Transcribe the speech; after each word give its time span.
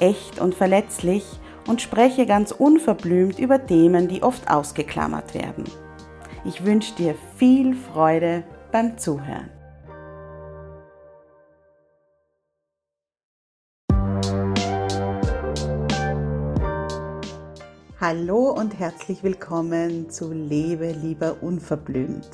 echt 0.00 0.38
und 0.40 0.54
verletzlich 0.54 1.24
und 1.66 1.82
spreche 1.82 2.26
ganz 2.26 2.52
unverblümt 2.52 3.38
über 3.38 3.66
Themen, 3.66 4.08
die 4.08 4.22
oft 4.22 4.50
ausgeklammert 4.50 5.34
werden. 5.34 5.64
Ich 6.44 6.64
wünsche 6.64 6.94
dir 6.94 7.14
viel 7.36 7.74
Freude 7.74 8.44
beim 8.70 8.98
Zuhören. 8.98 9.50
Hallo 17.98 18.50
und 18.50 18.78
herzlich 18.78 19.24
willkommen 19.24 20.10
zu 20.10 20.30
Lebe 20.32 20.92
lieber 20.92 21.42
unverblümt, 21.42 22.28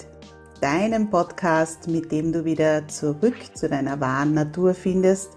deinem 0.60 1.08
Podcast, 1.08 1.88
mit 1.88 2.12
dem 2.12 2.32
du 2.32 2.44
wieder 2.44 2.86
zurück 2.88 3.36
zu 3.54 3.68
deiner 3.68 3.98
wahren 4.00 4.34
Natur 4.34 4.74
findest 4.74 5.30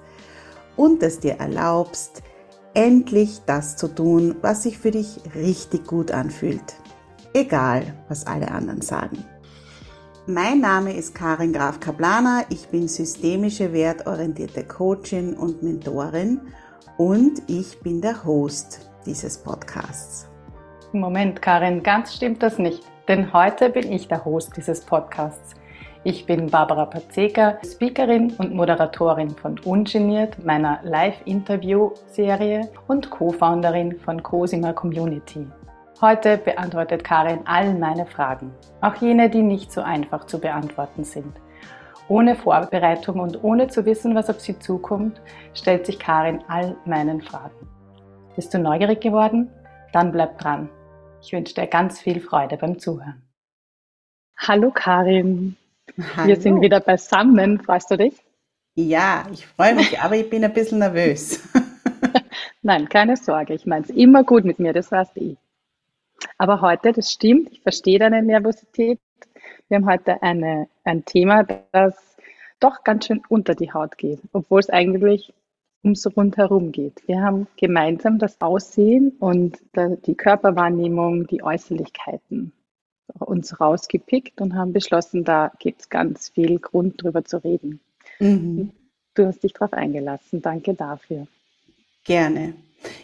und 0.75 1.01
es 1.03 1.19
dir 1.19 1.39
erlaubst, 1.39 2.23
endlich 2.73 3.41
das 3.45 3.77
zu 3.77 3.87
tun, 3.87 4.35
was 4.41 4.63
sich 4.63 4.77
für 4.77 4.91
dich 4.91 5.19
richtig 5.35 5.87
gut 5.87 6.11
anfühlt. 6.11 6.75
Egal, 7.33 7.93
was 8.07 8.27
alle 8.27 8.51
anderen 8.51 8.81
sagen. 8.81 9.23
Mein 10.27 10.59
Name 10.59 10.93
ist 10.93 11.13
Karin 11.13 11.53
Graf 11.53 11.79
Kaplaner. 11.79 12.45
Ich 12.49 12.67
bin 12.69 12.87
systemische 12.87 13.73
wertorientierte 13.73 14.63
Coachin 14.63 15.35
und 15.35 15.61
Mentorin 15.61 16.41
und 16.97 17.43
ich 17.47 17.79
bin 17.81 18.01
der 18.01 18.23
Host 18.25 18.89
dieses 19.05 19.37
Podcasts. 19.37 20.27
Moment, 20.93 21.41
Karin, 21.41 21.83
ganz 21.83 22.15
stimmt 22.15 22.41
das 22.41 22.57
nicht, 22.57 22.81
denn 23.07 23.33
heute 23.33 23.69
bin 23.69 23.91
ich 23.91 24.07
der 24.07 24.25
Host 24.25 24.57
dieses 24.57 24.81
Podcasts. 24.81 25.55
Ich 26.07 26.27
bin 26.27 26.51
Barbara 26.51 26.85
Pazeka, 26.85 27.57
Speakerin 27.65 28.31
und 28.37 28.53
Moderatorin 28.53 29.31
von 29.31 29.57
Ungeniert, 29.65 30.45
meiner 30.45 30.79
Live-Interview-Serie 30.83 32.69
und 32.87 33.09
Co-Founderin 33.09 33.97
von 33.97 34.21
Cosima 34.21 34.71
Community. 34.71 35.47
Heute 36.01 36.37
beantwortet 36.37 37.03
Karin 37.03 37.39
all 37.45 37.73
meine 37.73 38.05
Fragen, 38.05 38.51
auch 38.81 38.93
jene, 38.97 39.31
die 39.31 39.41
nicht 39.41 39.71
so 39.71 39.81
einfach 39.81 40.27
zu 40.27 40.39
beantworten 40.39 41.03
sind. 41.03 41.35
Ohne 42.07 42.35
Vorbereitung 42.35 43.19
und 43.19 43.43
ohne 43.43 43.67
zu 43.67 43.83
wissen, 43.87 44.13
was 44.13 44.29
auf 44.29 44.39
sie 44.39 44.59
zukommt, 44.59 45.19
stellt 45.55 45.87
sich 45.87 45.97
Karin 45.97 46.43
all 46.47 46.75
meinen 46.85 47.23
Fragen. 47.23 47.67
Bist 48.35 48.53
du 48.53 48.59
neugierig 48.59 49.01
geworden? 49.01 49.49
Dann 49.91 50.11
bleib 50.11 50.37
dran. 50.37 50.69
Ich 51.23 51.33
wünsche 51.33 51.55
dir 51.55 51.65
ganz 51.65 51.99
viel 51.99 52.19
Freude 52.19 52.57
beim 52.57 52.77
Zuhören. 52.77 53.23
Hallo 54.37 54.69
Karin. 54.69 55.57
Hallo. 55.97 56.27
Wir 56.27 56.35
sind 56.35 56.59
wieder 56.59 56.81
beisammen. 56.81 57.61
Freust 57.61 57.89
du 57.89 57.97
dich? 57.97 58.15
Ja, 58.75 59.25
ich 59.31 59.45
freue 59.45 59.75
mich, 59.75 59.97
aber 60.01 60.15
ich 60.15 60.29
bin 60.29 60.43
ein 60.43 60.53
bisschen 60.53 60.79
nervös. 60.79 61.39
Nein, 62.61 62.89
keine 62.89 63.15
Sorge. 63.15 63.53
Ich 63.53 63.65
meine 63.65 63.85
es 63.85 63.91
immer 63.91 64.25
gut 64.25 64.43
mit 64.43 64.59
mir, 64.59 64.73
das 64.73 64.91
weißt 64.91 65.15
du. 65.15 65.37
Aber 66.37 66.59
heute, 66.59 66.91
das 66.91 67.11
stimmt, 67.11 67.49
ich 67.53 67.61
verstehe 67.61 67.99
deine 67.99 68.21
Nervosität. 68.21 68.99
Wir 69.69 69.77
haben 69.77 69.85
heute 69.85 70.21
eine, 70.21 70.67
ein 70.83 71.05
Thema, 71.05 71.43
das 71.71 71.95
doch 72.59 72.83
ganz 72.83 73.05
schön 73.05 73.21
unter 73.29 73.55
die 73.55 73.71
Haut 73.71 73.97
geht, 73.97 74.19
obwohl 74.33 74.59
es 74.59 74.69
eigentlich 74.69 75.33
ums 75.81 76.05
Rundherum 76.17 76.73
geht. 76.73 77.07
Wir 77.07 77.21
haben 77.21 77.47
gemeinsam 77.55 78.19
das 78.19 78.41
Aussehen 78.41 79.15
und 79.19 79.59
die 79.75 80.15
Körperwahrnehmung, 80.15 81.27
die 81.27 81.41
Äußerlichkeiten 81.41 82.51
uns 83.19 83.59
rausgepickt 83.59 84.41
und 84.41 84.55
haben 84.55 84.73
beschlossen, 84.73 85.23
da 85.23 85.51
gibt 85.59 85.81
es 85.81 85.89
ganz 85.89 86.29
viel 86.29 86.59
Grund 86.59 87.01
drüber 87.01 87.23
zu 87.23 87.43
reden. 87.43 87.79
Mhm. 88.19 88.71
Du 89.13 89.25
hast 89.25 89.43
dich 89.43 89.53
darauf 89.53 89.73
eingelassen. 89.73 90.41
Danke 90.41 90.73
dafür. 90.73 91.27
Gerne. 92.03 92.53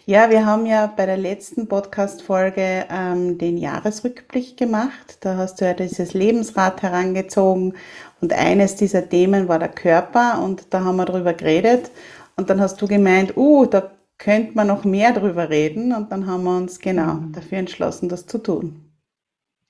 Ja, 0.06 0.30
wir 0.30 0.46
haben 0.46 0.66
ja 0.66 0.86
bei 0.86 1.06
der 1.06 1.16
letzten 1.16 1.66
Podcast-Folge 1.66 2.86
ähm, 2.90 3.38
den 3.38 3.56
Jahresrückblick 3.56 4.56
gemacht. 4.56 5.18
Da 5.20 5.36
hast 5.36 5.60
du 5.60 5.64
ja 5.64 5.74
dieses 5.74 6.14
Lebensrad 6.14 6.82
herangezogen 6.82 7.74
und 8.20 8.32
eines 8.32 8.76
dieser 8.76 9.08
Themen 9.08 9.48
war 9.48 9.58
der 9.58 9.68
Körper 9.68 10.40
und 10.42 10.72
da 10.72 10.84
haben 10.84 10.96
wir 10.96 11.06
drüber 11.06 11.34
geredet. 11.34 11.90
Und 12.36 12.48
dann 12.50 12.60
hast 12.60 12.80
du 12.80 12.86
gemeint, 12.86 13.36
uh, 13.36 13.66
da 13.66 13.90
könnte 14.18 14.54
man 14.54 14.68
noch 14.68 14.84
mehr 14.84 15.12
drüber 15.12 15.50
reden 15.50 15.92
und 15.92 16.12
dann 16.12 16.26
haben 16.26 16.44
wir 16.44 16.56
uns 16.56 16.78
genau 16.78 17.14
mhm. 17.14 17.32
dafür 17.32 17.58
entschlossen, 17.58 18.08
das 18.08 18.26
zu 18.26 18.38
tun. 18.38 18.91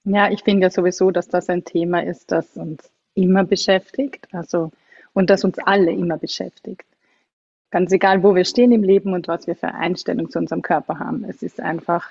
Ja, 0.05 0.31
ich 0.31 0.43
finde 0.43 0.65
ja 0.65 0.71
sowieso, 0.71 1.11
dass 1.11 1.29
das 1.29 1.49
ein 1.49 1.65
Thema 1.65 2.03
ist, 2.03 2.33
das 2.33 2.57
uns 2.57 2.91
immer 3.15 3.45
beschäftigt, 3.45 4.27
also 4.33 4.73
und 5.13 5.31
das 5.31 5.45
uns 5.45 5.59
alle 5.59 5.93
immer 5.93 6.17
beschäftigt. 6.17 6.85
Ganz 7.71 7.93
egal, 7.93 8.23
wo 8.23 8.35
wir 8.35 8.45
stehen 8.45 8.73
im 8.73 8.83
Leben 8.83 9.13
und 9.13 9.29
was 9.29 9.47
wir 9.47 9.57
für 9.57 9.75
Einstellung 9.75 10.31
zu 10.31 10.39
unserem 10.39 10.63
Körper 10.63 10.99
haben. 10.99 11.25
Es 11.25 11.43
ist 11.43 11.61
einfach 11.61 12.11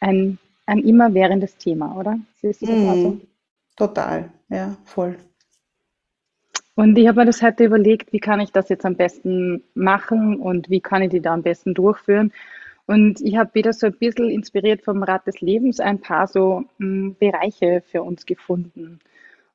ein, 0.00 0.38
ein 0.66 0.78
immerwährendes 0.78 1.56
Thema, 1.56 1.96
oder? 1.96 2.18
Siehst 2.40 2.62
du 2.62 2.66
das 2.66 2.76
mm, 2.76 2.88
also? 2.88 3.20
Total, 3.76 4.30
ja, 4.48 4.76
voll. 4.84 5.16
Und 6.74 6.96
ich 6.96 7.08
habe 7.08 7.20
mir 7.20 7.26
das 7.26 7.42
heute 7.42 7.64
überlegt, 7.64 8.12
wie 8.12 8.20
kann 8.20 8.40
ich 8.40 8.52
das 8.52 8.70
jetzt 8.70 8.86
am 8.86 8.96
besten 8.96 9.62
machen 9.74 10.36
und 10.36 10.70
wie 10.70 10.80
kann 10.80 11.02
ich 11.02 11.10
die 11.10 11.20
da 11.20 11.34
am 11.34 11.42
besten 11.42 11.74
durchführen. 11.74 12.32
Und 12.90 13.20
ich 13.20 13.36
habe 13.36 13.54
wieder 13.54 13.72
so 13.72 13.86
ein 13.86 13.92
bisschen 13.92 14.30
inspiriert 14.30 14.82
vom 14.82 15.04
Rat 15.04 15.24
des 15.24 15.40
Lebens 15.40 15.78
ein 15.78 16.00
paar 16.00 16.26
so 16.26 16.64
mh, 16.78 16.86
hm, 16.86 17.16
Bereiche 17.20 17.84
für 17.88 18.02
uns 18.02 18.26
gefunden 18.26 18.98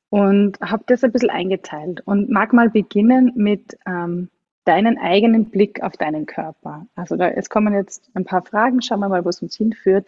und 0.09 0.57
habe 0.61 0.85
das 0.87 1.03
ein 1.03 1.11
bisschen 1.11 1.31
eingeteilt 1.31 2.01
und 2.05 2.29
mag 2.29 2.53
mal 2.53 2.69
beginnen 2.69 3.33
mit 3.35 3.77
ähm, 3.85 4.29
deinen 4.63 4.97
eigenen 4.97 5.49
Blick 5.49 5.83
auf 5.83 5.97
deinen 5.97 6.25
Körper. 6.25 6.87
Also 6.95 7.17
da, 7.17 7.27
es 7.27 7.49
kommen 7.49 7.73
jetzt 7.73 8.09
ein 8.13 8.23
paar 8.23 8.41
Fragen, 8.41 8.81
schauen 8.81 9.01
wir 9.01 9.09
mal, 9.09 9.25
wo 9.25 9.29
es 9.29 9.41
uns 9.41 9.57
hinführt, 9.57 10.07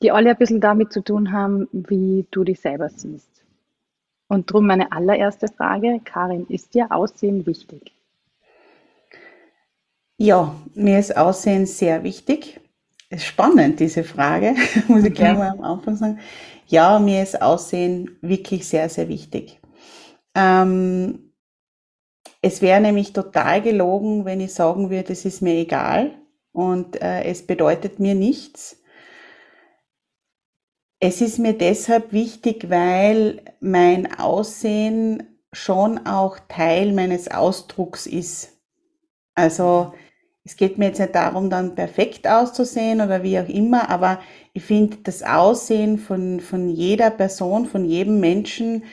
die 0.00 0.10
alle 0.10 0.30
ein 0.30 0.38
bisschen 0.38 0.62
damit 0.62 0.94
zu 0.94 1.04
tun 1.04 1.30
haben, 1.30 1.68
wie 1.72 2.24
du 2.30 2.42
dich 2.42 2.60
selber 2.62 2.88
siehst. 2.88 3.44
Und 4.28 4.50
darum 4.50 4.66
meine 4.66 4.92
allererste 4.92 5.48
Frage, 5.48 6.00
Karin, 6.06 6.46
ist 6.48 6.72
dir 6.72 6.90
Aussehen 6.90 7.44
wichtig? 7.44 7.92
Ja, 10.16 10.54
mir 10.74 10.98
ist 10.98 11.18
Aussehen 11.18 11.66
sehr 11.66 12.02
wichtig 12.02 12.61
ist 13.12 13.24
spannend, 13.24 13.80
diese 13.80 14.04
Frage, 14.04 14.54
muss 14.88 15.04
ich 15.04 15.14
gleich 15.14 15.36
mal 15.36 15.50
am 15.50 15.62
Anfang 15.62 15.96
sagen. 15.96 16.18
Ja, 16.66 16.98
mir 16.98 17.22
ist 17.22 17.40
Aussehen 17.40 18.16
wirklich 18.22 18.66
sehr, 18.66 18.88
sehr 18.88 19.08
wichtig. 19.08 19.60
Ähm, 20.34 21.32
es 22.40 22.62
wäre 22.62 22.80
nämlich 22.80 23.12
total 23.12 23.60
gelogen, 23.60 24.24
wenn 24.24 24.40
ich 24.40 24.54
sagen 24.54 24.90
würde, 24.90 25.12
es 25.12 25.24
ist 25.24 25.42
mir 25.42 25.54
egal 25.54 26.12
und 26.52 27.00
äh, 27.00 27.24
es 27.24 27.46
bedeutet 27.46 28.00
mir 28.00 28.14
nichts. 28.14 28.82
Es 30.98 31.20
ist 31.20 31.38
mir 31.38 31.52
deshalb 31.52 32.12
wichtig, 32.12 32.70
weil 32.70 33.42
mein 33.60 34.18
Aussehen 34.18 35.40
schon 35.52 36.06
auch 36.06 36.38
Teil 36.48 36.92
meines 36.92 37.28
Ausdrucks 37.28 38.06
ist. 38.06 38.56
Also 39.34 39.92
es 40.44 40.56
geht 40.56 40.76
mir 40.76 40.86
jetzt 40.86 40.98
nicht 40.98 41.14
darum, 41.14 41.50
dann 41.50 41.74
perfekt 41.74 42.26
auszusehen 42.26 43.00
oder 43.00 43.22
wie 43.22 43.38
auch 43.38 43.48
immer, 43.48 43.88
aber 43.88 44.20
ich 44.52 44.64
finde, 44.64 44.98
das 45.04 45.22
Aussehen 45.22 45.98
von, 45.98 46.40
von 46.40 46.68
jeder 46.68 47.10
Person, 47.10 47.66
von 47.66 47.84
jedem 47.84 48.18
Menschen 48.18 48.84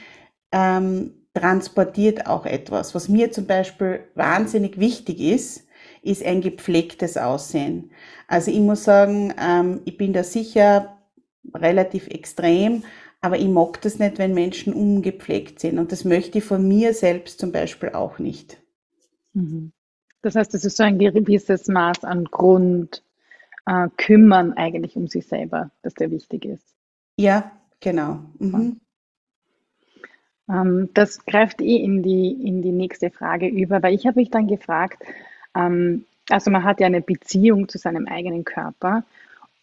ähm, 0.52 1.14
transportiert 1.34 2.28
auch 2.28 2.46
etwas. 2.46 2.94
Was 2.94 3.10
mir 3.10 3.32
zum 3.32 3.48
Beispiel 3.48 4.02
wahnsinnig 4.16 4.80
wichtig 4.80 5.20
ist, 5.20 5.66
ist 6.02 6.24
ein 6.24 6.42
gepflegtes 6.42 7.18
Aussehen. 7.18 7.92
Also 8.28 8.52
ich 8.52 8.60
muss 8.60 8.84
sagen, 8.84 9.34
ähm, 9.42 9.82
ich 9.86 9.98
bin 9.98 10.14
da 10.14 10.24
sicher 10.24 10.98
relativ 11.54 12.08
extrem, 12.08 12.84
aber 13.22 13.38
ich 13.38 13.48
mag 13.48 13.82
das 13.82 14.00
nicht, 14.00 14.18
wenn 14.18 14.34
Menschen 14.34 14.74
ungepflegt 14.74 15.60
sind. 15.60 15.80
Und 15.80 15.92
das 15.92 16.06
möchte 16.06 16.38
ich 16.38 16.44
von 16.44 16.68
mir 16.68 16.94
selbst 16.94 17.40
zum 17.40 17.52
Beispiel 17.52 17.90
auch 17.90 18.20
nicht. 18.20 18.58
Mhm. 19.34 19.72
Das 20.22 20.36
heißt, 20.36 20.54
es 20.54 20.66
ist 20.66 20.78
so 20.78 20.84
ein 20.84 21.00
gewisses 21.00 21.68
Maß 21.68 22.04
an 22.04 22.26
Grund, 22.26 23.04
äh, 23.66 23.88
kümmern 23.98 24.54
eigentlich 24.54 24.96
um 24.96 25.08
sich 25.08 25.28
selber, 25.28 25.72
dass 25.82 25.94
der 25.94 26.12
wichtig 26.12 26.46
ist. 26.46 26.66
Ja, 27.18 27.52
genau. 27.80 28.20
Mhm. 28.40 28.80
Ähm, 30.50 30.90
das 30.94 31.26
greift 31.26 31.62
eh 31.62 31.78
in 31.78 32.02
die, 32.04 32.32
in 32.32 32.62
die 32.62 32.72
nächste 32.72 33.12
Frage 33.12 33.48
über, 33.48 33.84
weil 33.84 33.94
ich 33.94 34.08
habe 34.08 34.20
mich 34.20 34.32
dann 34.32 34.48
gefragt, 34.48 35.04
ähm, 35.56 36.06
also 36.30 36.52
man 36.52 36.64
hat 36.64 36.80
ja 36.80 36.88
eine 36.88 37.02
Beziehung 37.02 37.70
zu 37.70 37.78
seinem 37.78 38.08
eigenen 38.08 38.44
Körper 38.44 39.04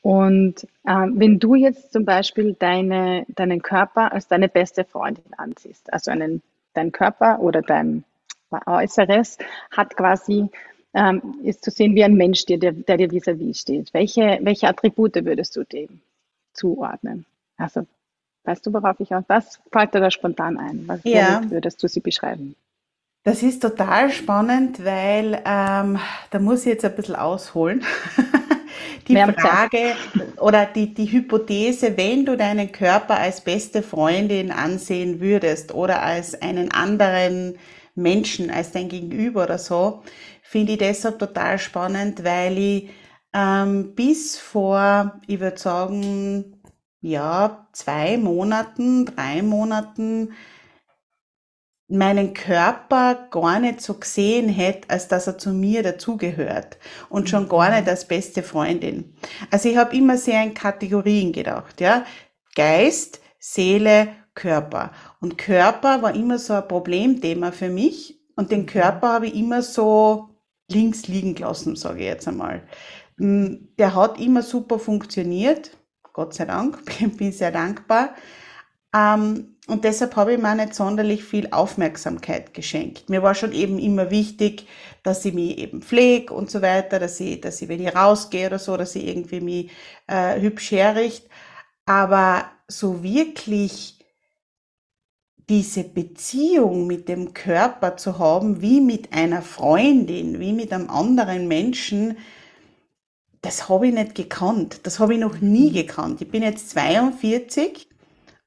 und 0.02 0.68
ähm, 0.86 1.14
wenn 1.16 1.40
du 1.40 1.56
jetzt 1.56 1.92
zum 1.92 2.04
Beispiel 2.04 2.54
deine, 2.56 3.26
deinen 3.28 3.60
Körper 3.60 4.12
als 4.12 4.28
deine 4.28 4.48
beste 4.48 4.84
Freundin 4.84 5.34
ansiehst, 5.36 5.92
also 5.92 6.12
einen, 6.12 6.42
dein 6.74 6.92
Körper 6.92 7.40
oder 7.40 7.60
dein 7.60 8.04
Äußeres 8.50 9.38
hat 9.70 9.96
quasi, 9.96 10.48
ähm, 10.94 11.40
ist 11.42 11.64
zu 11.64 11.70
sehen 11.70 11.94
wie 11.94 12.04
ein 12.04 12.14
Mensch, 12.14 12.44
der, 12.46 12.58
der 12.58 12.96
dir 12.96 13.10
vis-à-vis 13.10 13.60
steht. 13.60 13.92
Welche, 13.92 14.38
welche 14.42 14.68
Attribute 14.68 15.24
würdest 15.24 15.56
du 15.56 15.64
dem 15.64 16.00
zuordnen? 16.52 17.26
Also, 17.56 17.86
weißt 18.44 18.66
du, 18.66 18.72
worauf 18.72 18.98
ich 19.00 19.14
aus? 19.14 19.24
Was 19.28 19.60
fällt 19.72 19.94
dir 19.94 20.00
da 20.00 20.10
spontan 20.10 20.58
ein? 20.58 20.84
Was 20.86 21.00
ja. 21.04 21.42
würdest 21.48 21.82
du 21.82 21.88
sie 21.88 22.00
beschreiben? 22.00 22.54
Das 23.24 23.42
ist 23.42 23.60
total 23.60 24.12
spannend, 24.12 24.84
weil 24.84 25.42
ähm, 25.44 25.98
da 26.30 26.38
muss 26.38 26.60
ich 26.60 26.66
jetzt 26.66 26.84
ein 26.84 26.94
bisschen 26.94 27.16
ausholen. 27.16 27.84
die 29.08 29.16
Frage 29.16 29.96
oder 30.38 30.64
die, 30.66 30.94
die 30.94 31.10
Hypothese, 31.10 31.96
wenn 31.96 32.24
du 32.24 32.36
deinen 32.36 32.70
Körper 32.70 33.18
als 33.18 33.40
beste 33.40 33.82
Freundin 33.82 34.52
ansehen 34.52 35.20
würdest 35.20 35.74
oder 35.74 36.02
als 36.02 36.40
einen 36.40 36.70
anderen 36.70 37.56
Menschen, 37.96 38.50
als 38.50 38.72
dein 38.72 38.88
Gegenüber 38.88 39.44
oder 39.44 39.58
so, 39.58 40.02
finde 40.42 40.72
ich 40.72 40.78
deshalb 40.78 41.18
total 41.18 41.58
spannend, 41.58 42.22
weil 42.24 42.56
ich 42.58 42.90
ähm, 43.32 43.94
bis 43.94 44.38
vor, 44.38 45.20
ich 45.26 45.40
würde 45.40 45.58
sagen, 45.58 46.62
ja, 47.00 47.68
zwei 47.72 48.16
Monaten, 48.16 49.06
drei 49.06 49.42
Monaten 49.42 50.32
meinen 51.88 52.34
Körper 52.34 53.28
gar 53.30 53.60
nicht 53.60 53.80
so 53.80 53.94
gesehen 53.94 54.48
hätte, 54.48 54.90
als 54.90 55.06
dass 55.08 55.26
er 55.28 55.38
zu 55.38 55.50
mir 55.50 55.82
dazugehört 55.82 56.78
und 57.08 57.28
schon 57.28 57.48
gar 57.48 57.70
nicht 57.70 57.88
als 57.88 58.08
beste 58.08 58.42
Freundin. 58.42 59.14
Also 59.50 59.68
ich 59.68 59.76
habe 59.76 59.96
immer 59.96 60.16
sehr 60.16 60.42
in 60.42 60.54
Kategorien 60.54 61.32
gedacht, 61.32 61.80
ja. 61.80 62.04
Geist, 62.56 63.20
Seele, 63.38 64.08
Körper. 64.36 64.92
Und 65.20 65.36
Körper 65.36 66.02
war 66.02 66.14
immer 66.14 66.38
so 66.38 66.52
ein 66.52 66.68
Problemthema 66.68 67.50
für 67.50 67.68
mich 67.68 68.20
und 68.36 68.52
den 68.52 68.66
Körper 68.66 69.14
habe 69.14 69.26
ich 69.26 69.34
immer 69.34 69.62
so 69.62 70.28
links 70.70 71.08
liegen 71.08 71.34
gelassen, 71.34 71.74
sage 71.74 72.00
ich 72.00 72.06
jetzt 72.06 72.28
einmal. 72.28 72.62
Hm, 73.18 73.68
der 73.78 73.96
hat 73.96 74.20
immer 74.20 74.42
super 74.42 74.78
funktioniert, 74.78 75.70
Gott 76.12 76.34
sei 76.34 76.44
Dank, 76.44 76.78
bin 77.18 77.32
sehr 77.32 77.50
dankbar. 77.50 78.14
Ähm, 78.94 79.56
und 79.68 79.84
deshalb 79.84 80.14
habe 80.14 80.34
ich 80.34 80.40
mir 80.40 80.54
nicht 80.54 80.74
sonderlich 80.74 81.24
viel 81.24 81.48
Aufmerksamkeit 81.50 82.54
geschenkt. 82.54 83.10
Mir 83.10 83.22
war 83.22 83.34
schon 83.34 83.52
eben 83.52 83.80
immer 83.80 84.10
wichtig, 84.12 84.66
dass 85.02 85.24
ich 85.24 85.34
mich 85.34 85.58
eben 85.58 85.82
pflege 85.82 86.32
und 86.32 86.50
so 86.50 86.62
weiter, 86.62 87.00
dass 87.00 87.18
ich, 87.18 87.40
dass 87.40 87.60
ich, 87.60 87.68
wenn 87.68 87.82
ich 87.82 87.94
rausgehe 87.94 88.46
oder 88.46 88.60
so, 88.60 88.76
dass 88.76 88.94
ich 88.94 89.08
irgendwie 89.08 89.40
mich 89.40 89.70
äh, 90.06 90.40
hübsch 90.40 90.70
herrichte. 90.70 91.28
Aber 91.84 92.44
so 92.68 93.02
wirklich 93.02 93.95
diese 95.48 95.84
Beziehung 95.84 96.86
mit 96.86 97.08
dem 97.08 97.32
Körper 97.32 97.96
zu 97.96 98.18
haben, 98.18 98.60
wie 98.60 98.80
mit 98.80 99.12
einer 99.12 99.42
Freundin, 99.42 100.40
wie 100.40 100.52
mit 100.52 100.72
einem 100.72 100.90
anderen 100.90 101.46
Menschen, 101.46 102.16
das 103.42 103.68
habe 103.68 103.88
ich 103.88 103.94
nicht 103.94 104.16
gekannt. 104.16 104.80
Das 104.84 104.98
habe 104.98 105.14
ich 105.14 105.20
noch 105.20 105.40
nie 105.40 105.70
gekannt. 105.70 106.20
Ich 106.20 106.30
bin 106.30 106.42
jetzt 106.42 106.70
42 106.70 107.88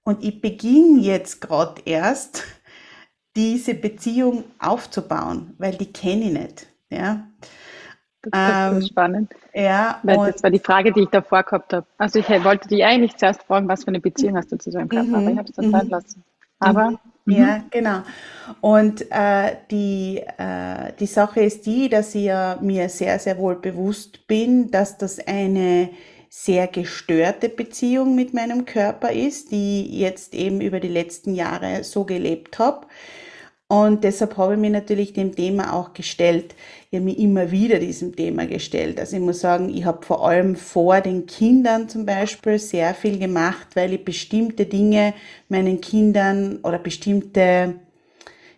und 0.03 0.23
ich 0.23 0.41
beginne 0.41 0.99
jetzt 0.99 1.39
gerade 1.39 1.81
erst, 1.85 2.43
diese 3.35 3.75
Beziehung 3.75 4.43
aufzubauen, 4.59 5.53
weil 5.57 5.75
die 5.75 5.93
kenne 5.93 6.25
ich 6.25 6.33
nicht. 6.33 6.67
Ja. 6.89 7.27
Das 8.21 8.73
ist 8.73 8.83
ähm, 8.83 8.89
spannend. 8.89 9.33
Ja, 9.53 9.99
weil 10.03 10.33
das 10.33 10.43
war 10.43 10.49
die 10.49 10.59
Frage, 10.59 10.91
die 10.91 11.03
ich 11.03 11.09
davor 11.09 11.43
gehabt 11.43 11.71
habe. 11.71 11.85
Also 11.97 12.19
ich 12.19 12.27
wollte 12.43 12.67
dich 12.67 12.83
eigentlich 12.83 13.15
zuerst 13.15 13.43
fragen, 13.43 13.69
was 13.69 13.85
für 13.85 13.89
eine 13.89 14.01
Beziehung 14.01 14.35
hast 14.35 14.51
du 14.51 14.57
zu 14.57 14.71
deinem 14.71 14.89
Körper, 14.89 15.17
aber 15.17 15.31
ich 15.31 15.37
habe 15.37 15.47
es 15.47 15.55
dann 15.55 15.71
sein 15.71 15.87
lassen. 15.87 16.23
Aber 16.59 16.91
mhm. 16.91 16.99
Ja, 17.31 17.57
mhm. 17.57 17.63
genau. 17.69 18.01
Und 18.61 19.05
äh, 19.11 19.55
die, 19.69 20.23
äh, 20.37 20.93
die 20.99 21.05
Sache 21.05 21.41
ist 21.41 21.65
die, 21.65 21.89
dass 21.89 22.15
ich 22.15 22.25
ja 22.25 22.57
mir 22.61 22.89
sehr, 22.89 23.19
sehr 23.19 23.37
wohl 23.37 23.55
bewusst 23.55 24.27
bin, 24.27 24.71
dass 24.71 24.97
das 24.97 25.19
eine 25.19 25.89
sehr 26.29 26.67
gestörte 26.67 27.49
Beziehung 27.49 28.15
mit 28.15 28.33
meinem 28.33 28.65
Körper 28.65 29.11
ist, 29.11 29.51
die 29.51 29.87
ich 29.89 29.99
jetzt 29.99 30.35
eben 30.35 30.61
über 30.61 30.79
die 30.79 30.87
letzten 30.87 31.33
Jahre 31.33 31.83
so 31.83 32.03
gelebt 32.03 32.59
habe. 32.59 32.87
Und 33.71 34.03
deshalb 34.03 34.35
habe 34.37 34.55
ich 34.55 34.59
mich 34.59 34.71
natürlich 34.71 35.13
dem 35.13 35.35
Thema 35.35 35.73
auch 35.73 35.93
gestellt. 35.93 36.55
Ich 36.89 36.97
habe 36.97 37.05
mich 37.05 37.19
immer 37.19 37.51
wieder 37.51 37.77
diesem 37.77 38.15
Thema 38.15 38.47
gestellt. 38.47 38.99
Also 38.99 39.15
ich 39.15 39.21
muss 39.21 39.41
sagen, 39.41 39.69
ich 39.69 39.85
habe 39.85 40.03
vor 40.03 40.27
allem 40.27 40.55
vor 40.55 41.01
den 41.01 41.27
Kindern 41.27 41.87
zum 41.87 42.03
Beispiel 42.03 42.57
sehr 42.57 42.95
viel 42.95 43.19
gemacht, 43.19 43.67
weil 43.75 43.93
ich 43.93 44.03
bestimmte 44.03 44.65
Dinge 44.65 45.13
meinen 45.49 45.81
Kindern 45.81 46.57
oder 46.63 46.79
bestimmte, 46.79 47.75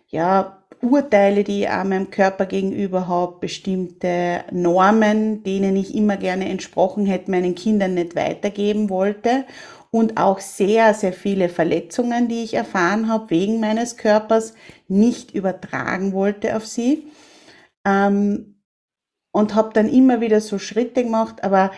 ja, 0.08 0.58
Urteile, 0.80 1.44
die 1.44 1.60
ich 1.60 1.68
auch 1.68 1.84
meinem 1.84 2.10
Körper 2.10 2.46
gegenüber 2.46 3.06
habe, 3.06 3.36
bestimmte 3.38 4.44
Normen, 4.50 5.44
denen 5.44 5.76
ich 5.76 5.94
immer 5.94 6.16
gerne 6.16 6.48
entsprochen 6.48 7.04
hätte, 7.04 7.30
meinen 7.30 7.54
Kindern 7.54 7.94
nicht 7.94 8.16
weitergeben 8.16 8.88
wollte 8.88 9.44
und 9.92 10.16
auch 10.16 10.40
sehr, 10.40 10.94
sehr 10.94 11.12
viele 11.12 11.50
Verletzungen, 11.50 12.26
die 12.26 12.42
ich 12.42 12.54
erfahren 12.54 13.08
habe 13.08 13.28
wegen 13.28 13.60
meines 13.60 13.98
Körpers, 13.98 14.54
nicht 14.88 15.34
übertragen 15.34 16.14
wollte 16.14 16.56
auf 16.56 16.66
sie. 16.66 17.06
Ähm, 17.86 18.56
und 19.32 19.54
habe 19.54 19.72
dann 19.74 19.88
immer 19.88 20.20
wieder 20.20 20.40
so 20.40 20.58
Schritte 20.58 21.04
gemacht, 21.04 21.44
aber 21.44 21.72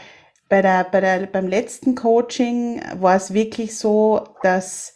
bei 0.49 0.63
der, 0.63 0.85
bei 0.85 1.01
der, 1.01 1.27
beim 1.27 1.49
letzten 1.49 1.97
Coaching 1.97 2.81
war 3.01 3.17
es 3.17 3.35
wirklich 3.35 3.77
so, 3.77 4.25
dass 4.43 4.95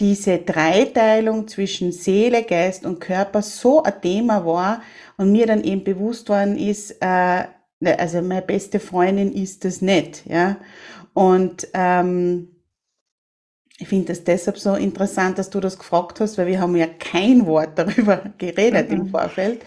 diese 0.00 0.38
Dreiteilung 0.38 1.46
zwischen 1.46 1.92
Seele, 1.92 2.42
Geist 2.42 2.84
und 2.84 3.00
Körper 3.00 3.42
so 3.42 3.82
ein 3.84 4.00
Thema 4.00 4.44
war 4.44 4.82
und 5.18 5.30
mir 5.30 5.46
dann 5.46 5.62
eben 5.62 5.84
bewusst 5.84 6.28
worden 6.28 6.58
ist, 6.58 6.96
äh, 7.00 7.44
ne, 7.78 7.98
also 7.98 8.22
meine 8.22 8.42
beste 8.42 8.80
Freundin 8.80 9.32
ist 9.32 9.64
das 9.64 9.82
nicht, 9.82 10.26
ja. 10.26 10.56
Und 11.14 11.68
ähm, 11.74 12.48
ich 13.78 13.88
finde 13.88 14.06
das 14.06 14.24
deshalb 14.24 14.58
so 14.58 14.74
interessant, 14.74 15.38
dass 15.38 15.50
du 15.50 15.60
das 15.60 15.78
gefragt 15.78 16.20
hast, 16.20 16.38
weil 16.38 16.46
wir 16.46 16.60
haben 16.60 16.76
ja 16.76 16.86
kein 16.86 17.46
Wort 17.46 17.78
darüber 17.78 18.16
geredet 18.38 18.90
mhm. 18.90 18.96
im 18.96 19.06
Vorfeld. 19.08 19.64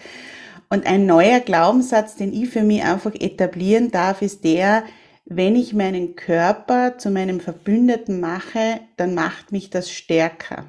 Und 0.68 0.86
ein 0.86 1.06
neuer 1.06 1.40
Glaubenssatz, 1.40 2.16
den 2.16 2.32
ich 2.32 2.48
für 2.48 2.62
mich 2.62 2.82
einfach 2.82 3.14
etablieren 3.14 3.90
darf, 3.90 4.22
ist 4.22 4.42
der, 4.42 4.84
wenn 5.24 5.54
ich 5.54 5.74
meinen 5.74 6.16
Körper 6.16 6.98
zu 6.98 7.10
meinem 7.10 7.40
Verbündeten 7.40 8.20
mache, 8.20 8.80
dann 8.96 9.14
macht 9.14 9.52
mich 9.52 9.70
das 9.70 9.90
stärker. 9.90 10.66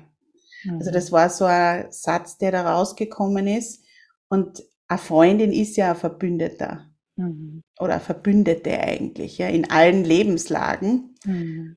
Mhm. 0.64 0.80
Also 0.80 0.92
das 0.92 1.12
war 1.12 1.30
so 1.30 1.46
ein 1.46 1.86
Satz, 1.92 2.38
der 2.38 2.52
da 2.52 2.74
rausgekommen 2.74 3.48
ist. 3.48 3.84
Und 4.30 4.64
eine 4.88 5.00
Freundin 5.00 5.52
ist 5.52 5.78
ja 5.78 5.92
ein 5.92 5.96
Verbündeter. 5.96 6.86
Mhm. 7.18 7.64
Oder 7.80 8.00
Verbündete 8.00 8.80
eigentlich, 8.80 9.38
ja, 9.38 9.48
in 9.48 9.70
allen 9.70 10.04
Lebenslagen. 10.04 11.16
Mhm. 11.26 11.76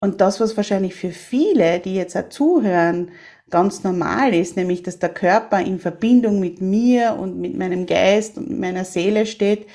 Und 0.00 0.20
das, 0.20 0.40
was 0.40 0.56
wahrscheinlich 0.56 0.94
für 0.94 1.10
viele, 1.10 1.80
die 1.80 1.94
jetzt 1.94 2.16
auch 2.16 2.28
zuhören, 2.28 3.12
ganz 3.50 3.84
normal 3.84 4.34
ist, 4.34 4.56
nämlich 4.56 4.82
dass 4.82 4.98
der 4.98 5.10
Körper 5.14 5.60
in 5.60 5.78
Verbindung 5.78 6.40
mit 6.40 6.60
mir 6.60 7.16
und 7.20 7.38
mit 7.38 7.56
meinem 7.56 7.86
Geist 7.86 8.38
und 8.38 8.58
meiner 8.58 8.84
Seele 8.84 9.26
steht, 9.26 9.68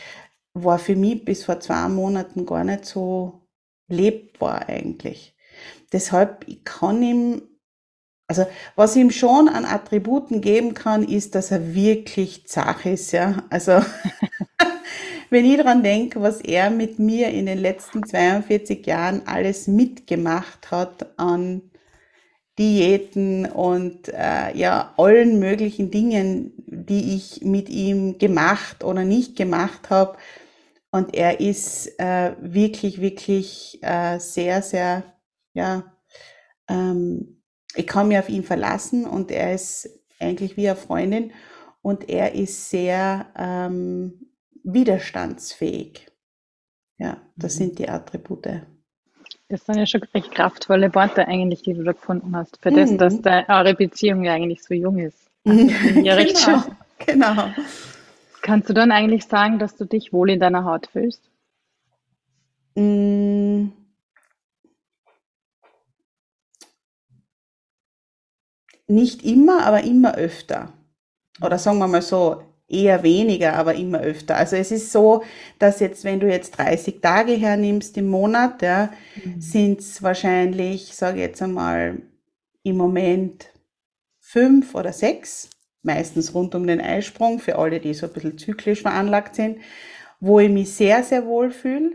war 0.54 0.80
für 0.80 0.96
mich 0.96 1.24
bis 1.24 1.46
vor 1.46 1.60
zwei 1.60 1.88
Monaten 1.88 2.46
gar 2.46 2.64
nicht 2.64 2.86
so 2.86 3.48
lebbar 3.88 4.68
eigentlich. 4.68 5.36
Deshalb 5.94 6.46
ich 6.48 6.64
kann 6.66 7.02
ihm, 7.02 7.42
also 8.28 8.46
was 8.76 8.96
ihm 8.96 9.12
schon 9.12 9.48
an 9.48 9.64
Attributen 9.64 10.42
geben 10.42 10.74
kann, 10.74 11.08
ist, 11.08 11.36
dass 11.36 11.52
er 11.52 11.74
wirklich 11.74 12.48
zach 12.48 12.86
ist, 12.86 13.12
ja. 13.14 13.44
Also 13.50 13.80
wenn 15.30 15.46
ich 15.46 15.58
dran 15.60 15.84
denke, 15.84 16.22
was 16.22 16.42
er 16.42 16.70
mit 16.70 17.00
mir 17.00 17.30
in 17.30 17.46
den 17.48 17.58
letzten 17.60 18.06
42 18.06 18.86
Jahren 18.86 19.24
alles 19.28 19.68
mitgemacht 19.68 20.72
hat 20.72 21.08
an 21.20 21.62
Diäten 22.60 23.46
und 23.46 24.10
äh, 24.10 24.56
ja 24.58 24.94
allen 24.98 25.40
möglichen 25.40 25.92
Dingen, 25.92 26.54
die 26.68 27.16
ich 27.16 27.44
mit 27.44 27.70
ihm 27.70 28.18
gemacht 28.18 28.84
oder 28.84 29.06
nicht 29.06 29.36
gemacht 29.38 29.90
habe, 29.92 30.18
Und 30.92 31.16
er 31.16 31.40
ist 31.42 32.00
äh, 32.00 32.34
wirklich, 32.42 33.02
wirklich 33.02 33.80
äh, 33.84 34.20
sehr, 34.20 34.62
sehr, 34.64 35.04
ja, 35.54 35.86
ähm, 36.70 37.44
ich 37.76 37.88
kann 37.88 38.10
mich 38.10 38.20
auf 38.20 38.30
ihn 38.30 38.44
verlassen 38.44 39.06
und 39.06 39.32
er 39.32 39.54
ist 39.56 39.90
eigentlich 40.20 40.58
wie 40.58 40.70
eine 40.70 40.78
Freundin. 40.78 41.34
Und 41.84 42.10
er 42.10 42.36
ist 42.36 42.70
sehr 42.72 43.28
ähm, 43.38 44.27
widerstandsfähig. 44.68 46.08
Ja, 46.98 47.22
das 47.36 47.56
mhm. 47.56 47.58
sind 47.58 47.80
die 47.80 47.90
Attribute. 47.90 48.62
Das 49.50 49.66
sind 49.66 49.78
ja 49.78 49.86
schon 49.86 50.04
recht 50.14 50.32
kraftvolle 50.32 50.94
Worte 50.94 51.28
eigentlich, 51.28 51.62
die 51.62 51.74
du 51.74 51.84
da 51.84 51.94
gefunden 51.94 52.36
hast, 52.36 52.62
für 52.62 52.72
das, 52.72 52.92
mhm. 52.92 52.98
dass 52.98 53.22
de, 53.22 53.44
eure 53.48 53.76
Beziehung 53.76 54.24
ja 54.24 54.34
eigentlich 54.34 54.64
so 54.64 54.74
jung 54.74 55.00
ist. 55.00 55.30
Also, 55.48 56.00
ja 56.02 56.16
recht 56.16 56.46
genau, 56.46 56.60
schön. 56.62 56.76
Genau. 57.06 57.54
Kannst 58.42 58.70
du 58.70 58.74
dann 58.74 58.92
eigentlich 58.92 59.26
sagen, 59.26 59.60
dass 59.60 59.76
du 59.78 59.86
dich 59.86 60.12
wohl 60.12 60.30
in 60.30 60.40
deiner 60.40 60.66
Haut 60.66 60.88
fühlst? 60.88 61.30
Mm. 62.76 63.70
Nicht 68.88 69.24
immer, 69.24 69.66
aber 69.66 69.84
immer 69.84 70.16
öfter. 70.16 70.74
Oder 71.42 71.58
sagen 71.58 71.78
wir 71.80 71.88
mal 71.88 72.02
so, 72.02 72.42
eher 72.68 73.04
weniger, 73.04 73.54
aber 73.54 73.76
immer 73.76 74.02
öfter. 74.02 74.36
Also 74.36 74.56
es 74.56 74.72
ist 74.72 74.92
so, 74.92 75.24
dass 75.58 75.80
jetzt, 75.80 76.04
wenn 76.04 76.20
du 76.20 76.28
jetzt 76.28 76.58
30 76.58 77.02
Tage 77.02 77.34
hernimmst 77.34 77.98
im 77.98 78.08
Monat, 78.08 78.62
ja, 78.62 78.92
mhm. 79.24 79.40
sind 79.40 79.80
es 79.80 80.04
wahrscheinlich, 80.04 80.94
sage 80.94 81.18
ich 81.18 81.24
jetzt 81.24 81.42
einmal, 81.42 82.02
im 82.64 82.76
Moment 82.76 83.48
fünf 84.20 84.76
oder 84.76 84.92
sechs, 84.92 85.50
meistens 85.84 86.34
rund 86.34 86.54
um 86.56 86.68
den 86.68 86.82
Eisprung, 86.82 87.40
für 87.40 87.58
alle, 87.58 87.80
die 87.80 87.94
so 87.94 88.08
ein 88.08 88.14
bisschen 88.14 88.38
zyklisch 88.38 88.82
veranlagt 88.82 89.36
sind, 89.36 89.60
wo 90.20 90.40
ich 90.40 90.50
mich 90.50 90.74
sehr, 90.74 91.04
sehr 91.04 91.26
wohl 91.26 91.52
fühle. 91.52 91.92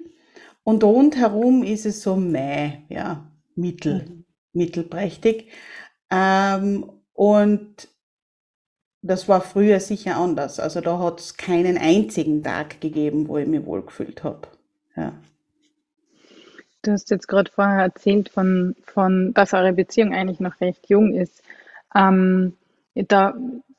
Und 0.64 0.83
rundherum 0.85 1.62
ist 1.62 1.85
es 1.85 2.02
so 2.02 2.17
Mai, 2.17 2.85
ja, 2.88 3.31
mittel, 3.55 4.07
mhm. 4.09 4.25
mittelprächtig. 4.55 5.49
Ähm, 6.11 6.91
und 7.12 7.88
das 9.02 9.28
war 9.28 9.40
früher 9.40 9.80
sicher 9.80 10.16
anders. 10.16 10.61
Also 10.61 10.80
da 10.80 10.99
hat 10.99 11.21
es 11.21 11.37
keinen 11.37 11.76
einzigen 11.76 12.42
Tag 12.42 12.80
gegeben, 12.80 13.28
wo 13.28 13.37
ich 13.37 13.49
mich 13.49 13.66
wohlgefühlt 13.66 14.23
habe. 14.23 14.49
Ja. 14.97 15.12
Du 16.82 16.92
hast 16.92 17.11
jetzt 17.11 17.28
gerade 17.28 17.50
vorher 17.50 17.82
erzählt, 17.82 18.28
von, 18.28 18.75
von, 18.85 19.35
dass 19.35 19.54
eure 19.54 19.73
Beziehung 19.73 20.14
eigentlich 20.14 20.40
noch 20.40 20.61
recht 20.61 20.88
jung 20.88 21.14
ist. 21.14 21.42
Ähm, 21.94 22.56
da 22.94 23.35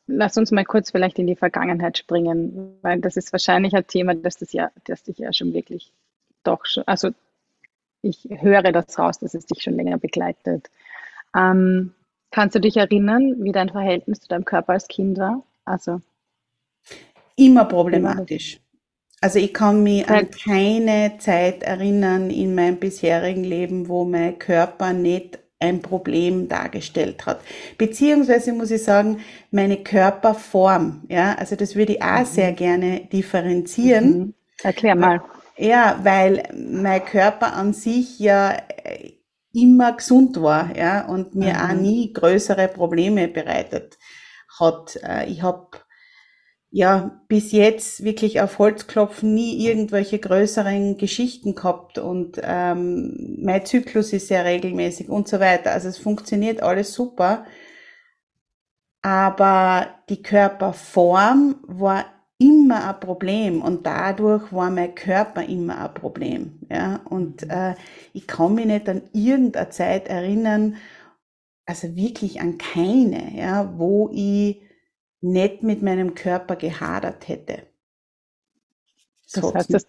lass 0.07 0.37
uns 0.37 0.51
mal 0.51 0.65
kurz 0.65 0.91
vielleicht 0.91 1.19
in 1.19 1.27
die 1.27 1.35
Vergangenheit 1.35 1.97
springen, 1.97 2.77
weil 2.81 2.99
das 2.99 3.17
ist 3.17 3.31
wahrscheinlich 3.31 3.73
ein 3.73 3.87
Thema, 3.87 4.15
das, 4.15 4.37
das, 4.37 4.53
ja, 4.53 4.71
das 4.85 5.03
dich 5.03 5.17
ja 5.17 5.31
schon 5.33 5.53
wirklich 5.53 5.91
doch 6.43 6.65
schon, 6.65 6.83
also 6.85 7.11
ich 8.01 8.27
höre 8.29 8.71
das 8.73 8.99
raus, 8.99 9.19
dass 9.19 9.33
es 9.33 9.45
dich 9.45 9.63
schon 9.63 9.75
länger 9.75 9.97
begleitet. 9.97 10.69
Ähm, 11.35 11.93
Kannst 12.33 12.55
du 12.55 12.59
dich 12.59 12.77
erinnern, 12.77 13.35
wie 13.43 13.51
dein 13.51 13.69
Verhältnis 13.69 14.21
zu 14.21 14.27
deinem 14.27 14.43
Körper 14.43 14.73
als 14.73 14.87
Kind 14.87 15.19
war? 15.19 15.43
Also 15.65 16.01
immer 17.35 17.65
problematisch. 17.65 18.59
Also 19.21 19.37
ich 19.37 19.53
kann 19.53 19.83
mich 19.83 20.09
an 20.09 20.29
keine 20.31 21.19
Zeit 21.19 21.61
erinnern 21.61 22.31
in 22.31 22.55
meinem 22.55 22.77
bisherigen 22.77 23.43
Leben, 23.43 23.87
wo 23.87 24.03
mein 24.03 24.39
Körper 24.39 24.93
nicht 24.93 25.37
ein 25.59 25.83
Problem 25.83 26.49
dargestellt 26.49 27.27
hat. 27.27 27.39
Beziehungsweise 27.77 28.51
muss 28.51 28.71
ich 28.71 28.83
sagen, 28.83 29.19
meine 29.51 29.77
Körperform, 29.77 31.03
ja, 31.09 31.35
also 31.35 31.55
das 31.55 31.75
würde 31.75 31.93
ich 31.93 32.01
auch 32.01 32.21
mhm. 32.21 32.25
sehr 32.25 32.51
gerne 32.53 33.01
differenzieren. 33.13 34.17
Mhm. 34.17 34.33
Erklär 34.63 34.95
mal. 34.95 35.21
Ja, 35.55 35.99
weil 36.01 36.43
mein 36.57 37.05
Körper 37.05 37.53
an 37.53 37.73
sich 37.73 38.19
ja 38.19 38.57
immer 39.53 39.93
gesund 39.93 40.41
war, 40.41 40.75
ja, 40.75 41.07
und 41.07 41.35
mir 41.35 41.53
mhm. 41.53 41.59
auch 41.59 41.73
nie 41.73 42.11
größere 42.11 42.67
Probleme 42.67 43.27
bereitet 43.27 43.97
hat. 44.59 44.99
Äh, 45.03 45.29
ich 45.29 45.41
habe 45.43 45.77
ja 46.71 47.21
bis 47.27 47.51
jetzt 47.51 48.03
wirklich 48.03 48.41
auf 48.41 48.57
Holzklopfen 48.57 49.31
nie 49.33 49.63
irgendwelche 49.63 50.17
größeren 50.17 50.97
Geschichten 50.97 51.53
gehabt 51.53 51.99
und 51.99 52.41
ähm, 52.43 53.37
mein 53.43 53.63
Zyklus 53.63 54.11
ist 54.11 54.27
sehr 54.27 54.43
regelmäßig 54.43 55.07
und 55.07 55.27
so 55.27 55.39
weiter. 55.39 55.71
Also 55.71 55.87
es 55.89 55.99
funktioniert 55.99 56.63
alles 56.63 56.93
super. 56.93 57.45
Aber 59.03 59.87
die 60.09 60.23
Körperform 60.23 61.57
war 61.67 62.05
immer 62.43 62.89
ein 62.89 62.99
Problem 62.99 63.61
und 63.61 63.85
dadurch 63.85 64.51
war 64.51 64.69
mein 64.69 64.95
Körper 64.95 65.43
immer 65.43 65.85
ein 65.85 65.93
Problem. 65.93 66.59
Ja? 66.69 67.01
Und 67.05 67.43
äh, 67.49 67.75
ich 68.13 68.27
kann 68.27 68.55
mich 68.55 68.65
nicht 68.65 68.89
an 68.89 69.03
irgendeine 69.13 69.69
Zeit 69.69 70.07
erinnern, 70.07 70.75
also 71.65 71.95
wirklich 71.95 72.41
an 72.41 72.57
keine, 72.57 73.37
ja, 73.37 73.77
wo 73.77 74.09
ich 74.11 74.61
nicht 75.21 75.63
mit 75.63 75.81
meinem 75.81 76.13
Körper 76.15 76.57
gehadert 76.57 77.27
hätte. 77.27 77.63
Das, 79.31 79.41
das 79.41 79.53
heißt, 79.55 79.73
das, 79.73 79.85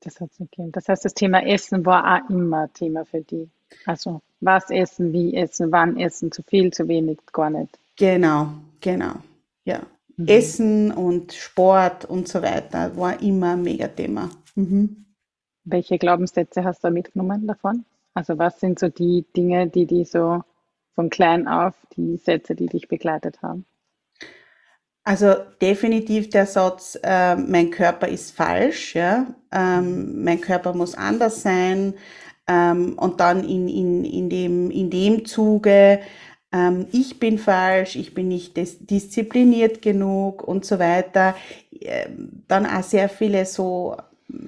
das, 0.00 0.20
hat's 0.20 0.38
gegeben. 0.38 0.72
das 0.72 0.88
heißt, 0.88 1.04
das 1.04 1.14
Thema 1.14 1.44
Essen 1.44 1.84
war 1.84 2.22
auch 2.22 2.30
immer 2.30 2.72
Thema 2.72 3.04
für 3.04 3.22
die. 3.22 3.50
Also 3.84 4.22
was 4.40 4.70
essen, 4.70 5.12
wie 5.12 5.34
essen, 5.34 5.72
wann 5.72 5.98
essen, 5.98 6.30
zu 6.30 6.42
viel, 6.42 6.72
zu 6.72 6.86
wenig, 6.86 7.18
gar 7.32 7.50
nicht. 7.50 7.78
Genau, 7.96 8.52
genau, 8.80 9.14
ja. 9.64 9.82
Mhm. 10.18 10.26
Essen 10.26 10.92
und 10.92 11.32
Sport 11.32 12.04
und 12.04 12.28
so 12.28 12.42
weiter 12.42 12.96
war 12.96 13.22
immer 13.22 13.52
ein 13.52 13.62
Megathema. 13.62 14.28
Mhm. 14.56 15.06
Welche 15.64 15.98
Glaubenssätze 15.98 16.64
hast 16.64 16.82
du 16.82 16.90
mitgenommen 16.90 17.46
davon? 17.46 17.84
Also 18.14 18.36
was 18.36 18.58
sind 18.58 18.80
so 18.80 18.88
die 18.88 19.26
Dinge, 19.36 19.68
die 19.68 19.86
die 19.86 20.04
so 20.04 20.42
von 20.94 21.08
klein 21.08 21.46
auf, 21.46 21.74
die 21.96 22.16
Sätze, 22.16 22.56
die 22.56 22.66
dich 22.66 22.88
begleitet 22.88 23.42
haben? 23.42 23.64
Also 25.04 25.34
definitiv 25.62 26.28
der 26.30 26.46
Satz, 26.46 26.98
äh, 27.02 27.36
mein 27.36 27.70
Körper 27.70 28.08
ist 28.08 28.32
falsch, 28.32 28.96
ja? 28.96 29.26
Ähm, 29.52 30.24
mein 30.24 30.40
Körper 30.40 30.74
muss 30.74 30.96
anders 30.96 31.42
sein. 31.42 31.94
Ähm, 32.48 32.98
und 32.98 33.20
dann 33.20 33.44
in, 33.44 33.68
in, 33.68 34.04
in, 34.04 34.28
dem, 34.28 34.70
in 34.70 34.90
dem 34.90 35.24
Zuge 35.24 36.00
ähm, 36.52 36.86
ich 36.92 37.18
bin 37.18 37.38
falsch, 37.38 37.96
ich 37.96 38.14
bin 38.14 38.28
nicht 38.28 38.56
diszipliniert 38.56 39.82
genug 39.82 40.42
und 40.42 40.64
so 40.64 40.78
weiter. 40.78 41.34
Ähm, 41.72 42.44
dann 42.48 42.66
auch 42.66 42.82
sehr 42.82 43.08
viele 43.08 43.44
so 43.44 43.96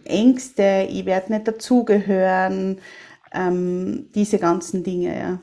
Ängste, 0.05 0.87
ich 0.89 1.07
werde 1.07 1.33
nicht 1.33 1.49
dazugehören, 1.49 2.79
ähm, 3.33 4.09
diese 4.15 4.39
ganzen 4.39 4.83
Dinge, 4.83 5.19
ja. 5.19 5.39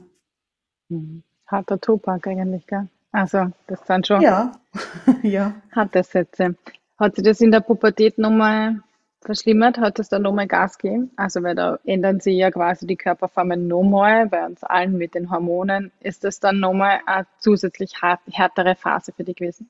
Mhm. 0.90 1.24
Harter 1.48 1.80
Tobak 1.80 2.28
eigentlich, 2.28 2.68
gell? 2.68 2.88
Also, 3.12 3.48
das 3.68 3.86
sind 3.88 4.06
schon 4.06 4.22
ja. 4.22 4.52
ja. 5.24 5.56
harte 5.72 6.04
Sätze. 6.04 6.56
Hat 7.00 7.16
sich 7.16 7.24
das 7.24 7.42
in 7.42 7.52
der 7.52 7.62
Pubertät 7.62 8.18
nochmal 8.18 8.82
verschlimmert, 9.28 9.78
hat 9.78 10.00
es 10.00 10.10
da 10.10 10.18
nochmal 10.18 10.48
Gas 10.48 10.80
gegeben. 10.80 11.12
Also 11.16 11.44
weil 11.44 11.54
da 11.54 11.78
ändern 11.86 12.20
sich 12.20 12.38
ja 12.38 12.50
quasi 12.50 12.88
die 12.88 12.96
Körperformen 12.96 13.68
nochmal, 13.68 14.26
bei 14.26 14.44
uns 14.44 14.64
allen 14.64 14.98
mit 14.98 15.14
den 15.14 15.30
Hormonen. 15.30 15.92
Ist 16.00 16.24
das 16.24 16.40
dann 16.40 16.60
nochmal 16.60 17.02
eine 17.06 17.28
zusätzlich 17.40 17.92
härtere 18.02 18.76
Phase 18.76 19.14
für 19.16 19.24
dich 19.24 19.36
gewesen? 19.36 19.70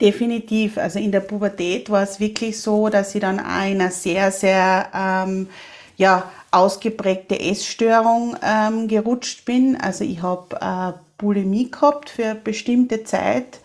Definitiv. 0.00 0.76
Also 0.76 0.98
in 0.98 1.12
der 1.12 1.20
Pubertät 1.20 1.88
war 1.88 2.02
es 2.02 2.20
wirklich 2.20 2.60
so, 2.60 2.88
dass 2.88 3.14
ich 3.14 3.20
dann 3.20 3.40
einer 3.40 3.90
sehr, 3.90 4.30
sehr 4.30 4.90
ähm, 4.94 5.48
ja, 5.96 6.30
ausgeprägte 6.50 7.38
Essstörung 7.38 8.36
ähm, 8.42 8.88
gerutscht 8.88 9.44
bin. 9.44 9.76
Also 9.80 10.04
ich 10.04 10.22
habe 10.22 10.56
äh, 10.60 10.98
Bulimie 11.18 11.70
gehabt 11.70 12.10
für 12.10 12.34
bestimmte 12.34 13.04
Zeit. 13.04 13.60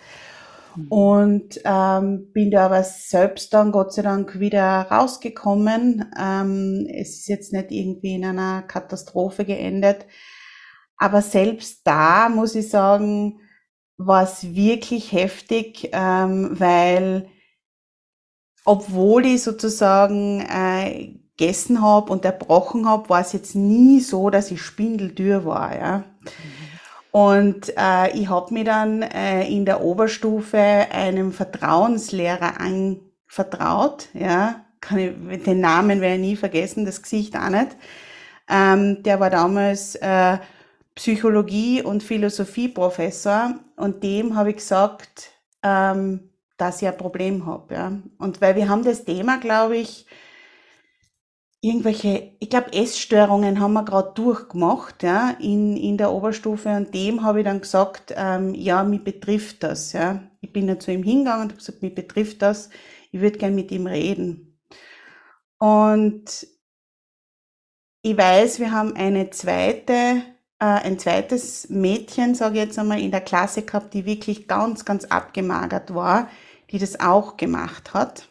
Und 0.89 1.59
ähm, 1.65 2.31
bin 2.31 2.51
da 2.51 2.65
aber 2.67 2.83
selbst 2.83 3.53
dann 3.53 3.71
Gott 3.71 3.93
sei 3.93 4.01
Dank 4.03 4.39
wieder 4.39 4.87
rausgekommen. 4.89 6.11
Ähm, 6.19 6.87
es 6.89 7.19
ist 7.19 7.27
jetzt 7.27 7.53
nicht 7.53 7.71
irgendwie 7.71 8.15
in 8.15 8.25
einer 8.25 8.61
Katastrophe 8.63 9.45
geendet. 9.45 10.05
Aber 10.97 11.21
selbst 11.21 11.81
da 11.85 12.29
muss 12.29 12.55
ich 12.55 12.69
sagen, 12.69 13.39
war 13.97 14.23
es 14.23 14.55
wirklich 14.55 15.11
heftig, 15.11 15.89
ähm, 15.91 16.59
weil 16.59 17.29
obwohl 18.65 19.25
ich 19.25 19.43
sozusagen 19.43 20.41
äh, 20.41 21.15
gegessen 21.37 21.81
habe 21.81 22.11
und 22.11 22.25
erbrochen 22.25 22.87
habe, 22.87 23.09
war 23.09 23.21
es 23.21 23.33
jetzt 23.33 23.55
nie 23.55 23.99
so, 24.01 24.29
dass 24.29 24.51
ich 24.51 24.61
spindeldür 24.61 25.45
war. 25.45 25.75
Ja. 25.75 25.97
Mhm. 25.97 26.68
Und 27.11 27.73
äh, 27.75 28.11
ich 28.11 28.29
habe 28.29 28.53
mich 28.53 28.65
dann 28.65 29.01
äh, 29.01 29.47
in 29.47 29.65
der 29.65 29.81
Oberstufe 29.81 30.57
einem 30.59 31.33
Vertrauenslehrer 31.33 32.59
anvertraut. 32.59 34.09
Ja, 34.13 34.65
kann 34.79 34.99
ich, 34.99 35.43
den 35.43 35.59
Namen 35.59 36.01
werde 36.01 36.15
ich 36.15 36.21
nie 36.21 36.35
vergessen, 36.35 36.85
das 36.85 37.01
Gesicht 37.01 37.35
auch 37.35 37.49
nicht. 37.49 37.75
Ähm, 38.47 39.03
der 39.03 39.19
war 39.19 39.29
damals 39.29 39.95
äh, 39.95 40.37
Psychologie- 40.95 41.81
und 41.81 42.03
Philosophieprofessor 42.03 43.55
und 43.75 44.03
dem 44.03 44.35
habe 44.35 44.51
ich 44.51 44.57
gesagt, 44.57 45.31
ähm, 45.63 46.29
dass 46.57 46.81
ich 46.81 46.87
ein 46.87 46.97
Problem 46.97 47.45
habe. 47.45 47.73
Ja. 47.73 47.91
Und 48.17 48.41
weil 48.41 48.55
wir 48.55 48.69
haben 48.69 48.83
das 48.83 49.05
Thema, 49.05 49.37
glaube 49.37 49.77
ich, 49.77 50.05
irgendwelche, 51.61 52.35
ich 52.39 52.49
glaube, 52.49 52.73
Essstörungen 52.73 53.59
haben 53.59 53.73
wir 53.73 53.83
gerade 53.83 54.13
durchgemacht, 54.13 55.03
ja, 55.03 55.31
in, 55.39 55.75
in 55.77 55.97
der 55.97 56.11
Oberstufe. 56.11 56.69
Und 56.69 56.93
dem 56.93 57.23
habe 57.23 57.39
ich 57.39 57.45
dann 57.45 57.61
gesagt, 57.61 58.13
ähm, 58.15 58.53
ja, 58.55 58.83
mich 58.83 59.03
betrifft 59.03 59.63
das, 59.63 59.93
ja. 59.93 60.23
Ich 60.41 60.53
bin 60.53 60.67
ja 60.67 60.79
zu 60.79 60.91
ihm 60.91 61.03
hingegangen 61.03 61.43
und 61.43 61.49
habe 61.51 61.59
gesagt, 61.59 61.81
mich 61.81 61.95
betrifft 61.95 62.41
das, 62.41 62.69
ich 63.11 63.19
würde 63.21 63.37
gern 63.37 63.55
mit 63.55 63.71
ihm 63.71 63.87
reden. 63.87 64.59
Und 65.59 66.47
ich 68.01 68.17
weiß, 68.17 68.59
wir 68.59 68.71
haben 68.71 68.95
eine 68.95 69.29
zweite, 69.31 69.91
äh, 70.59 70.65
ein 70.65 70.97
zweites 70.99 71.69
Mädchen, 71.69 72.35
sage 72.35 72.55
ich 72.55 72.65
jetzt 72.65 72.79
einmal, 72.79 73.01
in 73.01 73.11
der 73.11 73.21
Klasse 73.21 73.63
gehabt, 73.63 73.93
die 73.93 74.05
wirklich 74.05 74.47
ganz, 74.47 74.85
ganz 74.85 75.05
abgemagert 75.05 75.93
war, 75.93 76.29
die 76.71 76.79
das 76.79 76.99
auch 77.01 77.35
gemacht 77.35 77.93
hat. 77.93 78.28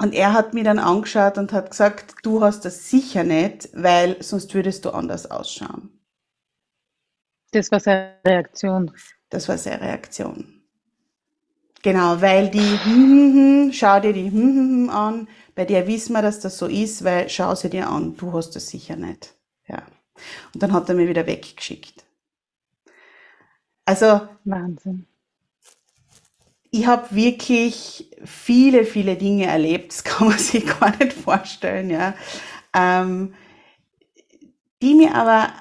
Und 0.00 0.14
er 0.14 0.32
hat 0.32 0.54
mir 0.54 0.62
dann 0.62 0.78
angeschaut 0.78 1.38
und 1.38 1.52
hat 1.52 1.70
gesagt, 1.70 2.14
du 2.22 2.42
hast 2.42 2.64
das 2.64 2.88
sicher 2.88 3.24
nicht, 3.24 3.68
weil 3.72 4.22
sonst 4.22 4.54
würdest 4.54 4.84
du 4.84 4.90
anders 4.90 5.28
ausschauen. 5.30 5.90
Das 7.50 7.70
war 7.72 7.80
seine 7.80 8.14
Reaktion. 8.24 8.92
Das 9.30 9.48
war 9.48 9.58
seine 9.58 9.80
Reaktion. 9.80 10.62
Genau, 11.82 12.20
weil 12.20 12.48
die, 12.50 12.58
hm, 12.58 12.84
hm, 12.84 13.34
hm, 13.34 13.72
schau 13.72 14.00
dir 14.00 14.12
die 14.12 14.30
hm, 14.30 14.34
hm, 14.34 14.84
hm 14.84 14.90
an, 14.90 15.28
bei 15.54 15.64
der 15.64 15.86
wissen 15.86 16.12
wir, 16.12 16.22
dass 16.22 16.40
das 16.40 16.58
so 16.58 16.66
ist, 16.66 17.02
weil 17.02 17.28
schau 17.28 17.54
sie 17.54 17.70
dir 17.70 17.88
an, 17.88 18.16
du 18.16 18.32
hast 18.32 18.50
das 18.54 18.68
sicher 18.68 18.96
nicht. 18.96 19.34
Ja. 19.66 19.82
Und 20.54 20.62
dann 20.62 20.72
hat 20.72 20.88
er 20.88 20.94
mir 20.94 21.08
wieder 21.08 21.26
weggeschickt. 21.26 22.04
Also. 23.84 24.28
Wahnsinn 24.44 25.06
ich 26.70 26.86
habe 26.86 27.14
wirklich 27.14 28.10
viele, 28.24 28.84
viele 28.84 29.16
Dinge 29.16 29.46
erlebt, 29.46 29.92
das 29.92 30.04
kann 30.04 30.28
man 30.28 30.38
sich 30.38 30.66
gar 30.66 30.96
nicht 30.96 31.12
vorstellen, 31.12 31.90
ja, 31.90 32.14
ähm, 32.74 33.34
die 34.82 34.94
mir 34.94 35.14
aber 35.14 35.52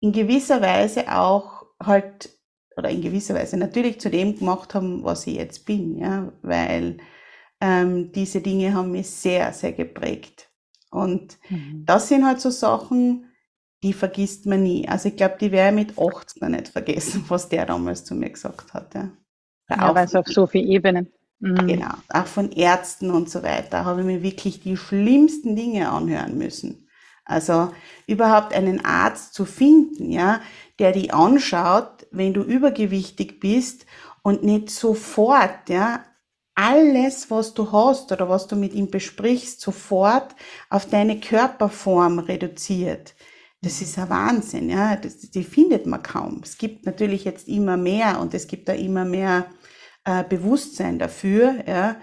in 0.00 0.12
gewisser 0.12 0.60
Weise 0.60 1.10
auch 1.12 1.66
halt, 1.82 2.30
oder 2.76 2.90
in 2.90 3.02
gewisser 3.02 3.34
Weise 3.34 3.56
natürlich 3.56 4.00
zu 4.00 4.10
dem 4.10 4.38
gemacht 4.38 4.74
haben, 4.74 5.02
was 5.02 5.26
ich 5.26 5.36
jetzt 5.36 5.64
bin, 5.64 5.98
ja, 5.98 6.32
weil 6.42 6.98
ähm, 7.60 8.12
diese 8.12 8.40
Dinge 8.40 8.74
haben 8.74 8.92
mich 8.92 9.08
sehr, 9.08 9.52
sehr 9.52 9.72
geprägt. 9.72 10.50
Und 10.90 11.38
mhm. 11.48 11.84
das 11.86 12.08
sind 12.08 12.24
halt 12.24 12.40
so 12.40 12.50
Sachen, 12.50 13.32
die 13.82 13.92
vergisst 13.92 14.46
man 14.46 14.62
nie. 14.62 14.88
Also 14.88 15.08
ich 15.08 15.16
glaube, 15.16 15.36
die 15.40 15.46
ich 15.46 15.72
mit 15.72 15.98
80 15.98 16.42
noch 16.42 16.48
nicht 16.48 16.68
vergessen, 16.68 17.24
was 17.28 17.48
der 17.48 17.66
damals 17.66 18.04
zu 18.04 18.14
mir 18.14 18.30
gesagt 18.30 18.74
hat. 18.74 18.94
Ja. 18.94 19.10
Ja, 19.68 19.94
weil 19.94 20.06
es 20.06 20.14
auf 20.14 20.26
so 20.26 20.46
vielen 20.46 20.68
Ebenen. 20.68 21.12
Mhm. 21.40 21.66
Genau, 21.66 21.94
auch 22.08 22.26
von 22.26 22.52
Ärzten 22.52 23.10
und 23.10 23.28
so 23.28 23.42
weiter 23.42 23.84
habe 23.84 24.00
ich 24.00 24.06
mir 24.06 24.22
wirklich 24.22 24.60
die 24.60 24.76
schlimmsten 24.76 25.56
Dinge 25.56 25.90
anhören 25.90 26.38
müssen. 26.38 26.88
Also 27.24 27.70
überhaupt 28.06 28.52
einen 28.54 28.84
Arzt 28.84 29.34
zu 29.34 29.44
finden, 29.44 30.10
ja, 30.10 30.40
der 30.78 30.92
die 30.92 31.10
anschaut, 31.10 32.06
wenn 32.10 32.34
du 32.34 32.42
übergewichtig 32.42 33.40
bist 33.40 33.86
und 34.22 34.42
nicht 34.42 34.70
sofort, 34.70 35.68
ja, 35.68 36.04
alles, 36.54 37.30
was 37.30 37.54
du 37.54 37.72
hast 37.72 38.12
oder 38.12 38.28
was 38.28 38.46
du 38.46 38.56
mit 38.56 38.74
ihm 38.74 38.90
besprichst, 38.90 39.60
sofort 39.60 40.34
auf 40.70 40.86
deine 40.86 41.18
Körperform 41.18 42.20
reduziert. 42.20 43.14
Das 43.64 43.80
ist 43.80 43.98
ein 43.98 44.10
Wahnsinn, 44.10 44.68
ja. 44.68 44.94
Das, 44.96 45.18
die 45.18 45.42
findet 45.42 45.86
man 45.86 46.02
kaum. 46.02 46.42
Es 46.44 46.58
gibt 46.58 46.84
natürlich 46.84 47.24
jetzt 47.24 47.48
immer 47.48 47.78
mehr 47.78 48.20
und 48.20 48.34
es 48.34 48.46
gibt 48.46 48.68
da 48.68 48.74
immer 48.74 49.06
mehr 49.06 49.46
äh, 50.04 50.22
Bewusstsein 50.22 50.98
dafür, 50.98 51.64
ja, 51.66 51.96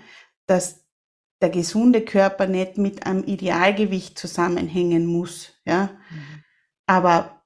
dass 0.48 0.88
der 1.40 1.52
gesunde 1.52 2.02
Körper 2.02 2.48
nicht 2.48 2.78
mit 2.78 3.06
einem 3.06 3.24
Idealgewicht 3.24 4.18
zusammenhängen 4.18 5.06
muss, 5.06 5.54
ja. 5.66 5.92
Mhm. 6.10 6.44
Aber 6.88 7.44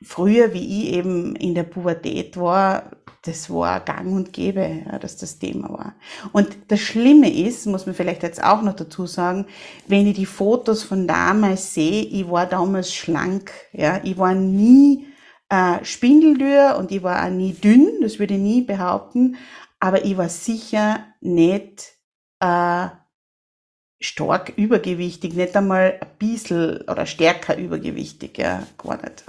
früher, 0.00 0.54
wie 0.54 0.84
ich 0.84 0.92
eben 0.94 1.34
in 1.34 1.54
der 1.54 1.64
Pubertät 1.64 2.36
war, 2.36 3.03
das 3.24 3.48
war 3.48 3.80
gang 3.80 4.12
und 4.12 4.32
gäbe, 4.32 4.82
ja, 4.86 4.98
dass 4.98 5.16
das 5.16 5.38
Thema 5.38 5.70
war. 5.70 5.94
Und 6.32 6.56
das 6.68 6.80
Schlimme 6.80 7.32
ist, 7.32 7.66
muss 7.66 7.86
man 7.86 7.94
vielleicht 7.94 8.22
jetzt 8.22 8.42
auch 8.42 8.60
noch 8.62 8.74
dazu 8.76 9.06
sagen, 9.06 9.46
wenn 9.86 10.06
ich 10.06 10.16
die 10.16 10.26
Fotos 10.26 10.82
von 10.82 11.08
damals 11.08 11.72
sehe, 11.74 12.02
ich 12.02 12.28
war 12.30 12.46
damals 12.46 12.92
schlank, 12.94 13.50
ja, 13.72 14.00
ich 14.04 14.18
war 14.18 14.34
nie 14.34 15.06
äh, 15.48 15.82
spindeldürr 15.84 16.76
und 16.78 16.92
ich 16.92 17.02
war 17.02 17.24
auch 17.24 17.30
nie 17.30 17.54
dünn, 17.54 18.00
das 18.02 18.18
würde 18.18 18.34
ich 18.34 18.40
nie 18.40 18.62
behaupten, 18.62 19.36
aber 19.80 20.04
ich 20.04 20.16
war 20.18 20.28
sicher 20.28 21.06
nicht 21.20 21.94
äh, 22.40 22.88
stark 24.00 24.52
übergewichtig, 24.56 25.34
nicht 25.34 25.56
einmal 25.56 25.98
ein 26.00 26.18
bisschen 26.18 26.82
oder 26.88 27.06
stärker 27.06 27.56
übergewichtig, 27.56 28.36
ja, 28.38 28.66
gar 28.76 29.00
nicht. 29.02 29.24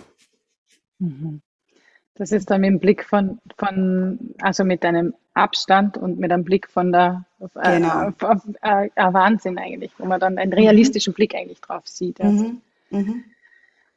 Mhm. 1.00 1.42
Das 2.18 2.32
ist 2.32 2.50
dann 2.50 2.62
mit 2.62 2.70
dem 2.70 2.80
Blick 2.80 3.04
von, 3.04 3.40
von 3.58 4.20
also 4.42 4.64
mit 4.64 4.86
einem 4.86 5.14
Abstand 5.34 5.98
und 5.98 6.18
mit 6.18 6.32
einem 6.32 6.46
Blick 6.46 6.70
von 6.70 6.92
der 6.92 7.26
äh, 7.56 7.80
genau. 7.80 8.10
äh, 8.62 8.90
äh, 8.96 9.14
Wahnsinn 9.14 9.58
eigentlich, 9.58 9.92
wo 9.98 10.06
man 10.06 10.20
dann 10.20 10.38
einen 10.38 10.54
realistischen 10.54 11.12
mhm. 11.12 11.16
Blick 11.16 11.36
eigentlich 11.36 11.60
drauf 11.60 11.86
sieht. 11.86 12.22
Also. 12.22 12.46
Mhm. 12.46 12.62
Mhm. 12.90 13.24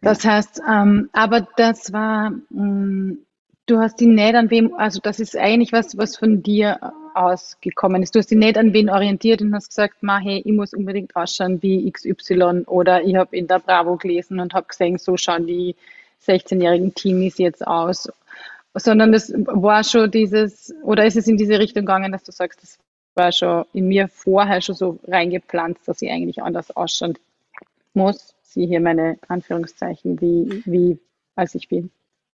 Das 0.01 0.25
ja. 0.25 0.33
heißt, 0.33 0.61
ähm, 0.69 1.11
aber 1.13 1.47
das 1.57 1.93
war, 1.93 2.31
mh, 2.51 2.65
mm, 2.65 3.19
du 3.67 3.79
hast 3.79 4.01
die 4.01 4.07
nicht 4.07 4.35
an 4.35 4.51
wem, 4.51 4.75
also 4.75 4.99
das 5.01 5.21
ist 5.21 5.37
eigentlich 5.37 5.73
was, 5.73 5.97
was 5.97 6.17
von 6.17 6.43
dir 6.43 6.93
ausgekommen 7.15 8.03
ist. 8.03 8.15
Du 8.15 8.19
hast 8.19 8.31
dich 8.31 8.39
nicht 8.39 8.57
an 8.57 8.73
wen 8.73 8.91
orientiert 8.91 9.43
und 9.43 9.55
hast 9.55 9.69
gesagt, 9.69 10.03
ma, 10.03 10.19
hey, 10.19 10.43
ich 10.45 10.53
muss 10.53 10.73
unbedingt 10.73 11.15
ausschauen 11.15 11.63
wie 11.63 11.91
XY 11.91 12.65
oder 12.67 13.03
ich 13.03 13.17
habe 13.17 13.37
in 13.37 13.47
der 13.47 13.59
Bravo 13.59 13.97
gelesen 13.97 14.41
und 14.41 14.55
habe 14.55 14.67
gesehen, 14.67 14.99
so 14.99 15.17
schauen 15.17 15.47
die 15.47 15.77
16-jährigen 16.27 16.95
Teenies 16.95 17.39
jetzt 17.39 17.67
aus, 17.67 18.09
sondern 18.75 19.13
das 19.13 19.33
war 19.35 19.85
schon 19.85 20.11
dieses, 20.11 20.75
oder 20.83 21.07
ist 21.07 21.17
es 21.17 21.27
in 21.27 21.37
diese 21.37 21.59
Richtung 21.59 21.83
gegangen, 21.83 22.13
dass 22.13 22.25
du 22.25 22.33
sagst, 22.33 22.63
das 22.63 22.79
war 23.15 23.33
schon 23.33 23.65
in 23.73 23.89
mir 23.89 24.09
vorher 24.09 24.61
schon 24.61 24.75
so 24.75 24.99
reingepflanzt, 25.07 25.87
dass 25.87 26.03
ich 26.03 26.11
eigentlich 26.11 26.43
anders 26.43 26.71
ausschauen 26.77 27.19
muss. 27.95 28.35
Sieh 28.43 28.67
hier 28.67 28.81
meine 28.81 29.19
Anführungszeichen, 29.29 30.21
wie, 30.21 30.63
wie 30.65 30.99
als 31.35 31.55
ich 31.55 31.69
bin. 31.69 31.91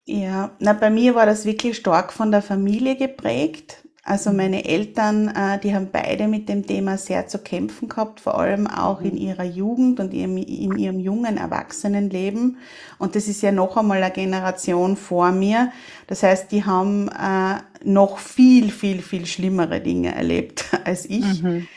Ja, 0.04 0.50
na, 0.58 0.72
bei 0.72 0.90
mir 0.90 1.14
war 1.14 1.26
das 1.26 1.44
wirklich 1.44 1.76
stark 1.76 2.12
von 2.12 2.32
der 2.32 2.42
Familie 2.42 2.96
geprägt. 2.96 3.86
Also 4.04 4.32
meine 4.32 4.64
Eltern, 4.64 5.28
äh, 5.28 5.60
die 5.60 5.72
haben 5.76 5.90
beide 5.92 6.26
mit 6.26 6.48
dem 6.48 6.66
Thema 6.66 6.98
sehr 6.98 7.28
zu 7.28 7.38
kämpfen 7.38 7.88
gehabt, 7.88 8.18
vor 8.18 8.36
allem 8.36 8.66
auch 8.66 9.00
in 9.00 9.12
mhm. 9.12 9.18
ihrer 9.18 9.44
Jugend 9.44 10.00
und 10.00 10.12
in 10.12 10.36
ihrem 10.38 10.98
jungen 10.98 11.36
Erwachsenenleben. 11.36 12.56
Und 12.98 13.14
das 13.14 13.28
ist 13.28 13.42
ja 13.42 13.52
noch 13.52 13.76
einmal 13.76 14.02
eine 14.02 14.12
Generation 14.12 14.96
vor 14.96 15.30
mir. 15.30 15.70
Das 16.08 16.24
heißt, 16.24 16.50
die 16.50 16.64
haben 16.64 17.08
äh, 17.10 17.60
noch 17.84 18.18
viel, 18.18 18.72
viel, 18.72 19.02
viel 19.02 19.24
schlimmere 19.24 19.80
Dinge 19.80 20.12
erlebt 20.12 20.64
als 20.84 21.06
ich. 21.06 21.40
Mhm. 21.40 21.68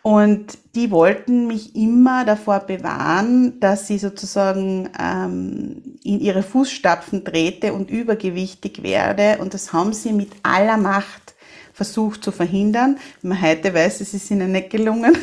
Und 0.00 0.56
die 0.76 0.90
wollten 0.90 1.46
mich 1.46 1.74
immer 1.76 2.24
davor 2.24 2.60
bewahren, 2.60 3.60
dass 3.60 3.86
sie 3.86 3.98
sozusagen 3.98 4.88
ähm, 4.98 5.82
in 6.04 6.20
ihre 6.20 6.42
Fußstapfen 6.42 7.24
trete 7.24 7.74
und 7.74 7.90
übergewichtig 7.90 8.82
werde. 8.82 9.38
Und 9.40 9.52
das 9.52 9.74
haben 9.74 9.92
sie 9.92 10.12
mit 10.12 10.30
aller 10.42 10.76
Macht 10.76 11.35
versucht 11.76 12.24
zu 12.24 12.32
verhindern. 12.32 12.98
Wenn 13.20 13.28
man 13.28 13.42
heute 13.42 13.74
weiß, 13.74 14.00
es 14.00 14.14
ist 14.14 14.30
ihnen 14.30 14.50
nicht 14.50 14.70
gelungen. 14.70 15.14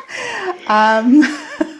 ähm, 0.68 1.24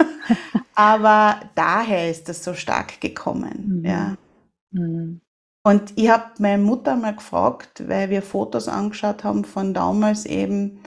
aber 0.77 1.41
daher 1.57 2.09
ist 2.09 2.29
das 2.29 2.45
so 2.45 2.55
stark 2.55 3.01
gekommen. 3.01 3.81
Mhm. 3.81 3.85
Ja. 3.85 4.17
Mhm. 4.71 5.21
Und 5.65 5.95
ich 5.97 6.09
habe 6.11 6.27
meine 6.39 6.63
Mutter 6.63 6.95
mal 6.95 7.17
gefragt, 7.17 7.89
weil 7.89 8.09
wir 8.09 8.23
Fotos 8.23 8.69
angeschaut 8.69 9.25
haben 9.25 9.45
von 9.45 9.75
damals 9.75 10.27
eben, 10.27 10.79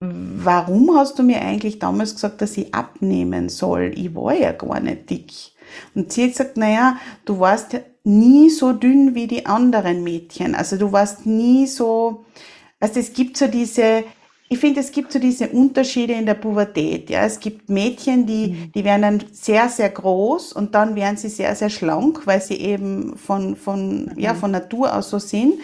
warum 0.00 0.96
hast 0.96 1.18
du 1.18 1.24
mir 1.24 1.42
eigentlich 1.42 1.78
damals 1.78 2.14
gesagt, 2.14 2.40
dass 2.40 2.56
ich 2.56 2.72
abnehmen 2.72 3.50
soll? 3.50 3.92
Ich 3.94 4.14
war 4.14 4.32
ja 4.32 4.52
gar 4.52 4.80
nicht 4.80 5.10
dick. 5.10 5.30
Und 5.94 6.10
sie 6.10 6.22
hat 6.22 6.30
gesagt, 6.30 6.56
naja, 6.56 6.96
du 7.26 7.38
warst 7.38 7.76
nie 8.04 8.50
so 8.50 8.72
dünn 8.72 9.14
wie 9.14 9.26
die 9.26 9.46
anderen 9.46 10.02
Mädchen. 10.02 10.54
Also 10.54 10.76
du 10.76 10.92
warst 10.92 11.26
nie 11.26 11.66
so, 11.66 12.24
also 12.80 12.98
es 12.98 13.12
gibt 13.12 13.36
so 13.36 13.46
diese, 13.46 14.04
ich 14.52 14.58
finde, 14.58 14.80
es 14.80 14.92
gibt 14.92 15.12
so 15.12 15.18
diese 15.18 15.48
Unterschiede 15.48 16.12
in 16.12 16.26
der 16.26 16.34
Pubertät. 16.34 17.08
Ja, 17.08 17.24
es 17.24 17.40
gibt 17.40 17.70
Mädchen, 17.70 18.26
die, 18.26 18.48
mhm. 18.48 18.72
die 18.74 18.84
werden 18.84 19.02
dann 19.02 19.24
sehr, 19.32 19.68
sehr 19.68 19.88
groß 19.88 20.52
und 20.52 20.74
dann 20.74 20.94
werden 20.94 21.16
sie 21.16 21.30
sehr, 21.30 21.54
sehr 21.54 21.70
schlank, 21.70 22.26
weil 22.26 22.42
sie 22.42 22.56
eben 22.56 23.16
von, 23.16 23.56
von, 23.56 24.06
mhm. 24.06 24.18
ja, 24.18 24.34
von 24.34 24.50
Natur 24.50 24.94
aus 24.94 25.08
so 25.08 25.18
sind. 25.18 25.54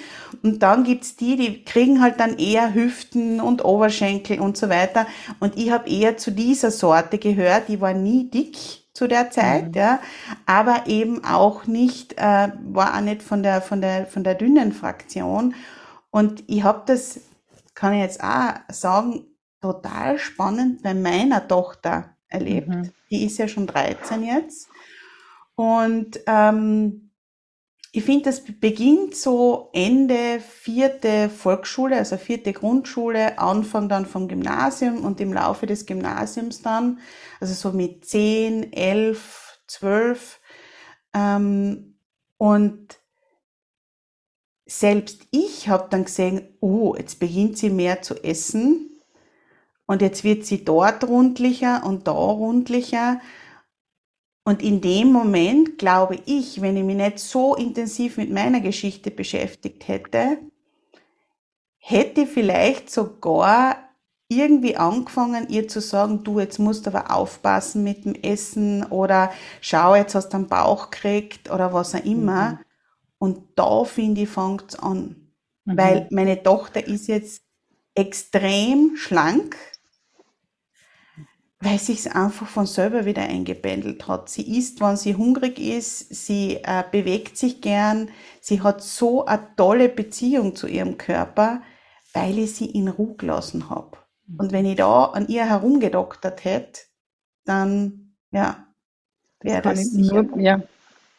Und 0.42 0.62
dann 0.62 0.85
gibt's 0.85 1.16
die, 1.16 1.37
die 1.37 1.64
kriegen 1.64 2.01
halt 2.01 2.18
dann 2.18 2.38
eher 2.38 2.72
Hüften 2.72 3.40
und 3.40 3.62
Oberschenkel 3.62 4.40
und 4.40 4.57
so 4.57 4.70
weiter. 4.70 5.07
Und 5.38 5.59
ich 5.59 5.70
habe 5.70 5.90
eher 5.90 6.16
zu 6.16 6.31
dieser 6.31 6.70
Sorte 6.70 7.18
gehört, 7.18 7.68
die 7.68 7.81
war 7.81 7.92
nie 7.92 8.31
dick 8.31 8.57
zu 8.99 9.07
der 9.07 9.31
Zeit, 9.31 9.69
mhm. 9.69 9.75
ja, 9.75 10.01
aber 10.45 10.89
eben 10.89 11.25
auch 11.25 11.67
nicht, 11.67 12.19
äh, 12.19 12.49
war 12.65 12.97
auch 12.97 13.01
nicht 13.01 13.23
von 13.23 13.45
der, 13.45 13.63
von 13.63 13.81
der, 13.81 14.07
von 14.07 14.25
der 14.25 14.35
dünnen 14.35 14.73
Fraktion. 14.73 15.55
Und 16.11 16.43
ich 16.49 16.65
habe 16.65 16.83
das, 16.87 17.21
kann 17.75 17.93
ich 17.93 18.01
jetzt 18.01 18.25
auch 18.25 18.55
sagen, 18.69 19.25
total 19.63 20.19
spannend 20.19 20.83
bei 20.83 20.95
meiner 20.95 21.47
Tochter 21.47 22.17
erlebt. 22.27 22.69
Mhm. 22.69 22.91
Die 23.09 23.25
ist 23.25 23.39
ja 23.39 23.47
schon 23.47 23.69
13 23.69 24.25
jetzt. 24.25 24.69
Und 25.55 26.19
ähm, 26.27 27.08
ich 27.90 28.05
finde, 28.05 28.24
das 28.24 28.42
beginnt 28.44 29.14
so 29.14 29.70
Ende 29.72 30.40
vierte 30.40 31.31
Volksschule, 31.31 31.96
also 31.96 32.18
vierte 32.18 32.53
Grundschule, 32.53 33.38
Anfang 33.38 33.88
dann 33.88 34.05
vom 34.05 34.29
Gymnasium 34.29 35.05
und 35.05 35.20
im 35.20 35.33
Laufe 35.33 35.66
des 35.66 35.87
Gymnasiums 35.87 36.61
dann, 36.61 37.01
also 37.40 37.55
so 37.55 37.74
mit 37.74 38.05
10, 38.05 38.72
11, 38.72 39.61
12. 39.66 40.40
Ähm, 41.14 41.98
und 42.37 42.98
selbst 44.66 45.22
ich 45.31 45.68
habe 45.70 45.88
dann 45.90 46.05
gesehen, 46.05 46.57
oh, 46.61 46.94
jetzt 46.96 47.18
beginnt 47.18 47.57
sie 47.57 47.70
mehr 47.70 48.03
zu 48.03 48.22
essen 48.22 48.90
und 49.87 50.03
jetzt 50.03 50.24
wird 50.24 50.44
sie 50.44 50.62
dort 50.62 51.05
rundlicher 51.05 51.85
und 51.87 52.07
da 52.07 52.12
rundlicher. 52.12 53.20
Und 54.49 54.63
in 54.63 54.81
dem 54.81 55.13
Moment 55.13 55.77
glaube 55.77 56.19
ich, 56.25 56.63
wenn 56.63 56.79
ich 56.79 56.83
mich 56.83 56.97
nicht 56.97 57.19
so 57.19 57.55
intensiv 57.55 58.17
mit 58.17 58.31
meiner 58.31 58.61
Geschichte 58.61 59.11
beschäftigt 59.11 59.87
hätte, 59.89 60.39
hätte 61.77 62.23
ich 62.23 62.31
vielleicht 62.31 62.91
sogar 62.91 63.77
irgendwie 64.27 64.75
angefangen, 64.79 65.51
ihr 65.51 65.69
zu 65.69 65.83
sagen, 65.83 66.25
du, 66.25 66.41
jetzt 66.41 66.59
musst 66.59 66.87
du 66.87 66.91
aber 66.95 67.15
aufpassen 67.15 67.85
mit 67.85 68.07
dem 68.07 68.15
Essen 68.15 68.85
oder 68.85 69.31
schau, 69.61 69.95
jetzt 69.95 70.15
hast 70.15 70.31
du 70.31 70.39
einen 70.39 70.49
Bauch 70.49 70.89
gekriegt 70.91 71.51
oder 71.51 71.75
was 71.75 71.95
auch 71.95 72.05
immer. 72.07 72.53
Mhm. 72.53 72.59
Und 73.19 73.43
da, 73.55 73.85
finde 73.85 74.23
ich, 74.23 74.31
fängt 74.31 74.65
es 74.71 74.79
an. 74.79 75.29
Mhm. 75.67 75.77
Weil 75.77 76.09
meine 76.11 76.43
Tochter 76.43 76.87
ist 76.87 77.07
jetzt 77.09 77.43
extrem 77.95 78.97
schlank 78.97 79.59
weil 81.61 81.79
sich 81.79 82.12
einfach 82.12 82.47
von 82.47 82.66
selber 82.66 83.05
wieder 83.05 83.23
eingependelt 83.23 84.07
hat. 84.07 84.29
Sie 84.29 84.57
isst, 84.57 84.81
wenn 84.81 84.97
sie 84.97 85.16
hungrig 85.16 85.59
ist, 85.59 86.14
sie 86.14 86.61
äh, 86.62 86.85
bewegt 86.90 87.37
sich 87.37 87.61
gern, 87.61 88.11
sie 88.40 88.61
hat 88.62 88.83
so 88.83 89.27
eine 89.27 89.49
tolle 89.57 89.88
Beziehung 89.88 90.55
zu 90.55 90.68
ihrem 90.68 90.99
Körper, 90.99 91.62
weil 92.12 92.38
ich 92.38 92.55
sie 92.55 92.66
in 92.66 92.88
Ruhe 92.88 93.16
gelassen 93.16 93.71
habe. 93.71 93.99
Und 94.37 94.53
wenn 94.53 94.66
ich 94.66 94.77
da 94.77 95.07
an 95.07 95.27
ihr 95.29 95.47
herumgedoktert 95.47 96.44
hätte, 96.44 96.83
dann, 97.44 98.14
ja, 98.31 98.66
wäre 99.40 99.62
das, 99.62 99.81
das 99.81 99.90
sicher. 99.90 100.23
Nur, 100.23 100.38
ja. 100.38 100.62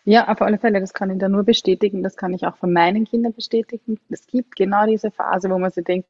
ja, 0.05 0.27
auf 0.27 0.41
alle 0.41 0.57
Fälle, 0.57 0.79
das 0.79 0.93
kann 0.93 1.09
ich 1.09 1.17
da 1.17 1.27
nur 1.27 1.43
bestätigen, 1.43 2.03
das 2.03 2.15
kann 2.15 2.33
ich 2.33 2.45
auch 2.45 2.55
von 2.55 2.71
meinen 2.71 3.05
Kindern 3.05 3.33
bestätigen. 3.33 3.99
Es 4.09 4.27
gibt 4.27 4.55
genau 4.55 4.85
diese 4.85 5.11
Phase, 5.11 5.49
wo 5.49 5.57
man 5.57 5.71
sich 5.71 5.83
denkt, 5.83 6.07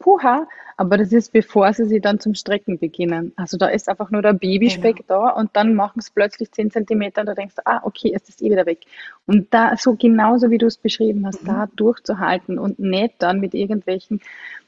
puha, 0.00 0.48
aber 0.76 0.98
das 0.98 1.12
ist 1.12 1.32
bevor 1.32 1.72
sie 1.72 1.84
sich 1.84 2.02
dann 2.02 2.18
zum 2.18 2.34
Strecken 2.34 2.78
beginnen. 2.78 3.32
Also 3.36 3.56
da 3.56 3.68
ist 3.68 3.88
einfach 3.88 4.10
nur 4.10 4.22
der 4.22 4.32
Babyspeck 4.32 5.06
genau. 5.06 5.26
da 5.26 5.28
und 5.30 5.50
dann 5.52 5.74
machen 5.74 6.00
es 6.00 6.10
plötzlich 6.10 6.50
10 6.50 6.72
Zentimeter 6.72 7.20
und 7.20 7.26
da 7.28 7.34
denkst 7.34 7.54
du, 7.56 7.62
ah, 7.66 7.80
okay, 7.84 8.08
ist 8.08 8.28
das 8.28 8.40
eh 8.40 8.50
wieder 8.50 8.66
weg. 8.66 8.80
Und 9.26 9.54
da, 9.54 9.76
so 9.76 9.94
genauso 9.94 10.50
wie 10.50 10.58
du 10.58 10.66
es 10.66 10.78
beschrieben 10.78 11.24
hast, 11.26 11.42
mhm. 11.42 11.46
da 11.46 11.68
durchzuhalten 11.76 12.58
und 12.58 12.80
nicht 12.80 13.14
dann 13.18 13.38
mit 13.38 13.54
irgendwelchen 13.54 14.20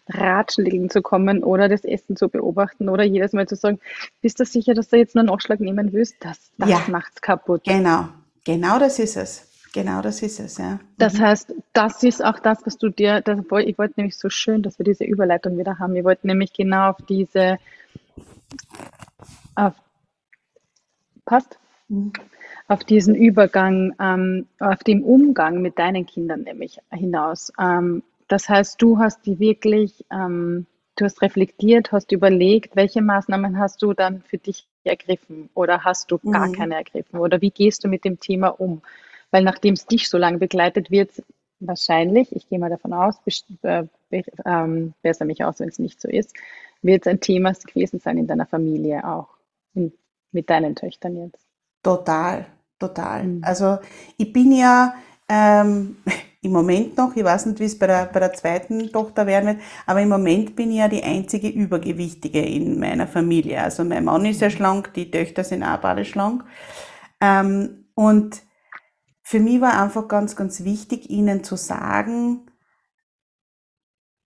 Ratschlägen 0.08 0.90
zu 0.90 1.00
kommen 1.00 1.42
oder 1.42 1.68
das 1.68 1.84
Essen 1.84 2.16
zu 2.16 2.28
beobachten 2.28 2.88
oder 2.88 3.04
jedes 3.04 3.32
Mal 3.32 3.48
zu 3.48 3.56
sagen, 3.56 3.80
bist 4.20 4.38
du 4.38 4.44
sicher, 4.44 4.74
dass 4.74 4.88
du 4.88 4.96
jetzt 4.96 5.14
nur 5.14 5.22
einen 5.22 5.30
Nachschlag 5.30 5.60
nehmen 5.60 5.92
willst? 5.92 6.16
Das, 6.20 6.38
das 6.58 6.68
ja. 6.68 6.80
es 6.88 7.20
kaputt. 7.20 7.64
Genau, 7.64 8.08
genau 8.44 8.78
das 8.78 8.98
ist 8.98 9.16
es. 9.16 9.51
Genau, 9.72 10.02
das 10.02 10.20
ist 10.22 10.38
es, 10.38 10.58
ja. 10.58 10.78
Das 10.98 11.14
mhm. 11.14 11.22
heißt, 11.22 11.54
das 11.72 12.02
ist 12.02 12.22
auch 12.22 12.38
das, 12.38 12.58
was 12.66 12.76
du 12.76 12.90
dir, 12.90 13.22
das, 13.22 13.40
ich 13.40 13.78
wollte 13.78 13.94
nämlich 13.96 14.16
so 14.16 14.28
schön, 14.28 14.62
dass 14.62 14.78
wir 14.78 14.84
diese 14.84 15.04
Überleitung 15.04 15.56
wieder 15.58 15.78
haben. 15.78 15.96
Ich 15.96 16.04
wollte 16.04 16.26
nämlich 16.26 16.52
genau 16.52 16.90
auf 16.90 16.98
diese, 17.08 17.58
auf, 19.54 19.72
passt? 21.24 21.58
Mhm. 21.88 22.12
Auf 22.68 22.84
diesen 22.84 23.14
Übergang, 23.14 23.94
ähm, 23.98 24.46
auf 24.58 24.84
den 24.84 25.02
Umgang 25.02 25.62
mit 25.62 25.78
deinen 25.78 26.06
Kindern 26.06 26.42
nämlich 26.42 26.78
hinaus. 26.90 27.52
Ähm, 27.58 28.02
das 28.28 28.48
heißt, 28.48 28.80
du 28.80 28.98
hast 28.98 29.26
die 29.26 29.38
wirklich, 29.40 30.04
ähm, 30.10 30.66
du 30.96 31.04
hast 31.04 31.22
reflektiert, 31.22 31.92
hast 31.92 32.12
überlegt, 32.12 32.76
welche 32.76 33.02
Maßnahmen 33.02 33.58
hast 33.58 33.82
du 33.82 33.94
dann 33.94 34.22
für 34.22 34.38
dich 34.38 34.66
ergriffen 34.84 35.48
oder 35.54 35.84
hast 35.84 36.10
du 36.10 36.18
gar 36.18 36.48
mhm. 36.48 36.52
keine 36.52 36.74
ergriffen 36.76 37.18
oder 37.18 37.40
wie 37.40 37.50
gehst 37.50 37.84
du 37.84 37.88
mit 37.88 38.04
dem 38.04 38.20
Thema 38.20 38.48
um? 38.48 38.82
Weil 39.32 39.42
nachdem 39.42 39.74
es 39.74 39.86
dich 39.86 40.08
so 40.08 40.18
lange 40.18 40.38
begleitet, 40.38 40.92
wird 40.92 41.10
es 41.10 41.24
wahrscheinlich, 41.58 42.34
ich 42.36 42.48
gehe 42.48 42.58
mal 42.58 42.70
davon 42.70 42.92
aus, 42.92 43.16
äh, 43.62 43.84
ähm, 44.44 44.94
besser 45.02 45.24
mich 45.24 45.42
aus, 45.42 45.58
wenn 45.58 45.68
es 45.68 45.78
nicht 45.78 46.00
so 46.00 46.08
ist, 46.08 46.34
wird 46.82 47.06
es 47.06 47.10
ein 47.10 47.20
Thema 47.20 47.52
gewesen 47.52 47.98
sein 47.98 48.18
in 48.18 48.26
deiner 48.26 48.46
Familie 48.46 49.04
auch, 49.06 49.28
in, 49.74 49.92
mit 50.32 50.50
deinen 50.50 50.76
Töchtern 50.76 51.16
jetzt. 51.16 51.46
Total, 51.82 52.46
total. 52.78 53.24
Mhm. 53.24 53.44
Also 53.44 53.78
ich 54.16 54.32
bin 54.32 54.52
ja 54.52 54.94
ähm, 55.28 55.96
im 56.42 56.52
Moment 56.52 56.96
noch, 56.96 57.16
ich 57.16 57.24
weiß 57.24 57.46
nicht, 57.46 57.60
wie 57.60 57.64
es 57.64 57.78
bei 57.78 57.86
der, 57.86 58.06
bei 58.06 58.20
der 58.20 58.32
zweiten 58.34 58.92
Tochter 58.92 59.26
werden 59.26 59.46
wird, 59.46 59.60
aber 59.86 60.02
im 60.02 60.08
Moment 60.08 60.56
bin 60.56 60.70
ich 60.72 60.78
ja 60.78 60.88
die 60.88 61.02
einzige 61.02 61.48
Übergewichtige 61.48 62.44
in 62.44 62.78
meiner 62.80 63.06
Familie. 63.06 63.62
Also 63.62 63.84
mein 63.84 64.04
Mann 64.04 64.26
ist 64.26 64.40
ja 64.40 64.50
schlank, 64.50 64.92
die 64.94 65.10
Töchter 65.10 65.44
sind 65.44 65.62
auch 65.62 65.78
beide 65.78 66.04
schlank. 66.04 66.44
Ähm, 67.20 67.86
und 67.94 68.42
für 69.32 69.40
mich 69.40 69.62
war 69.62 69.82
einfach 69.82 70.08
ganz, 70.08 70.36
ganz 70.36 70.62
wichtig, 70.62 71.08
ihnen 71.08 71.42
zu 71.42 71.56
sagen, 71.56 72.50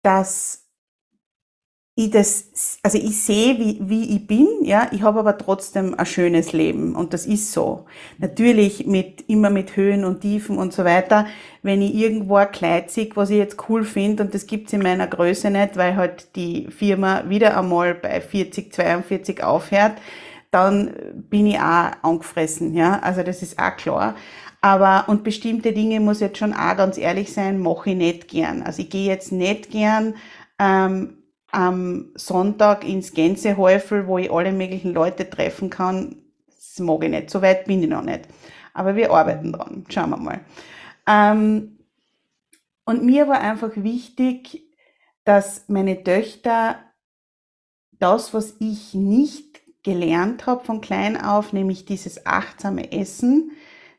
dass 0.02 0.64
ich 1.94 2.10
das, 2.10 2.80
also 2.82 2.98
ich 2.98 3.22
sehe, 3.22 3.56
wie, 3.60 3.78
wie 3.82 4.16
ich 4.16 4.26
bin, 4.26 4.48
ja, 4.62 4.88
ich 4.90 5.02
habe 5.02 5.20
aber 5.20 5.38
trotzdem 5.38 5.94
ein 5.96 6.06
schönes 6.06 6.52
Leben 6.52 6.96
und 6.96 7.14
das 7.14 7.24
ist 7.24 7.52
so. 7.52 7.86
Natürlich 8.18 8.84
mit, 8.88 9.22
immer 9.28 9.48
mit 9.48 9.76
Höhen 9.76 10.04
und 10.04 10.22
Tiefen 10.22 10.58
und 10.58 10.72
so 10.72 10.84
weiter. 10.84 11.26
Wenn 11.62 11.82
ich 11.82 11.94
irgendwo 11.94 12.34
ein 12.34 12.50
Kleid 12.50 12.90
sehe, 12.90 13.08
was 13.14 13.30
ich 13.30 13.38
jetzt 13.38 13.68
cool 13.68 13.84
finde 13.84 14.24
und 14.24 14.34
das 14.34 14.48
gibt's 14.48 14.72
in 14.72 14.82
meiner 14.82 15.06
Größe 15.06 15.52
nicht, 15.52 15.76
weil 15.76 15.94
halt 15.94 16.34
die 16.34 16.66
Firma 16.68 17.28
wieder 17.28 17.56
einmal 17.56 17.94
bei 17.94 18.20
40, 18.20 18.72
42 18.72 19.44
aufhört, 19.44 20.00
dann 20.50 20.94
bin 21.30 21.46
ich 21.46 21.58
auch 21.58 21.92
angefressen, 22.02 22.74
ja, 22.74 22.98
also 23.00 23.22
das 23.22 23.42
ist 23.42 23.58
auch 23.58 23.76
klar. 23.76 24.14
Aber, 24.66 25.08
und 25.08 25.22
bestimmte 25.22 25.72
Dinge 25.72 26.00
muss 26.00 26.18
jetzt 26.18 26.38
schon 26.38 26.52
auch 26.52 26.76
ganz 26.76 26.98
ehrlich 26.98 27.32
sein, 27.32 27.60
mache 27.60 27.90
ich 27.90 27.96
nicht 27.96 28.26
gern. 28.26 28.62
Also 28.62 28.82
ich 28.82 28.90
gehe 28.90 29.06
jetzt 29.06 29.30
nicht 29.30 29.70
gern 29.70 30.16
ähm, 30.58 31.18
am 31.52 32.06
Sonntag 32.16 32.84
ins 32.84 33.14
Gänsehäufel, 33.14 34.08
wo 34.08 34.18
ich 34.18 34.28
alle 34.28 34.50
möglichen 34.50 34.92
Leute 34.92 35.30
treffen 35.30 35.70
kann. 35.70 36.16
Das 36.48 36.80
mag 36.80 37.04
ich 37.04 37.10
nicht. 37.10 37.30
So 37.30 37.42
weit 37.42 37.66
bin 37.66 37.80
ich 37.80 37.88
noch 37.88 38.02
nicht. 38.02 38.22
Aber 38.74 38.96
wir 38.96 39.12
arbeiten 39.12 39.52
dran. 39.52 39.84
Schauen 39.88 40.10
wir 40.10 40.16
mal. 40.16 40.40
Ähm, 41.06 41.78
und 42.84 43.04
mir 43.04 43.28
war 43.28 43.40
einfach 43.40 43.70
wichtig, 43.76 44.64
dass 45.22 45.68
meine 45.68 46.02
Töchter 46.02 46.80
das, 48.00 48.34
was 48.34 48.56
ich 48.58 48.94
nicht 48.94 49.60
gelernt 49.84 50.46
habe 50.46 50.64
von 50.64 50.80
klein 50.80 51.16
auf, 51.16 51.52
nämlich 51.52 51.84
dieses 51.84 52.26
achtsame 52.26 52.90
Essen, 52.90 53.52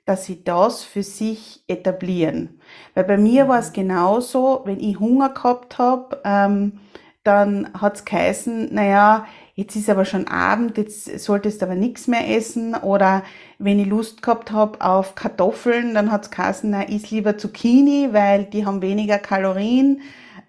dass 0.07 0.23
sie 0.23 0.43
das 0.43 0.83
für 0.83 1.03
sich 1.03 1.63
etablieren. 1.67 2.61
Weil 2.93 3.03
bei 3.03 3.17
mir 3.17 3.49
war 3.49 3.59
es 3.59 3.73
genauso, 3.73 4.61
wenn 4.63 4.79
ich 4.79 4.99
Hunger 4.99 5.29
gehabt 5.29 5.77
habe, 5.77 6.21
ähm, 6.23 6.79
dann 7.23 7.73
hat's 7.73 8.05
geheißen, 8.05 8.73
naja, 8.73 9.25
jetzt 9.53 9.75
ist 9.75 9.89
aber 9.89 10.05
schon 10.05 10.25
Abend, 10.29 10.77
jetzt 10.77 11.19
solltest 11.19 11.61
du 11.61 11.65
aber 11.65 11.75
nichts 11.75 12.07
mehr 12.07 12.33
essen. 12.37 12.73
Oder 12.73 13.23
wenn 13.59 13.79
ich 13.79 13.87
Lust 13.87 14.21
gehabt 14.21 14.51
habe 14.51 14.79
auf 14.79 15.13
Kartoffeln, 15.15 15.93
dann 15.93 16.09
hat's 16.09 16.31
geheißen, 16.31 16.69
na, 16.69 16.87
iss 16.87 17.11
lieber 17.11 17.37
Zucchini, 17.37 18.13
weil 18.13 18.45
die 18.45 18.65
haben 18.65 18.81
weniger 18.81 19.19
Kalorien 19.19 20.01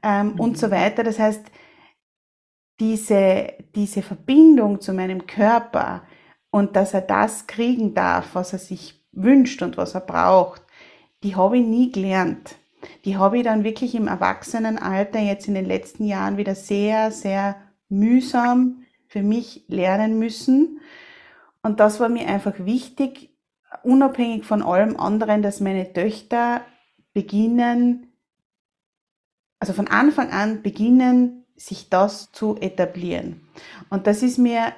ähm, 0.05 0.35
mhm. 0.35 0.41
und 0.41 0.57
so 0.57 0.71
weiter. 0.71 1.03
Das 1.03 1.19
heißt, 1.19 1.47
diese, 2.79 3.55
diese 3.75 4.03
Verbindung 4.03 4.81
zu 4.81 4.93
meinem 4.93 5.27
Körper 5.27 6.03
und 6.51 6.77
dass 6.77 6.95
er 6.95 7.01
das 7.01 7.49
kriegen 7.49 7.93
darf, 7.93 8.37
was 8.37 8.53
er 8.53 8.61
sich 8.61 8.98
wünscht 9.23 9.63
und 9.63 9.77
was 9.77 9.95
er 9.95 10.01
braucht, 10.01 10.63
die 11.23 11.37
habe 11.37 11.59
ich 11.59 11.67
nie 11.67 11.91
gelernt. 11.91 12.57
Die 13.05 13.17
habe 13.17 13.39
ich 13.39 13.45
dann 13.45 13.65
wirklich 13.65 13.95
im 13.95 14.07
Erwachsenenalter 14.07 15.19
jetzt 15.19 15.49
in 15.49 15.55
den 15.55 15.67
letzten 15.67 16.05
Jahren 16.05 16.37
wieder 16.37 16.55
sehr, 16.55 17.11
sehr 17.11 17.57
mühsam 17.89 18.85
für 19.09 19.23
mich 19.23 19.65
lernen 19.69 20.19
müssen. 20.19 20.81
Und 21.63 21.81
das 21.81 21.99
war 21.99 22.09
mir 22.09 22.29
einfach 22.29 22.55
wichtig, 22.59 23.31
unabhängig 23.83 24.45
von 24.45 24.63
allem 24.63 24.97
anderen, 24.97 25.43
dass 25.43 25.61
meine 25.61 25.93
Töchter 25.93 26.63
beginnen, 27.13 28.13
also 29.59 29.73
von 29.73 29.89
Anfang 29.89 30.31
an 30.31 30.63
beginnen, 30.63 31.45
sich 31.57 31.91
das 31.91 32.31
zu 32.31 32.57
etablieren. 32.57 33.49
Und 33.91 34.07
das 34.07 34.23
ist 34.23 34.39
mir 34.39 34.73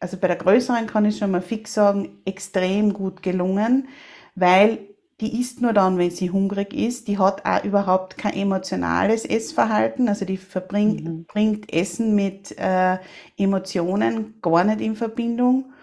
also 0.00 0.16
bei 0.16 0.26
der 0.26 0.36
größeren 0.36 0.86
kann 0.86 1.04
ich 1.04 1.18
schon 1.18 1.30
mal 1.30 1.42
fix 1.42 1.74
sagen, 1.74 2.20
extrem 2.24 2.92
gut 2.92 3.22
gelungen, 3.22 3.88
weil 4.34 4.78
die 5.20 5.38
isst 5.38 5.60
nur 5.60 5.74
dann, 5.74 5.98
wenn 5.98 6.10
sie 6.10 6.30
hungrig 6.30 6.72
ist. 6.72 7.06
Die 7.06 7.18
hat 7.18 7.44
auch 7.44 7.62
überhaupt 7.62 8.16
kein 8.16 8.32
emotionales 8.32 9.26
Essverhalten. 9.26 10.08
Also 10.08 10.24
die 10.24 10.38
verbringt 10.38 11.04
mhm. 11.04 11.24
bringt 11.26 11.72
Essen 11.72 12.14
mit 12.14 12.58
äh, 12.58 12.98
Emotionen 13.36 14.40
gar 14.40 14.64
nicht 14.64 14.80
in 14.80 14.96
Verbindung. 14.96 15.74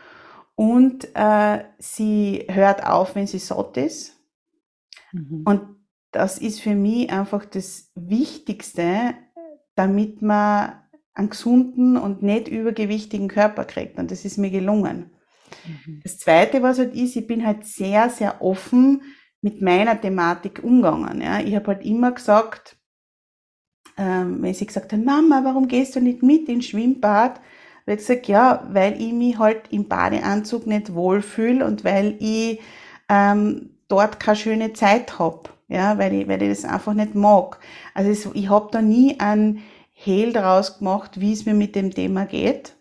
Und 0.56 1.10
äh, 1.14 1.66
sie 1.78 2.48
hört 2.50 2.84
auf, 2.84 3.14
wenn 3.14 3.28
sie 3.28 3.38
satt 3.38 3.78
ist. 3.78 4.20
Mhm. 5.12 5.44
Und 5.46 5.62
das 6.12 6.40
ist 6.40 6.62
für 6.62 6.74
mich 6.74 7.12
einfach 7.12 7.46
das 7.46 7.92
Wichtigste, 7.94 9.14
damit 9.76 10.24
man 10.24 10.82
einen 11.18 11.32
gesunden 11.32 11.98
und 11.98 12.22
nicht 12.22 12.48
übergewichtigen 12.48 13.28
Körper 13.28 13.66
kriegt. 13.66 13.98
Und 13.98 14.12
das 14.12 14.24
ist 14.24 14.38
mir 14.38 14.52
gelungen. 14.52 15.12
Mhm. 15.66 16.02
Das 16.04 16.20
Zweite, 16.20 16.62
was 16.62 16.78
halt 16.78 16.94
ist, 16.96 17.16
ich 17.16 17.26
bin 17.26 17.46
halt 17.46 17.66
sehr, 17.66 18.10
sehr 18.10 18.42
offen 18.42 19.02
mit 19.42 19.62
meiner 19.62 20.00
Thematik 20.00 20.64
umgegangen. 20.64 21.22
Ja. 21.22 21.40
Ich 21.40 21.56
habe 21.56 21.68
halt 21.68 21.86
immer 21.86 22.12
gesagt, 22.12 22.78
ähm, 23.98 24.42
wenn 24.42 24.54
sie 24.54 24.68
gesagt 24.68 24.94
haben, 24.94 25.06
Mama, 25.06 25.42
warum 25.44 25.68
gehst 25.68 25.96
du 25.96 26.02
nicht 26.02 26.22
mit 26.22 26.48
ins 26.50 26.68
Schwimmbad? 26.68 27.40
Habe 27.82 27.94
ich 27.94 27.98
gesagt, 27.98 28.28
ja, 28.28 28.68
weil 28.72 29.02
ich 29.02 29.14
mich 29.14 29.40
halt 29.40 29.72
im 29.72 29.88
Badeanzug 29.88 30.68
nicht 30.68 30.94
wohlfühle 30.94 31.66
und 31.66 31.84
weil 31.84 32.16
ich 32.20 32.60
ähm, 33.10 33.78
dort 33.88 34.20
keine 34.20 34.36
schöne 34.36 34.74
Zeit 34.74 35.18
hab, 35.18 35.58
ja, 35.68 35.98
weil 35.98 36.14
ich, 36.14 36.28
weil 36.28 36.44
ich 36.44 36.50
das 36.50 36.66
einfach 36.66 36.94
nicht 36.94 37.16
mag. 37.16 37.60
Also 37.96 38.12
es, 38.12 38.30
ich 38.36 38.50
habe 38.50 38.70
da 38.72 38.82
nie 38.82 39.20
einen 39.20 39.64
Hehl 40.00 40.32
draus 40.32 40.78
gemacht, 40.78 41.20
wie 41.20 41.34
es 41.34 41.48
mir 41.48 41.56
mit 41.56 41.76
dem 41.76 41.90
Thema 41.90 42.26
geht. 42.26 42.76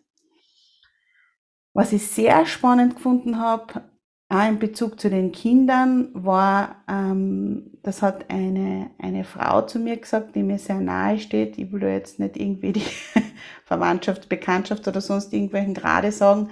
Was 1.72 1.92
ich 1.94 2.06
sehr 2.06 2.44
spannend 2.44 2.96
gefunden 2.96 3.40
habe, 3.40 3.82
auch 4.28 4.46
in 4.46 4.58
Bezug 4.58 5.00
zu 5.00 5.08
den 5.08 5.32
Kindern 5.32 6.10
war, 6.12 6.84
ähm, 6.88 7.70
das 7.82 8.02
hat 8.02 8.28
eine, 8.28 8.90
eine 8.98 9.24
Frau 9.24 9.62
zu 9.62 9.78
mir 9.78 9.96
gesagt, 9.96 10.36
die 10.36 10.42
mir 10.42 10.58
sehr 10.58 10.80
nahe 10.80 11.18
steht. 11.18 11.56
Ich 11.58 11.72
will 11.72 11.80
da 11.80 11.88
jetzt 11.88 12.18
nicht 12.18 12.36
irgendwie 12.36 12.74
die 12.74 12.82
Verwandtschaft, 13.64 14.28
Bekanntschaft 14.28 14.86
oder 14.86 15.00
sonst 15.00 15.32
irgendwelchen 15.32 15.74
Grade 15.74 16.12
sagen. 16.12 16.50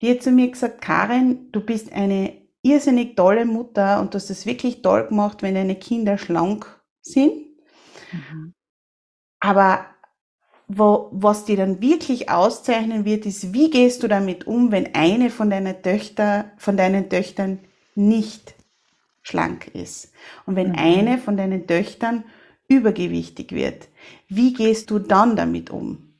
Die 0.00 0.10
hat 0.10 0.22
zu 0.22 0.30
mir 0.30 0.50
gesagt, 0.50 0.80
Karin, 0.80 1.52
du 1.52 1.60
bist 1.60 1.92
eine 1.92 2.32
irrsinnig 2.62 3.16
tolle 3.16 3.44
Mutter 3.44 4.00
und 4.00 4.14
du 4.14 4.16
hast 4.16 4.30
es 4.30 4.46
wirklich 4.46 4.80
toll 4.80 5.08
gemacht, 5.08 5.42
wenn 5.42 5.54
deine 5.54 5.76
Kinder 5.76 6.16
schlank 6.16 6.80
sind. 7.02 7.34
Mhm. 8.12 8.54
Aber 9.44 9.84
wo, 10.68 11.08
was 11.12 11.44
dir 11.44 11.58
dann 11.58 11.82
wirklich 11.82 12.30
auszeichnen 12.30 13.04
wird, 13.04 13.26
ist, 13.26 13.52
wie 13.52 13.68
gehst 13.68 14.02
du 14.02 14.08
damit 14.08 14.46
um, 14.46 14.72
wenn 14.72 14.94
eine 14.94 15.28
von 15.28 15.50
deinen 15.50 15.82
Töchter, 15.82 16.46
von 16.56 16.78
deinen 16.78 17.10
Töchtern 17.10 17.58
nicht 17.94 18.54
schlank 19.22 19.68
ist. 19.74 20.12
Und 20.46 20.56
wenn 20.56 20.70
mhm. 20.70 20.78
eine 20.78 21.18
von 21.18 21.36
deinen 21.36 21.66
Töchtern 21.66 22.24
übergewichtig 22.68 23.52
wird, 23.52 23.88
wie 24.28 24.54
gehst 24.54 24.90
du 24.90 24.98
dann 24.98 25.36
damit 25.36 25.68
um? 25.68 26.14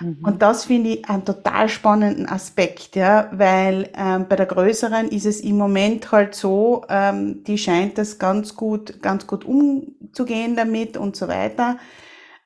Mhm. 0.00 0.20
Und 0.22 0.40
das 0.40 0.64
finde 0.64 0.90
ich 0.94 1.10
einen 1.10 1.26
total 1.26 1.68
spannenden 1.68 2.26
Aspekt, 2.26 2.96
ja, 2.96 3.28
weil 3.32 3.90
ähm, 3.94 4.26
bei 4.30 4.36
der 4.36 4.46
größeren 4.46 5.08
ist 5.08 5.26
es 5.26 5.40
im 5.40 5.58
Moment 5.58 6.10
halt 6.10 6.34
so, 6.34 6.86
ähm, 6.88 7.44
die 7.44 7.58
scheint 7.58 7.98
das 7.98 8.18
ganz 8.18 8.56
gut, 8.56 9.02
ganz 9.02 9.26
gut 9.26 9.44
umzugehen 9.44 10.56
damit 10.56 10.96
und 10.96 11.16
so 11.16 11.28
weiter. 11.28 11.76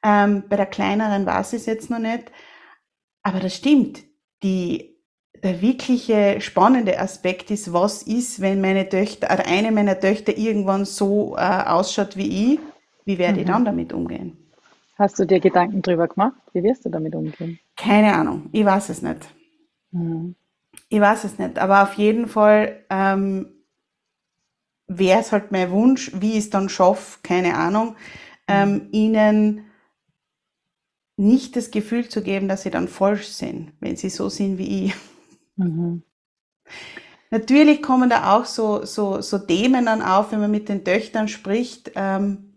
Ähm, 0.02 0.44
bei 0.48 0.56
der 0.56 0.66
kleineren 0.66 1.26
weiß 1.26 1.54
ich 1.54 1.61
es 1.61 1.66
jetzt 1.66 1.90
noch 1.90 1.98
nicht. 1.98 2.30
Aber 3.22 3.40
das 3.40 3.54
stimmt. 3.54 4.04
Die, 4.42 4.96
der 5.42 5.61
wirkliche 5.61 6.40
spannende 6.40 6.98
Aspekt 6.98 7.50
ist, 7.50 7.72
was 7.72 8.02
ist, 8.02 8.40
wenn 8.40 8.61
meine 8.61 8.88
Töchter, 8.88 9.32
oder 9.32 9.46
eine 9.46 9.72
meiner 9.72 9.98
Töchter 9.98 10.37
irgendwann 10.37 10.85
so 10.85 11.37
äh, 11.37 11.40
ausschaut 11.40 12.16
wie 12.16 12.54
ich, 12.54 12.61
wie 13.04 13.18
werde 13.18 13.35
mhm. 13.35 13.40
ich 13.40 13.46
dann 13.46 13.64
damit 13.64 13.92
umgehen? 13.92 14.37
Hast 14.98 15.18
du 15.18 15.26
dir 15.26 15.40
Gedanken 15.40 15.82
drüber 15.82 16.09
gemacht? 16.09 16.40
Wie 16.52 16.62
wirst 16.62 16.85
du 16.85 16.88
damit 16.88 17.14
umgehen? 17.14 17.59
Keine 17.76 18.14
Ahnung, 18.14 18.48
ich 18.52 18.64
weiß 18.64 18.88
es 18.88 19.02
nicht. 19.02 19.28
Mhm. 19.90 20.35
Ich 20.88 21.00
weiß 21.00 21.24
es 21.24 21.38
nicht, 21.38 21.59
aber 21.59 21.82
auf 21.82 21.94
jeden 21.94 22.28
Fall 22.28 22.85
ähm, 22.90 23.48
wäre 24.87 25.20
es 25.20 25.32
halt 25.32 25.52
mein 25.52 25.70
Wunsch, 25.70 26.12
wie 26.14 26.32
ich 26.32 26.38
es 26.38 26.50
dann 26.50 26.68
schaffe, 26.68 27.18
keine 27.22 27.56
Ahnung, 27.56 27.96
ähm, 28.48 28.72
mhm. 28.72 28.88
ihnen 28.92 29.65
nicht 31.16 31.57
das 31.57 31.70
Gefühl 31.70 32.09
zu 32.09 32.22
geben, 32.22 32.48
dass 32.48 32.62
sie 32.62 32.70
dann 32.70 32.88
falsch 32.88 33.29
sind, 33.29 33.72
wenn 33.81 33.96
sie 33.96 34.11
so 34.11 34.29
sind 34.29 34.59
wie 34.59 34.87
ich. 34.87 34.94
Mhm. 35.57 36.02
Natürlich 37.31 37.83
kommen 37.83 38.09
da 38.09 38.37
auch 38.37 38.44
so, 38.44 38.85
so, 38.85 39.20
so 39.20 39.38
Themen 39.38 39.87
dann 39.87 40.02
auf, 40.02 40.31
wenn 40.31 40.40
man 40.40 40.50
mit 40.50 40.68
den 40.68 40.85
Töchtern 40.85 41.29
spricht. 41.29 41.92
Ähm, 41.96 42.55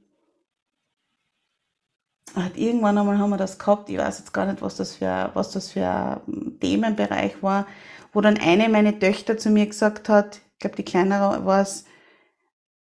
hat 2.36 2.58
irgendwann 2.58 2.98
einmal 2.98 3.18
haben 3.18 3.32
wir 3.32 3.38
das 3.38 3.58
gehabt, 3.58 3.90
ich 3.90 3.98
weiß 3.98 4.20
jetzt 4.20 4.34
gar 4.34 4.46
nicht, 4.46 4.62
was 4.62 4.76
das 4.76 4.96
für, 4.98 5.32
was 5.34 5.52
das 5.52 5.72
für 5.72 6.22
ein 6.28 6.60
Themenbereich 6.60 7.42
war, 7.42 7.66
wo 8.14 8.22
dann 8.22 8.38
eine 8.38 8.70
meiner 8.70 8.98
Töchter 8.98 9.38
zu 9.38 9.50
mir 9.50 9.66
gesagt 9.66 10.10
hat, 10.10 10.38
ich 10.54 10.60
glaube 10.60 10.76
die 10.76 10.86
kleinere 10.86 11.46
war 11.46 11.62
es, 11.62 11.86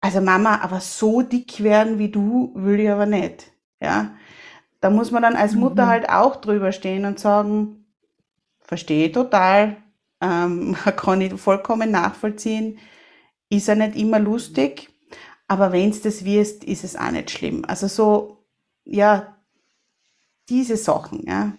also 0.00 0.20
Mama, 0.20 0.60
aber 0.62 0.80
so 0.80 1.22
dick 1.22 1.62
werden 1.62 1.98
wie 1.98 2.10
du 2.10 2.52
will 2.54 2.80
ich 2.80 2.90
aber 2.90 3.06
nicht. 3.06 3.52
Ja, 3.80 4.16
da 4.80 4.90
muss 4.90 5.10
man 5.10 5.22
dann 5.22 5.36
als 5.36 5.54
Mutter 5.54 5.86
mhm. 5.86 5.88
halt 5.88 6.08
auch 6.08 6.36
drüber 6.36 6.72
stehen 6.72 7.04
und 7.04 7.18
sagen, 7.18 7.86
verstehe 8.60 9.10
total, 9.12 9.76
ähm, 10.20 10.76
kann 10.96 11.20
ich 11.20 11.34
vollkommen 11.34 11.90
nachvollziehen, 11.90 12.78
ist 13.48 13.68
ja 13.68 13.74
nicht 13.74 13.96
immer 13.96 14.18
lustig, 14.18 14.88
aber 15.48 15.72
wenn 15.72 15.90
es 15.90 16.02
das 16.02 16.24
wirst, 16.24 16.64
ist 16.64 16.84
es 16.84 16.96
auch 16.96 17.10
nicht 17.10 17.30
schlimm. 17.30 17.64
Also 17.66 17.86
so, 17.86 18.44
ja, 18.84 19.36
diese 20.48 20.76
Sachen, 20.76 21.24
ja, 21.26 21.52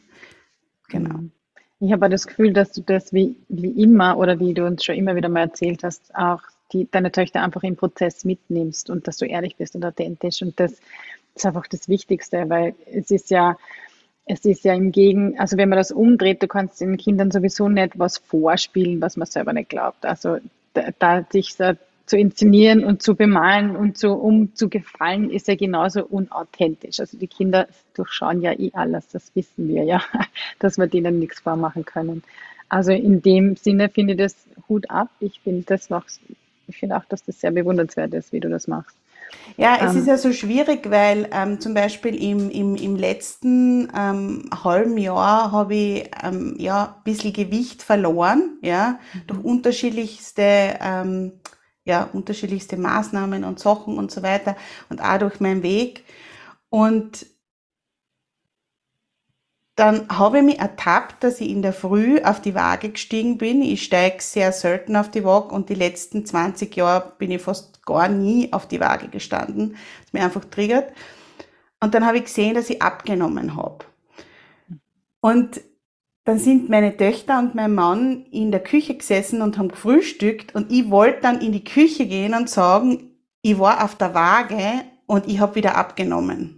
genau. 0.90 1.18
Mhm. 1.18 1.32
Ich 1.80 1.92
habe 1.92 2.10
das 2.10 2.26
Gefühl, 2.26 2.54
dass 2.54 2.72
du 2.72 2.82
das 2.82 3.14
wie, 3.14 3.36
wie 3.50 3.84
immer 3.84 4.18
oder 4.18 4.40
wie 4.40 4.54
du 4.54 4.66
uns 4.66 4.84
schon 4.84 4.96
immer 4.96 5.16
wieder 5.16 5.30
mal 5.30 5.42
erzählt 5.42 5.84
hast, 5.84 6.14
auch 6.16 6.42
die, 6.74 6.90
deine 6.90 7.12
Töchter 7.12 7.44
einfach 7.44 7.64
im 7.64 7.76
Prozess 7.76 8.26
mitnimmst 8.26 8.90
und 8.90 9.08
dass 9.08 9.18
du 9.18 9.26
ehrlich 9.26 9.56
bist 9.58 9.76
und 9.76 9.86
authentisch 9.86 10.42
und 10.42 10.60
das 10.60 10.80
ist 11.38 11.46
einfach 11.46 11.68
das 11.68 11.88
Wichtigste, 11.88 12.50
weil 12.50 12.76
es 12.86 13.12
ist 13.12 13.30
ja, 13.30 13.58
es 14.26 14.44
ist 14.46 14.64
ja 14.66 14.74
im 14.74 14.92
Gegen, 14.92 15.40
also 15.40 15.58
wenn 15.58 15.70
man 15.70 15.78
das 15.78 15.92
umdreht, 15.92 16.44
du 16.44 16.48
kannst 16.48 16.82
den 16.82 16.98
Kindern 16.98 17.32
sowieso 17.32 17.70
nicht 17.70 17.98
was 17.98 18.18
vorspielen, 18.18 19.02
was 19.02 19.18
man 19.18 19.26
selber 19.26 19.54
nicht 19.54 19.70
glaubt. 19.70 20.06
Also 20.06 20.38
da, 20.74 20.90
da 21.00 21.26
sich 21.30 21.56
so 21.56 21.74
zu 22.06 22.18
inszenieren 22.18 22.86
und 22.86 23.02
zu 23.02 23.16
bemalen 23.16 23.76
und 23.76 23.98
zu, 23.98 24.14
um 24.14 24.56
zu 24.56 24.70
gefallen, 24.70 25.30
ist 25.30 25.48
ja 25.50 25.56
genauso 25.56 26.06
unauthentisch. 26.06 27.00
Also 27.02 27.18
die 27.18 27.28
Kinder 27.28 27.68
durchschauen 27.94 28.42
ja 28.42 28.54
eh 28.54 28.72
alles, 28.74 29.10
das 29.10 29.36
wissen 29.36 29.68
wir 29.68 29.84
ja, 29.84 30.02
dass 30.60 30.78
wir 30.78 30.88
denen 30.88 31.20
nichts 31.20 31.42
vormachen 31.42 31.86
können. 31.86 32.24
Also 32.70 32.92
in 32.92 33.22
dem 33.22 33.56
Sinne 33.56 33.90
finde 33.90 34.14
ich 34.14 34.20
das 34.20 34.36
Hut 34.68 34.90
ab. 34.90 35.10
Ich 35.20 35.40
finde 35.42 35.64
das 35.64 35.90
noch, 35.90 36.06
ich 36.68 36.78
finde 36.78 36.98
auch, 36.98 37.06
dass 37.06 37.24
das 37.24 37.40
sehr 37.40 37.52
bewundernswert 37.52 38.14
ist, 38.14 38.32
wie 38.32 38.40
du 38.40 38.50
das 38.50 38.68
machst. 38.68 38.96
Ja, 39.58 39.78
es 39.82 39.94
ähm, 39.94 40.02
ist 40.02 40.08
ja 40.08 40.18
so 40.18 40.32
schwierig, 40.32 40.90
weil 40.90 41.30
ähm, 41.32 41.60
zum 41.60 41.74
Beispiel 41.74 42.16
im, 42.16 42.50
im, 42.50 42.76
im 42.76 42.96
letzten 42.96 43.92
ähm, 43.96 44.50
halben 44.64 44.98
Jahr 44.98 45.52
habe 45.52 45.76
ich 45.76 46.12
ähm, 46.24 46.56
ja 46.60 46.96
ein 46.98 47.04
bisschen 47.04 47.34
Gewicht 47.34 47.82
verloren, 47.82 48.58
ja, 48.62 49.00
mhm. 49.14 49.28
durch 49.28 49.44
unterschiedlichste, 49.44 50.78
ähm, 50.82 51.34
ja, 51.84 52.10
unterschiedlichste 52.14 52.78
Maßnahmen 52.78 53.44
und 53.44 53.60
Sachen 53.60 53.98
und 53.98 54.12
so 54.12 54.22
weiter 54.22 54.56
und 54.90 55.02
auch 55.02 55.18
durch 55.18 55.40
meinen 55.40 55.64
Weg. 55.64 56.04
Und 56.70 57.26
dann 59.78 60.10
habe 60.10 60.40
ich 60.40 60.44
mich 60.44 60.60
ertappt, 60.60 61.24
dass 61.24 61.40
ich 61.40 61.52
in 61.52 61.62
der 61.62 61.72
Früh 61.72 62.20
auf 62.24 62.42
die 62.42 62.56
Waage 62.56 62.90
gestiegen 62.90 63.38
bin. 63.38 63.62
Ich 63.62 63.84
steige 63.84 64.24
sehr 64.24 64.52
selten 64.52 64.96
auf 64.96 65.12
die 65.12 65.24
Waage 65.24 65.54
und 65.54 65.70
die 65.70 65.76
letzten 65.76 66.26
20 66.26 66.76
Jahre 66.76 67.14
bin 67.20 67.30
ich 67.30 67.44
fast 67.44 67.86
gar 67.86 68.08
nie 68.10 68.52
auf 68.52 68.68
die 68.68 68.80
Waage 68.80 69.08
gestanden. 69.08 69.78
Das 70.02 70.14
mir 70.14 70.24
einfach 70.24 70.46
triggert. 70.46 70.92
Und 71.80 71.94
dann 71.94 72.08
habe 72.08 72.18
ich 72.18 72.24
gesehen, 72.24 72.56
dass 72.56 72.72
ich 72.72 72.82
abgenommen 72.82 73.56
habe. 73.56 73.86
Und 75.20 75.62
dann 76.24 76.40
sind 76.40 76.70
meine 76.70 76.98
Töchter 76.98 77.38
und 77.38 77.54
mein 77.54 77.76
Mann 77.76 78.26
in 78.32 78.50
der 78.50 78.64
Küche 78.64 78.96
gesessen 78.96 79.44
und 79.44 79.60
haben 79.60 79.70
gefrühstückt 79.70 80.56
und 80.56 80.72
ich 80.72 80.90
wollte 80.90 81.22
dann 81.22 81.40
in 81.40 81.52
die 81.52 81.64
Küche 81.64 82.08
gehen 82.08 82.34
und 82.34 82.50
sagen, 82.50 83.12
ich 83.44 83.60
war 83.60 83.84
auf 83.84 83.94
der 83.96 84.16
Waage 84.16 84.86
und 85.06 85.28
ich 85.28 85.40
habe 85.40 85.54
wieder 85.54 85.76
abgenommen. 85.76 86.57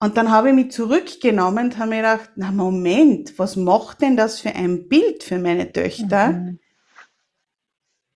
Und 0.00 0.16
dann 0.16 0.30
habe 0.30 0.50
ich 0.50 0.54
mich 0.54 0.70
zurückgenommen 0.70 1.66
und 1.66 1.78
habe 1.78 1.90
mir 1.90 1.96
gedacht, 1.96 2.30
na 2.36 2.52
Moment, 2.52 3.38
was 3.38 3.56
macht 3.56 4.00
denn 4.00 4.16
das 4.16 4.40
für 4.40 4.54
ein 4.54 4.88
Bild 4.88 5.24
für 5.24 5.38
meine 5.38 5.72
Töchter, 5.72 6.28
mhm. 6.28 6.58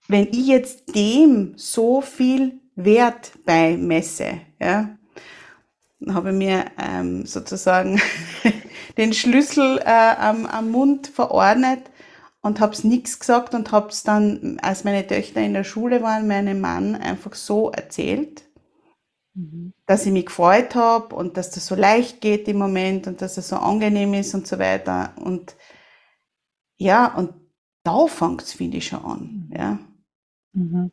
wenn 0.07 0.29
ich 0.29 0.47
jetzt 0.47 0.95
dem 0.95 1.55
so 1.57 2.01
viel 2.01 2.61
Wert 2.77 3.33
beimesse, 3.45 4.41
ja? 4.61 4.97
Dann 5.99 6.15
habe 6.15 6.31
ich 6.31 6.37
mir 6.37 6.65
ähm, 6.79 7.27
sozusagen 7.27 8.01
den 8.97 9.13
Schlüssel 9.13 9.79
äh, 9.85 10.15
am, 10.19 10.47
am 10.47 10.71
Mund 10.71 11.07
verordnet 11.07 11.91
und 12.41 12.59
hab's 12.59 12.83
nix 12.83 13.21
gesagt 13.21 13.55
und 13.55 13.71
hab's 13.71 14.03
dann, 14.03 14.59
als 14.63 14.83
meine 14.83 15.07
Töchter 15.07 15.41
in 15.41 15.55
der 15.55 15.63
Schule 15.63 16.03
waren, 16.03 16.27
meinem 16.27 16.61
Mann 16.61 16.97
einfach 16.97 17.35
so 17.35 17.71
erzählt, 17.71 18.43
mhm. 19.35 19.73
dass 19.87 20.07
ich 20.07 20.13
mich 20.13 20.27
gefreut 20.27 20.75
hab 20.75 21.13
und 21.13 21.37
dass 21.37 21.51
das 21.51 21.67
so 21.67 21.75
leicht 21.75 22.21
geht 22.21 22.49
im 22.49 22.59
Moment 22.59 23.07
und 23.07 23.23
dass 23.23 23.37
es 23.37 23.49
so 23.49 23.57
angenehm 23.57 24.15
ist 24.15 24.35
und 24.35 24.47
so 24.47 24.59
weiter. 24.59 25.13
Und 25.23 25.57
ja, 26.77 27.15
und 27.15 27.33
da 27.85 28.07
fängt's, 28.07 28.53
finde 28.53 28.79
ich, 28.79 28.87
schon 28.87 29.05
an. 29.05 29.51
Ja. 29.55 29.79
Mhm 30.53 30.93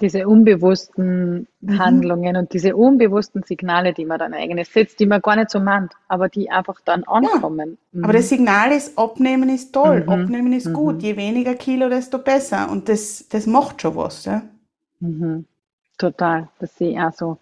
diese 0.00 0.26
unbewussten 0.26 1.46
mhm. 1.60 1.78
Handlungen 1.78 2.36
und 2.36 2.52
diese 2.52 2.76
unbewussten 2.76 3.42
Signale, 3.42 3.92
die 3.92 4.04
man 4.04 4.18
dann 4.18 4.34
eigentlich 4.34 4.68
setzt, 4.68 4.98
die 5.00 5.06
man 5.06 5.22
gar 5.22 5.36
nicht 5.36 5.50
so 5.50 5.60
meint, 5.60 5.92
aber 6.08 6.28
die 6.28 6.50
einfach 6.50 6.80
dann 6.84 7.04
ankommen. 7.04 7.78
Ja, 7.92 7.98
mhm. 7.98 8.04
Aber 8.04 8.12
das 8.12 8.28
Signal 8.28 8.72
ist, 8.72 8.98
abnehmen 8.98 9.48
ist 9.48 9.72
toll, 9.72 10.02
mhm. 10.02 10.08
abnehmen 10.08 10.52
ist 10.52 10.66
mhm. 10.66 10.74
gut, 10.74 11.02
je 11.02 11.16
weniger 11.16 11.54
Kilo, 11.54 11.88
desto 11.88 12.18
besser 12.18 12.70
und 12.70 12.88
das, 12.88 13.28
das 13.28 13.46
macht 13.46 13.82
schon 13.82 13.96
was. 13.96 14.24
Ja? 14.24 14.42
Mhm. 15.00 15.46
Total, 15.98 16.48
das 16.58 16.76
sehe 16.76 16.92
ich 16.92 16.98
auch 16.98 17.12
so. 17.12 17.38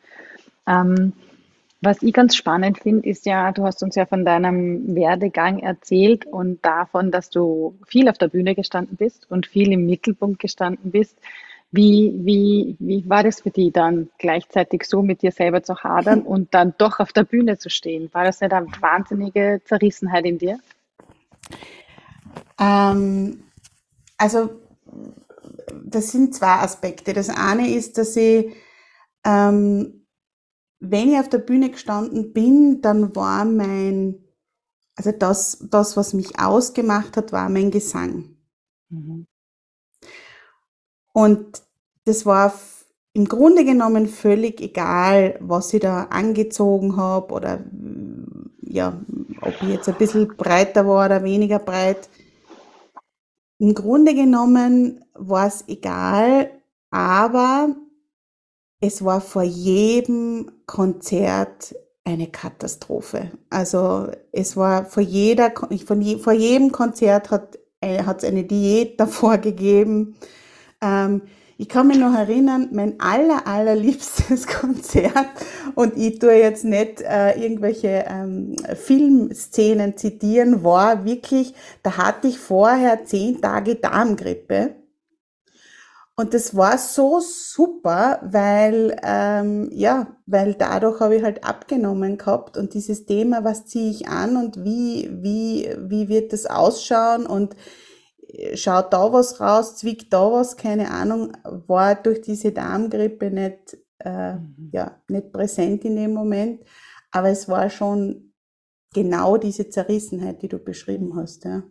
Ähm, 0.67 1.13
was 1.85 2.01
ich 2.01 2.13
ganz 2.13 2.37
spannend 2.37 2.79
finde, 2.79 3.09
ist 3.09 3.27
ja, 3.27 3.51
du 3.51 3.65
hast 3.65 3.83
uns 3.83 3.97
ja 3.97 4.07
von 4.07 4.25
deinem 4.25 4.95
Werdegang 4.95 5.59
erzählt 5.59 6.27
und 6.27 6.65
davon, 6.65 7.11
dass 7.11 7.29
du 7.29 7.77
viel 7.87 8.09
auf 8.09 8.19
der 8.19 8.29
Bühne 8.29 8.55
gestanden 8.55 8.97
bist 8.97 9.29
und 9.29 9.47
viel 9.47 9.73
im 9.73 9.87
Mittelpunkt 9.87 10.39
gestanden 10.39 10.93
bist. 10.93 11.19
Wie, 11.73 12.13
wie, 12.23 12.77
wie 12.79 13.09
war 13.09 13.25
das 13.25 13.41
für 13.41 13.51
dich 13.51 13.73
dann, 13.73 14.11
gleichzeitig 14.19 14.85
so 14.85 15.03
mit 15.03 15.23
dir 15.23 15.33
selber 15.33 15.65
zu 15.65 15.75
hadern 15.83 16.23
und 16.23 16.55
dann 16.55 16.75
doch 16.79 17.01
auf 17.01 17.13
der 17.13 17.25
Bühne 17.25 17.59
zu 17.59 17.69
stehen? 17.69 18.11
War 18.13 18.25
das 18.25 18.41
nicht 18.41 18.53
eine 18.53 18.67
wahnsinnige 18.81 19.61
Zerrissenheit 19.65 20.25
in 20.25 20.39
dir? 20.39 20.61
Ähm, 22.61 23.43
also, 24.19 24.51
das 25.85 26.11
sind 26.11 26.35
zwei 26.35 26.57
Aspekte. 26.61 27.13
Das 27.13 27.29
eine 27.29 27.75
ist, 27.75 27.99
dass 27.99 28.17
ich, 28.17 28.53
ähm, 29.25 30.07
wenn 30.81 31.13
ich 31.13 31.19
auf 31.19 31.29
der 31.29 31.39
Bühne 31.39 31.71
gestanden 31.71 32.33
bin, 32.33 32.81
dann 32.83 33.15
war 33.15 33.45
mein, 33.45 34.25
also 34.97 35.13
das, 35.13 35.67
das, 35.71 35.97
was 35.97 36.13
mich 36.15 36.39
ausgemacht 36.39 37.17
hat, 37.17 37.33
war 37.33 37.49
mein 37.49 37.71
Gesang. 37.71 38.37
Mhm. 38.89 39.27
Und 41.13 41.63
das 42.05 42.27
war 42.27 42.53
im 43.13 43.27
Grunde 43.27 43.65
genommen 43.65 44.09
völlig 44.09 44.61
egal, 44.61 45.37
was 45.41 45.73
ich 45.75 45.81
da 45.81 46.05
angezogen 46.05 46.97
habe 46.97 47.35
oder 47.35 47.65
ja, 48.61 48.99
ob 49.43 49.55
ich 49.63 49.69
jetzt 49.69 49.89
ein 49.89 49.97
bisschen 49.97 50.29
breiter 50.29 50.87
war 50.87 51.07
oder 51.07 51.23
weniger 51.23 51.59
breit. 51.59 52.09
Im 53.63 53.75
Grunde 53.75 54.13
genommen 54.17 55.05
war 55.15 55.47
es 55.47 55.63
egal, 55.69 56.51
aber 56.91 57.77
es 58.81 59.05
war 59.05 59.21
vor 59.21 59.45
jedem 59.45 60.51
Konzert 60.67 61.73
eine 62.03 62.27
Katastrophe. 62.27 63.31
Also 63.51 64.09
es 64.33 64.57
war 64.57 64.85
vor 64.85 65.05
jeder, 65.05 65.53
von 65.87 66.19
vor 66.19 66.33
jedem 66.33 66.73
Konzert 66.73 67.31
hat 67.31 67.57
äh, 67.81 68.03
es 68.03 68.25
eine 68.25 68.43
Diät 68.43 68.99
davor 68.99 69.39
gegeben. 69.39 70.17
Ähm, 70.81 71.23
ich 71.63 71.69
kann 71.69 71.87
mich 71.87 71.99
noch 71.99 72.13
erinnern, 72.13 72.71
mein 72.73 72.99
aller, 72.99 73.47
allerliebstes 73.47 74.47
Konzert, 74.61 75.29
und 75.77 75.97
ich 75.97 76.19
tue 76.19 76.33
jetzt 76.33 76.65
nicht 76.65 77.01
äh, 77.03 77.41
irgendwelche 77.41 78.05
ähm, 78.09 78.57
Filmszenen 78.75 79.97
zitieren, 79.97 80.65
war 80.65 81.05
wirklich, 81.05 81.55
da 81.85 81.97
hatte 81.99 82.27
ich 82.27 82.41
vorher 82.41 83.05
zehn 83.05 83.41
Tage 83.41 83.77
Darmgrippe. 83.77 84.75
Und 86.17 86.35
das 86.35 86.57
war 86.57 86.79
so 86.79 87.21
super, 87.21 88.19
weil, 88.25 88.97
ähm, 89.05 89.71
ja, 89.73 90.09
weil 90.27 90.55
dadurch 90.55 90.99
habe 90.99 91.15
ich 91.15 91.23
halt 91.23 91.45
abgenommen 91.45 92.19
gehabt 92.19 92.57
und 92.57 92.75
dieses 92.75 93.07
Thema, 93.07 93.45
was 93.45 93.67
ziehe 93.67 93.89
ich 93.89 94.09
an 94.09 94.37
und 94.37 94.65
wie, 94.65 95.09
wie, 95.13 95.71
wie 95.79 96.09
wird 96.09 96.33
das 96.33 96.47
ausschauen 96.47 97.25
und 97.25 97.55
schaut 98.55 98.93
da 98.93 99.13
was 99.13 99.41
raus, 99.41 99.77
zwickt 99.77 100.13
da 100.13 100.31
was, 100.33 100.57
keine 100.57 100.91
Ahnung, 100.91 101.33
war 101.45 101.95
durch 101.95 102.21
diese 102.21 102.53
Darmgrippe 102.53 103.31
nicht, 103.31 103.77
äh, 103.99 104.35
mhm. 104.35 104.71
ja, 104.73 105.03
nicht 105.09 105.33
präsent 105.33 105.85
in 105.85 105.97
dem 105.97 106.13
Moment. 106.13 106.65
Aber 107.11 107.29
es 107.29 107.49
war 107.49 107.69
schon 107.71 108.33
genau 108.95 109.37
diese 109.37 109.69
Zerrissenheit, 109.69 110.43
die 110.43 110.49
du 110.49 110.59
beschrieben 110.59 111.17
hast, 111.17 111.45
ja. 111.45 111.63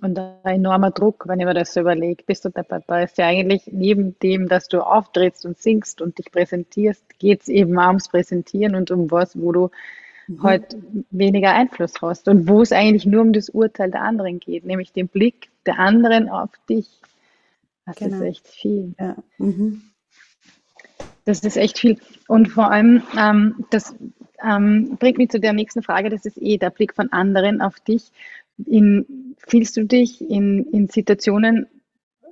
Und 0.00 0.16
ein 0.16 0.38
enormer 0.44 0.92
Druck, 0.92 1.24
wenn 1.26 1.40
ich 1.40 1.46
mir 1.46 1.54
das 1.54 1.74
so 1.74 1.80
überlege, 1.80 2.22
bist 2.24 2.44
du 2.44 2.50
dabei, 2.50 2.80
da 2.86 3.02
ist 3.02 3.18
ja 3.18 3.26
eigentlich 3.26 3.66
neben 3.66 4.16
dem, 4.20 4.46
dass 4.48 4.68
du 4.68 4.80
auftrittst 4.80 5.44
und 5.44 5.58
singst 5.58 6.00
und 6.00 6.18
dich 6.18 6.30
präsentierst, 6.30 7.18
geht 7.18 7.42
es 7.42 7.48
eben 7.48 7.76
ums 7.78 8.08
Präsentieren 8.08 8.76
und 8.76 8.92
um 8.92 9.10
was, 9.10 9.36
wo 9.36 9.50
du 9.50 9.70
mhm. 10.28 10.42
halt 10.42 10.76
weniger 11.10 11.52
Einfluss 11.52 11.94
hast 12.00 12.28
und 12.28 12.48
wo 12.48 12.62
es 12.62 12.72
eigentlich 12.72 13.06
nur 13.06 13.22
um 13.22 13.32
das 13.32 13.48
Urteil 13.48 13.90
der 13.90 14.02
anderen 14.02 14.40
geht, 14.40 14.64
nämlich 14.64 14.92
den 14.92 15.08
Blick 15.08 15.50
der 15.66 15.78
anderen 15.78 16.28
auf 16.28 16.50
dich. 16.68 16.88
Das 17.86 17.96
genau. 17.96 18.16
ist 18.16 18.22
echt 18.22 18.48
viel. 18.48 18.94
Ja. 18.98 19.16
Mhm. 19.38 19.82
Das 21.24 21.40
ist 21.40 21.56
echt 21.56 21.78
viel. 21.78 21.98
Und 22.26 22.48
vor 22.48 22.70
allem, 22.70 23.02
ähm, 23.18 23.66
das 23.70 23.94
ähm, 24.42 24.96
bringt 24.98 25.18
mich 25.18 25.30
zu 25.30 25.40
der 25.40 25.52
nächsten 25.52 25.82
Frage, 25.82 26.10
das 26.10 26.24
ist 26.24 26.40
eh 26.40 26.58
der 26.58 26.70
Blick 26.70 26.94
von 26.94 27.12
anderen 27.12 27.60
auf 27.60 27.80
dich. 27.80 28.12
In, 28.64 29.34
fühlst 29.38 29.76
du 29.76 29.84
dich 29.84 30.20
in, 30.20 30.64
in 30.72 30.88
Situationen 30.88 31.66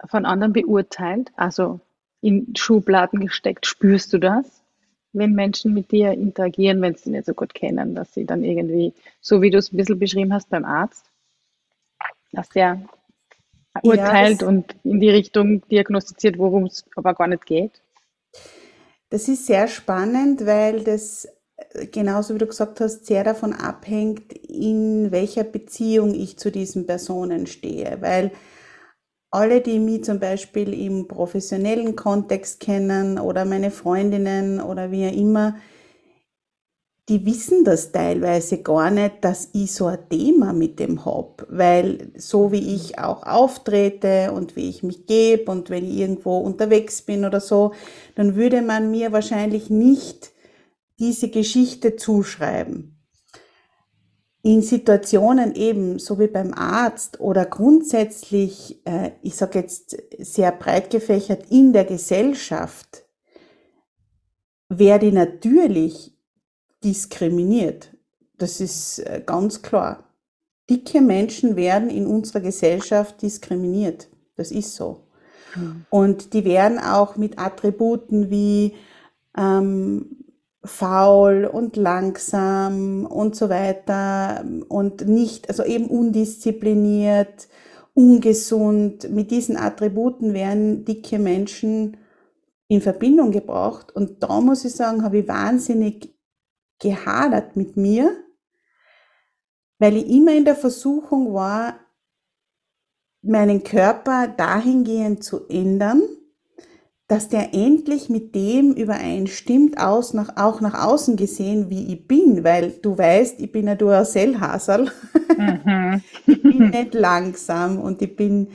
von 0.07 0.25
anderen 0.25 0.53
beurteilt, 0.53 1.33
also 1.37 1.81
in 2.21 2.55
Schubladen 2.57 3.21
gesteckt? 3.21 3.67
Spürst 3.67 4.13
du 4.13 4.19
das? 4.19 4.63
Wenn 5.17 5.33
Menschen 5.33 5.75
mit 5.75 5.91
dir 5.91 6.13
interagieren, 6.13 6.81
wenn 6.83 6.95
sie 6.95 7.11
nicht 7.11 7.27
so 7.27 7.35
gut 7.35 7.55
kennen, 7.55 7.95
dass 7.95 8.13
sie 8.15 8.25
dann 8.25 8.45
irgendwie, 8.45 8.93
so 9.21 9.43
wie 9.43 9.51
du 9.51 9.59
es 9.59 9.73
ein 9.73 9.77
bisschen 9.77 9.99
beschrieben 9.99 10.33
hast 10.33 10.51
beim 10.51 10.65
Arzt, 10.65 11.11
dass 12.33 12.49
der 12.51 12.81
urteilt 13.83 14.43
ja, 14.43 14.49
und 14.49 14.77
in 14.85 15.01
die 15.01 15.11
Richtung 15.11 15.67
diagnostiziert, 15.69 16.39
worum 16.39 16.65
es 16.65 16.85
aber 16.97 17.15
gar 17.15 17.29
nicht 17.29 17.47
geht? 17.47 17.83
Das 19.11 19.29
ist 19.29 19.47
sehr 19.47 19.69
spannend, 19.69 20.47
weil 20.47 20.83
das 20.85 21.29
genauso 21.93 22.35
wie 22.35 22.39
du 22.39 22.47
gesagt 22.47 22.81
hast, 22.81 23.07
sehr 23.07 23.25
davon 23.25 23.53
abhängt, 23.53 24.33
in 24.33 25.11
welcher 25.11 25.45
Beziehung 25.45 26.15
ich 26.15 26.39
zu 26.39 26.51
diesen 26.51 26.87
Personen 26.87 27.47
stehe. 27.47 27.99
Weil 28.01 28.33
alle, 29.37 29.61
die 29.61 29.79
mich 29.79 30.05
zum 30.05 30.19
Beispiel 30.19 30.73
im 30.73 31.07
professionellen 31.07 31.95
Kontext 31.95 32.59
kennen 32.59 33.19
oder 33.19 33.45
meine 33.45 33.71
Freundinnen 33.71 34.61
oder 34.63 34.91
wie 34.91 35.07
auch 35.07 35.13
immer, 35.13 35.57
die 37.11 37.25
wissen 37.27 37.63
das 37.63 37.93
teilweise 37.93 38.63
gar 38.63 38.91
nicht, 38.91 39.17
dass 39.21 39.51
ich 39.53 39.73
so 39.73 39.87
ein 39.87 40.09
Thema 40.09 40.55
mit 40.55 40.81
dem 40.81 41.05
hab, 41.05 41.47
weil 41.51 42.11
so 42.17 42.51
wie 42.51 42.75
ich 42.75 42.99
auch 42.99 43.25
auftrete 43.25 44.33
und 44.33 44.57
wie 44.57 44.71
ich 44.71 44.83
mich 44.83 45.07
gebe 45.07 45.53
und 45.53 45.69
wenn 45.69 45.85
ich 45.85 45.99
irgendwo 45.99 46.39
unterwegs 46.39 47.03
bin 47.03 47.25
oder 47.27 47.41
so, 47.41 47.75
dann 48.15 48.37
würde 48.37 48.63
man 48.63 48.91
mir 48.91 49.13
wahrscheinlich 49.13 49.69
nicht 49.69 50.33
diese 50.99 51.29
Geschichte 51.29 51.97
zuschreiben 51.97 52.96
in 54.47 54.63
Situationen 54.63 55.57
eben, 55.57 55.99
so 55.99 56.21
wie 56.21 56.29
beim 56.29 56.55
Arzt 56.55 57.19
oder 57.19 57.45
grundsätzlich, 57.47 58.81
äh, 58.85 59.11
ich 59.21 59.35
sage 59.35 59.59
jetzt 59.59 59.97
sehr 60.21 60.53
breit 60.53 60.91
gefächert, 60.91 61.51
in 61.51 61.73
der 61.73 61.85
Gesellschaft, 61.85 63.05
werde 64.69 65.07
ich 65.07 65.13
natürlich 65.13 66.17
diskriminiert. 66.85 67.93
Das 68.39 68.61
ist 68.61 69.01
äh, 69.01 69.21
ganz 69.27 69.63
klar. 69.63 70.15
Dicke 70.71 71.01
Menschen 71.01 71.57
werden 71.57 71.91
in 71.91 72.07
unserer 72.07 72.41
Gesellschaft 72.41 73.23
diskriminiert. 73.23 74.09
Das 74.37 74.53
ist 74.53 74.77
so. 74.77 75.09
Mhm. 75.57 75.87
Und 75.91 76.35
die 76.35 76.45
werden 76.45 76.79
auch 76.79 77.17
mit 77.17 77.37
Attributen 77.37 78.31
wie 78.31 78.77
ähm, 79.37 80.25
faul 80.67 81.45
und 81.45 81.77
langsam 81.77 83.07
und 83.07 83.37
so 83.37 83.49
weiter 83.49 84.45
und 84.69 85.07
nicht, 85.07 85.49
also 85.49 85.65
eben 85.65 85.87
undiszipliniert, 85.87 87.49
ungesund. 87.95 89.11
Mit 89.11 89.31
diesen 89.31 89.57
Attributen 89.57 90.35
werden 90.35 90.85
dicke 90.85 91.19
Menschen 91.19 91.97
in 92.69 92.81
Verbindung 92.81 93.33
gebracht. 93.33 93.95
Und 93.95 94.23
da 94.23 94.41
muss 94.41 94.65
ich 94.65 94.75
sagen, 94.75 95.03
habe 95.03 95.19
ich 95.19 95.29
wahnsinnig 95.29 96.15
gehadert 96.79 97.57
mit 97.57 97.77
mir, 97.77 98.15
weil 99.79 99.97
ich 99.97 100.09
immer 100.09 100.33
in 100.35 100.45
der 100.45 100.57
Versuchung 100.57 101.33
war, 101.33 101.81
meinen 103.23 103.65
Körper 103.65 104.29
dahingehend 104.29 105.25
zu 105.25 105.49
ändern, 105.49 106.03
dass 107.09 107.29
der 107.29 107.55
endlich 107.55 108.09
mit 108.09 108.35
dem 108.35 108.73
übereinstimmt, 108.73 109.79
aus 109.79 110.13
nach, 110.13 110.37
auch 110.37 110.61
nach 110.61 110.87
außen 110.87 111.17
gesehen, 111.17 111.71
wie 111.71 111.93
ich 111.93 112.07
bin, 112.09 112.43
weil 112.43 112.73
du 112.83 112.99
weißt, 112.99 113.41
ich 113.41 113.53
bin 113.53 113.69
ein 113.69 113.79
Duracell-Hasel. 113.79 114.91
Mhm. 115.37 116.03
ich 116.27 116.43
bin 116.43 116.71
nicht 116.71 116.95
langsam 116.95 117.79
und 117.79 118.03
ich 118.03 118.17
bin 118.17 118.49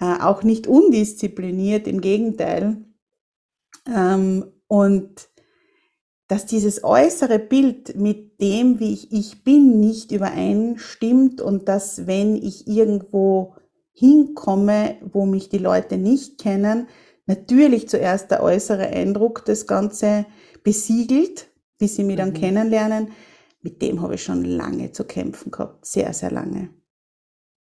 äh, 0.00 0.20
auch 0.20 0.42
nicht 0.42 0.66
undiszipliniert, 0.66 1.88
im 1.88 2.00
Gegenteil. 2.00 2.84
Ähm, 3.92 4.44
und 4.68 5.28
dass 6.28 6.46
dieses 6.46 6.84
äußere 6.84 7.38
Bild 7.38 7.96
mit 7.96 8.40
dem, 8.40 8.78
wie 8.78 8.92
ich, 8.92 9.12
ich 9.12 9.44
bin, 9.44 9.80
nicht 9.80 10.12
übereinstimmt 10.12 11.40
und 11.40 11.68
dass 11.68 12.06
wenn 12.06 12.36
ich 12.36 12.66
irgendwo 12.66 13.54
hinkomme, 13.92 14.96
wo 15.12 15.24
mich 15.24 15.48
die 15.48 15.58
Leute 15.58 15.96
nicht 15.96 16.38
kennen, 16.38 16.88
natürlich 17.26 17.88
zuerst 17.88 18.30
der 18.30 18.42
äußere 18.42 18.88
Eindruck 18.88 19.44
das 19.44 19.66
Ganze 19.66 20.26
besiegelt, 20.62 21.48
bis 21.78 21.96
sie 21.96 22.04
mich 22.04 22.16
dann 22.16 22.30
mhm. 22.30 22.34
kennenlernen. 22.34 23.12
Mit 23.62 23.82
dem 23.82 24.00
habe 24.00 24.14
ich 24.14 24.22
schon 24.22 24.44
lange 24.44 24.92
zu 24.92 25.04
kämpfen 25.04 25.50
gehabt, 25.50 25.84
sehr, 25.84 26.12
sehr 26.12 26.30
lange. 26.30 26.70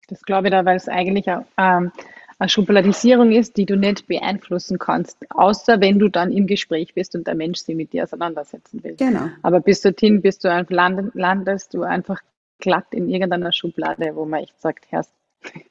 Das 0.08 0.22
glaube 0.24 0.48
ich 0.48 0.52
da, 0.52 0.66
weil 0.66 0.76
es 0.76 0.90
eigentlich 0.90 1.30
auch, 1.30 1.46
ähm, 1.58 1.92
eine 2.40 2.50
Schubladisierung 2.50 3.32
ist, 3.32 3.58
die 3.58 3.66
du 3.66 3.78
nicht 3.78 4.08
beeinflussen 4.08 4.78
kannst, 4.80 5.18
außer 5.30 5.80
wenn 5.80 6.00
du 6.00 6.10
dann 6.10 6.32
im 6.32 6.46
Gespräch 6.46 6.94
bist 6.94 7.16
und 7.16 7.26
der 7.26 7.36
Mensch 7.36 7.60
sich 7.60 7.76
mit 7.76 7.94
dir 7.94 8.04
auseinandersetzen 8.04 8.84
will. 8.84 8.96
Genau. 8.96 9.30
Aber 9.42 9.62
bis 9.62 9.82
dorthin 9.82 10.22
bist 10.22 10.44
du 10.44 10.52
einfach 10.52 11.10
landest 11.14 11.74
du 11.74 11.84
einfach 11.84 12.22
glatt 12.60 12.88
in 12.92 13.10
irgendeiner 13.10 13.52
Schublade, 13.52 14.16
wo 14.16 14.26
man 14.26 14.44
echt 14.44 14.60
sagt, 14.60 14.86
Herr, 14.90 15.06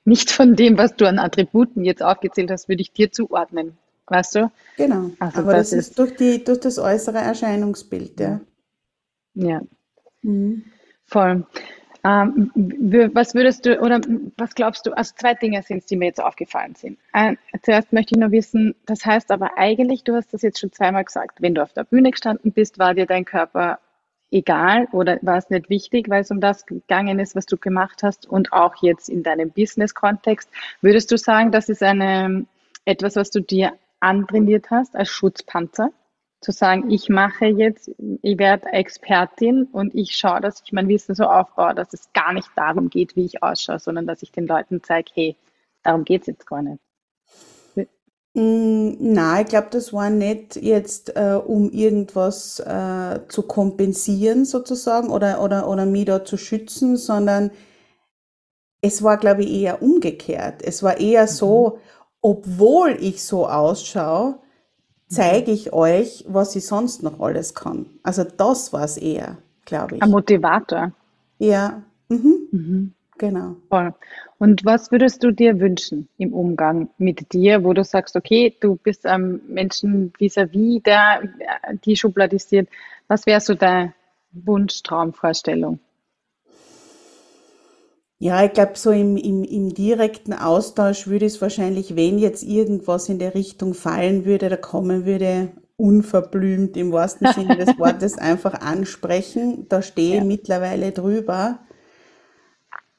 nicht 0.05 0.31
von 0.31 0.55
dem, 0.57 0.79
was 0.79 0.97
du 0.97 1.07
an 1.07 1.19
Attributen 1.19 1.85
jetzt 1.85 2.03
aufgezählt 2.03 2.51
hast, 2.51 2.69
würde 2.69 2.83
ich 2.83 2.93
dir 2.93 3.13
zuordnen. 3.13 3.77
Weißt 4.07 4.35
du? 4.35 4.51
Genau. 4.77 5.11
Also 5.19 5.41
Aber 5.41 5.53
das, 5.53 5.71
das 5.71 5.79
ist 5.79 5.99
durch, 5.99 6.17
die, 6.17 6.45
durch 6.45 6.61
das 6.61 6.79
äußere 6.79 7.19
Erscheinungsbild, 7.19 8.21
ja. 8.21 8.41
Ja. 9.35 9.63
Mhm. 10.23 10.65
Voll. 11.07 11.47
Ähm, 12.05 12.51
was 13.15 13.35
würdest 13.35 13.65
du 13.65 13.81
oder 13.81 14.01
was 14.37 14.55
glaubst 14.57 14.87
du, 14.87 14.93
also 14.93 15.15
zwei 15.17 15.35
Dinge 15.35 15.63
sind 15.63 15.79
es, 15.79 15.87
die 15.87 15.97
mir 15.97 16.07
jetzt 16.07 16.21
aufgefallen 16.21 16.75
sind. 16.75 16.99
Ein, 17.13 17.39
zuerst 17.63 17.93
möchte 17.93 18.15
ich 18.15 18.21
nur 18.21 18.33
wissen, 18.33 18.75
das 18.87 19.07
heißt 19.07 19.31
aber 19.31 19.57
eigentlich, 19.57 20.03
du 20.03 20.15
hast 20.15 20.35
das 20.35 20.43
jetzt 20.43 20.59
schon 20.59 20.73
zweimal 20.73 21.05
gesagt, 21.05 21.41
wenn 21.41 21.55
du 21.55 21.63
auf 21.63 21.73
der 21.73 21.85
Bühne 21.85 22.11
gestanden 22.11 22.53
bist, 22.53 22.81
war 22.81 22.95
dir 22.95 23.07
dein 23.07 23.25
Körper 23.25 23.79
egal 24.33 24.89
oder 24.93 25.19
war 25.23 25.37
es 25.37 25.51
nicht 25.51 25.71
wichtig, 25.71 26.09
weil 26.09 26.23
es 26.23 26.31
um 26.31 26.41
das 26.41 26.67
gegangen 26.67 27.19
ist, 27.19 27.37
was 27.37 27.47
du 27.47 27.57
gemacht 27.57 28.03
hast 28.03 28.27
und 28.27 28.53
auch 28.53 28.75
jetzt 28.83 29.09
in 29.09 29.23
deinem 29.23 29.51
Business-Kontext. 29.51 30.51
Würdest 30.81 31.11
du 31.13 31.19
sagen, 31.19 31.53
das 31.53 31.69
ist 31.69 31.83
eine, 31.83 32.47
etwas, 32.85 33.17
was 33.17 33.31
du 33.31 33.41
dir 33.41 33.73
antrainiert 34.01 34.71
hast 34.71 34.97
als 34.97 35.09
Schutzpanzer? 35.09 35.91
zu 36.43 36.51
sagen, 36.51 36.91
ich 36.91 37.09
mache 37.09 37.47
jetzt, 37.47 37.91
ich 38.21 38.39
werde 38.39 38.73
Expertin 38.73 39.69
und 39.71 39.95
ich 39.95 40.17
schaue, 40.17 40.41
dass 40.41 40.61
ich 40.65 40.73
mein 40.73 40.89
Wissen 40.89 41.15
so 41.15 41.25
aufbaue, 41.25 41.75
dass 41.75 41.93
es 41.93 42.13
gar 42.13 42.33
nicht 42.33 42.49
darum 42.57 42.91
geht, 42.91 43.15
wie 43.15 43.25
ich 43.25 43.45
ausschaue, 43.45 43.79
sondern 43.79 44.09
dass 44.09 44.23
ich 44.23 44.33
den 44.33 44.49
Leuten 44.49 44.83
zeige, 44.83 45.13
hey, 45.15 45.37
darum 45.85 46.05
geht 46.05 46.23
es 46.23 46.27
jetzt 46.27 46.47
gar 46.47 46.63
nicht. 46.63 46.81
Mm, 48.35 48.93
nein, 48.99 49.43
ich 49.45 49.51
glaube, 49.51 49.69
das 49.71 49.93
war 49.93 50.09
nicht 50.09 50.57
jetzt, 50.57 51.15
äh, 51.17 51.35
um 51.35 51.71
irgendwas 51.71 52.61
äh, 52.61 53.21
zu 53.29 53.43
kompensieren 53.43 54.45
sozusagen 54.47 55.11
oder, 55.11 55.43
oder, 55.43 55.69
oder 55.69 55.85
mich 55.85 56.07
da 56.07 56.25
zu 56.25 56.39
schützen, 56.39 56.97
sondern 56.97 57.51
es 58.81 59.03
war, 59.03 59.19
glaube 59.19 59.43
ich, 59.43 59.53
eher 59.53 59.83
umgekehrt. 59.83 60.63
Es 60.63 60.83
war 60.83 60.99
eher 60.99 61.29
so, 61.29 61.77
mhm. 61.77 61.81
obwohl 62.23 62.97
ich 63.01 63.23
so 63.23 63.47
ausschaue, 63.47 64.39
zeige 65.09 65.53
ich 65.53 65.75
euch, 65.75 66.25
was 66.27 66.57
ich 66.57 66.67
sonst 66.67 67.03
noch 67.03 67.21
alles 67.21 67.55
kann. 67.55 67.87
Also 68.03 68.25
das 68.25 68.73
war 68.73 68.85
es 68.85 68.97
eher, 68.97 69.37
glaube 69.67 69.97
ich. 69.97 70.03
Ein 70.03 70.11
Motivator. 70.11 70.93
Ja, 71.39 71.83
mhm. 72.09 72.49
Mhm. 72.51 72.95
Genau. 73.19 73.57
Voll. 73.69 73.95
Und 74.39 74.65
was 74.65 74.91
würdest 74.91 75.23
du 75.23 75.31
dir 75.31 75.61
wünschen 75.61 76.09
im 76.19 76.33
Umgang 76.33 76.91
mit 76.99 77.33
dir, 77.33 77.65
wo 77.65 77.73
du 77.73 77.85
sagst, 77.85 78.17
okay, 78.17 78.57
du 78.61 78.77
bist 78.77 79.07
einem 79.07 79.41
Menschen 79.49 80.13
vis-à-vis, 80.19 80.81
-vis, 80.81 80.83
der 80.83 81.23
die 81.85 81.97
schubladisiert. 81.97 82.69
Was 83.09 83.27
wäre 83.27 83.41
so 83.41 83.55
deine 83.55 83.95
Wunsch-Traumvorstellung? 84.33 85.79
Ja, 88.19 88.45
ich 88.45 88.53
glaube, 88.53 88.73
so 88.77 88.93
im, 88.93 89.17
im, 89.17 89.43
im 89.43 89.75
direkten 89.75 90.33
Austausch 90.33 91.09
würde 91.09 91.27
es 91.27 91.43
wahrscheinlich, 91.43 91.97
wenn 91.97 92.19
jetzt 92.19 92.45
irgendwas 92.45 93.09
in 93.09 93.19
der 93.19 93.35
Richtung 93.35 93.75
fallen 93.75 94.25
würde, 94.25 94.49
da 94.49 94.57
kommen 94.57 95.07
würde, 95.07 95.49
unverblümt 95.77 96.77
im 96.77 96.93
wahrsten 96.93 97.33
Sinne 97.33 97.57
des 97.57 97.77
Wortes 97.79 98.19
einfach 98.19 98.61
ansprechen. 98.61 99.67
Da 99.69 99.83
stehe 99.83 100.19
ich 100.19 100.25
mittlerweile 100.25 100.93
drüber. 100.93 101.59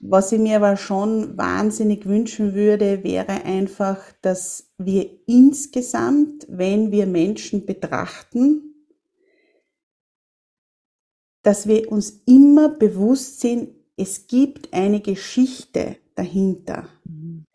Was 0.06 0.34
ich 0.34 0.40
mir 0.40 0.58
aber 0.58 0.76
schon 0.76 1.38
wahnsinnig 1.38 2.06
wünschen 2.06 2.54
würde, 2.54 3.06
wäre 3.06 3.46
einfach, 3.46 4.00
dass 4.22 4.74
wir 4.78 5.10
insgesamt, 5.28 6.46
wenn 6.50 6.92
wir 6.92 7.06
Menschen 7.06 7.66
betrachten, 7.66 8.74
dass 11.42 11.68
wir 11.68 11.90
uns 11.90 12.22
immer 12.26 12.68
bewusst 12.68 13.40
sind, 13.40 13.70
es 13.96 14.28
gibt 14.28 14.74
eine 14.74 15.00
Geschichte 15.00 15.96
dahinter. 16.16 16.90
Mhm. 17.06 17.46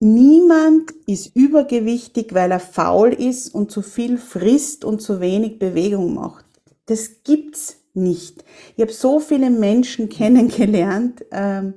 Niemand 0.00 0.90
ist 1.06 1.36
übergewichtig, 1.36 2.34
weil 2.34 2.50
er 2.50 2.60
faul 2.60 3.12
ist 3.12 3.54
und 3.54 3.70
zu 3.70 3.82
viel 3.82 4.18
frisst 4.18 4.84
und 4.84 5.00
zu 5.00 5.20
wenig 5.20 5.60
Bewegung 5.60 6.14
macht. 6.14 6.44
Das 6.86 7.22
gibt's 7.22 7.85
nicht. 7.96 8.44
Ich 8.76 8.82
habe 8.82 8.92
so 8.92 9.20
viele 9.20 9.50
Menschen 9.50 10.08
kennengelernt 10.10 11.24
ähm, 11.32 11.74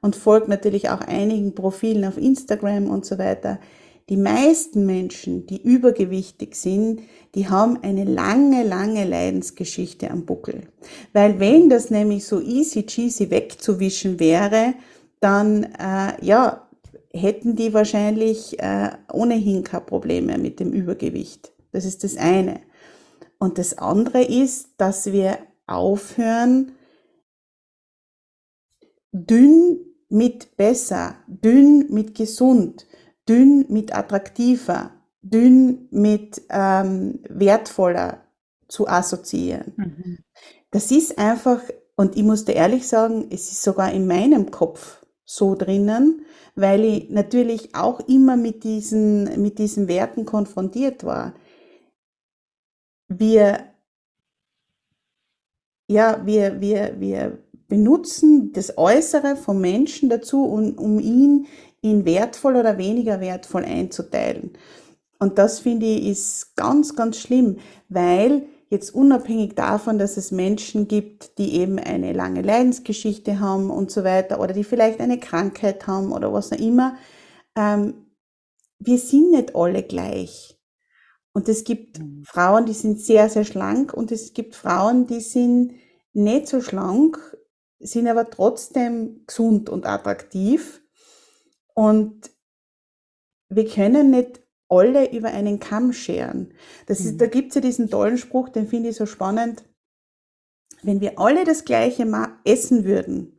und 0.00 0.16
folge 0.16 0.48
natürlich 0.48 0.90
auch 0.90 1.00
einigen 1.00 1.54
Profilen 1.54 2.04
auf 2.04 2.16
Instagram 2.16 2.90
und 2.90 3.04
so 3.04 3.18
weiter. 3.18 3.60
Die 4.08 4.16
meisten 4.16 4.86
Menschen, 4.86 5.46
die 5.46 5.62
übergewichtig 5.62 6.56
sind, 6.56 7.02
die 7.36 7.48
haben 7.48 7.78
eine 7.82 8.02
lange, 8.02 8.64
lange 8.64 9.04
Leidensgeschichte 9.04 10.10
am 10.10 10.26
Buckel. 10.26 10.62
Weil 11.12 11.38
wenn 11.38 11.70
das 11.70 11.90
nämlich 11.90 12.24
so 12.24 12.40
easy 12.40 12.84
cheesy 12.84 13.30
wegzuwischen 13.30 14.18
wäre, 14.18 14.74
dann 15.20 15.62
äh, 15.62 16.14
ja, 16.22 16.66
hätten 17.12 17.54
die 17.54 17.72
wahrscheinlich 17.72 18.58
äh, 18.58 18.90
ohnehin 19.12 19.62
kein 19.62 19.86
Problem 19.86 20.26
mehr 20.26 20.38
mit 20.38 20.58
dem 20.58 20.72
Übergewicht. 20.72 21.52
Das 21.70 21.84
ist 21.84 22.02
das 22.02 22.16
eine. 22.16 22.60
Und 23.38 23.58
das 23.58 23.78
andere 23.78 24.22
ist, 24.22 24.70
dass 24.76 25.12
wir 25.12 25.38
aufhören, 25.70 26.72
dünn 29.12 29.78
mit 30.08 30.56
besser, 30.56 31.16
dünn 31.26 31.86
mit 31.90 32.14
gesund, 32.14 32.86
dünn 33.28 33.66
mit 33.68 33.94
attraktiver, 33.94 34.92
dünn 35.22 35.88
mit 35.90 36.42
ähm, 36.50 37.20
wertvoller 37.28 38.24
zu 38.68 38.88
assoziieren. 38.88 39.72
Mhm. 39.76 40.18
Das 40.70 40.90
ist 40.90 41.18
einfach, 41.18 41.60
und 41.96 42.16
ich 42.16 42.22
muss 42.22 42.44
dir 42.44 42.54
ehrlich 42.54 42.86
sagen, 42.86 43.28
es 43.30 43.50
ist 43.50 43.62
sogar 43.62 43.92
in 43.92 44.06
meinem 44.06 44.50
Kopf 44.50 45.04
so 45.24 45.54
drinnen, 45.54 46.24
weil 46.56 46.84
ich 46.84 47.10
natürlich 47.10 47.74
auch 47.74 48.00
immer 48.00 48.36
mit 48.36 48.64
diesen, 48.64 49.40
mit 49.40 49.58
diesen 49.58 49.88
Werten 49.88 50.24
konfrontiert 50.24 51.04
war. 51.04 51.34
Wir, 53.08 53.69
ja, 55.90 56.22
wir, 56.24 56.60
wir, 56.60 57.00
wir 57.00 57.38
benutzen 57.66 58.52
das 58.52 58.78
Äußere 58.78 59.34
vom 59.34 59.60
Menschen 59.60 60.08
dazu, 60.08 60.44
um, 60.44 60.78
um 60.78 61.00
ihn 61.00 61.48
in 61.82 62.04
wertvoll 62.04 62.54
oder 62.54 62.78
weniger 62.78 63.20
wertvoll 63.20 63.64
einzuteilen. 63.64 64.52
Und 65.18 65.38
das 65.38 65.58
finde 65.58 65.86
ich 65.86 66.06
ist 66.06 66.54
ganz, 66.54 66.94
ganz 66.94 67.18
schlimm, 67.18 67.56
weil 67.88 68.44
jetzt 68.68 68.94
unabhängig 68.94 69.56
davon, 69.56 69.98
dass 69.98 70.16
es 70.16 70.30
Menschen 70.30 70.86
gibt, 70.86 71.38
die 71.38 71.56
eben 71.56 71.80
eine 71.80 72.12
lange 72.12 72.42
Leidensgeschichte 72.42 73.40
haben 73.40 73.68
und 73.68 73.90
so 73.90 74.04
weiter 74.04 74.38
oder 74.38 74.52
die 74.52 74.62
vielleicht 74.62 75.00
eine 75.00 75.18
Krankheit 75.18 75.88
haben 75.88 76.12
oder 76.12 76.32
was 76.32 76.52
auch 76.52 76.58
immer, 76.58 76.94
ähm, 77.56 77.94
wir 78.78 78.98
sind 78.98 79.32
nicht 79.32 79.56
alle 79.56 79.82
gleich. 79.82 80.56
Und 81.32 81.48
es 81.48 81.64
gibt 81.64 81.98
mhm. 81.98 82.24
Frauen, 82.24 82.66
die 82.66 82.72
sind 82.72 83.00
sehr, 83.00 83.28
sehr 83.28 83.44
schlank 83.44 83.94
und 83.94 84.10
es 84.12 84.32
gibt 84.34 84.54
Frauen, 84.54 85.06
die 85.06 85.20
sind 85.20 85.74
nicht 86.12 86.48
so 86.48 86.60
schlank, 86.60 87.36
sind 87.78 88.08
aber 88.08 88.28
trotzdem 88.28 89.24
gesund 89.26 89.68
und 89.68 89.86
attraktiv. 89.86 90.82
Und 91.74 92.30
wir 93.48 93.66
können 93.66 94.10
nicht 94.10 94.42
alle 94.68 95.12
über 95.12 95.28
einen 95.28 95.58
Kamm 95.58 95.92
scheren. 95.92 96.54
Das 96.86 97.00
ist, 97.00 97.14
mhm. 97.14 97.18
Da 97.18 97.26
gibt's 97.26 97.54
ja 97.54 97.60
diesen 97.60 97.90
tollen 97.90 98.18
Spruch, 98.18 98.48
den 98.48 98.68
finde 98.68 98.90
ich 98.90 98.96
so 98.96 99.06
spannend. 99.06 99.64
Wenn 100.82 101.00
wir 101.00 101.18
alle 101.18 101.44
das 101.44 101.64
gleiche 101.64 102.06
essen 102.44 102.84
würden 102.84 103.38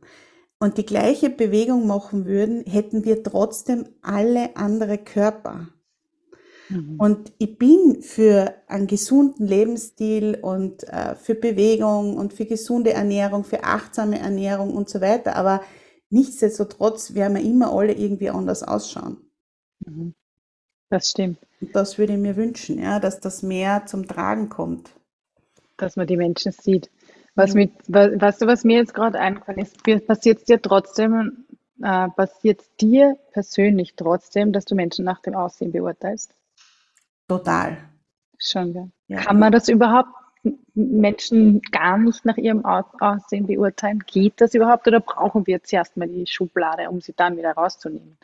und 0.58 0.78
die 0.78 0.86
gleiche 0.86 1.28
Bewegung 1.28 1.86
machen 1.86 2.24
würden, 2.24 2.64
hätten 2.64 3.04
wir 3.04 3.22
trotzdem 3.22 3.88
alle 4.00 4.56
andere 4.56 4.98
Körper. 4.98 5.68
Mhm. 6.68 6.96
Und 6.98 7.32
ich 7.38 7.58
bin 7.58 8.02
für 8.02 8.54
einen 8.66 8.86
gesunden 8.86 9.46
Lebensstil 9.46 10.38
und 10.40 10.84
äh, 10.84 11.14
für 11.14 11.34
Bewegung 11.34 12.16
und 12.16 12.32
für 12.32 12.46
gesunde 12.46 12.92
Ernährung, 12.92 13.44
für 13.44 13.64
achtsame 13.64 14.18
Ernährung 14.18 14.74
und 14.74 14.88
so 14.88 15.00
weiter. 15.00 15.36
Aber 15.36 15.62
nichtsdestotrotz 16.10 17.14
werden 17.14 17.36
wir 17.36 17.42
immer 17.42 17.72
alle 17.72 17.92
irgendwie 17.92 18.30
anders 18.30 18.62
ausschauen. 18.62 19.18
Mhm. 19.84 20.14
Das 20.88 21.10
stimmt. 21.10 21.38
Und 21.60 21.74
das 21.74 21.96
würde 21.96 22.12
ich 22.12 22.18
mir 22.18 22.36
wünschen, 22.36 22.78
ja, 22.78 23.00
dass 23.00 23.20
das 23.20 23.42
mehr 23.42 23.86
zum 23.86 24.06
Tragen 24.06 24.48
kommt. 24.48 24.90
Dass 25.76 25.96
man 25.96 26.06
die 26.06 26.16
Menschen 26.16 26.52
sieht. 26.52 26.90
Was 27.34 27.54
mit, 27.54 27.72
weißt 27.88 28.42
du, 28.42 28.46
was 28.46 28.62
mir 28.62 28.76
jetzt 28.76 28.92
gerade 28.92 29.18
eingefallen 29.18 29.60
ist, 29.60 30.06
passiert 30.06 30.40
es 30.40 30.44
dir 30.44 30.60
trotzdem, 30.60 31.46
äh, 31.82 32.08
passiert 32.08 32.60
dir 32.80 33.16
persönlich 33.32 33.94
trotzdem, 33.96 34.52
dass 34.52 34.66
du 34.66 34.74
Menschen 34.74 35.06
nach 35.06 35.22
dem 35.22 35.34
Aussehen 35.34 35.72
beurteilst? 35.72 36.34
Total. 37.38 37.78
Schon, 38.38 38.72
ja. 38.72 38.88
ja. 39.08 39.20
Kann 39.22 39.38
man 39.38 39.52
das 39.52 39.68
überhaupt 39.68 40.10
Menschen 40.74 41.60
gar 41.70 41.98
nicht 41.98 42.24
nach 42.24 42.36
ihrem 42.36 42.64
Aussehen 42.64 43.46
beurteilen? 43.46 44.02
Geht 44.06 44.40
das 44.40 44.54
überhaupt 44.54 44.86
oder 44.88 45.00
brauchen 45.00 45.46
wir 45.46 45.62
zuerst 45.62 45.96
mal 45.96 46.08
die 46.08 46.26
Schublade, 46.26 46.90
um 46.90 47.00
sie 47.00 47.12
dann 47.14 47.36
wieder 47.36 47.52
rauszunehmen? 47.52 48.16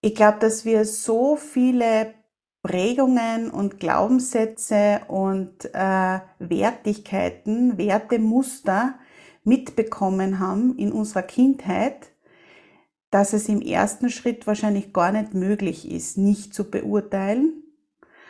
Ich 0.00 0.14
glaube, 0.14 0.38
dass 0.40 0.64
wir 0.64 0.84
so 0.84 1.36
viele 1.36 2.14
Prägungen 2.62 3.50
und 3.50 3.80
Glaubenssätze 3.80 5.02
und 5.08 5.66
äh, 5.72 6.20
Wertigkeiten, 6.38 7.78
Wertemuster 7.78 8.94
mitbekommen 9.44 10.38
haben 10.38 10.76
in 10.76 10.92
unserer 10.92 11.22
Kindheit, 11.22 12.10
dass 13.10 13.32
es 13.32 13.48
im 13.48 13.60
ersten 13.60 14.10
Schritt 14.10 14.46
wahrscheinlich 14.46 14.92
gar 14.92 15.12
nicht 15.12 15.34
möglich 15.34 15.90
ist, 15.90 16.16
nicht 16.16 16.54
zu 16.54 16.70
beurteilen. 16.70 17.62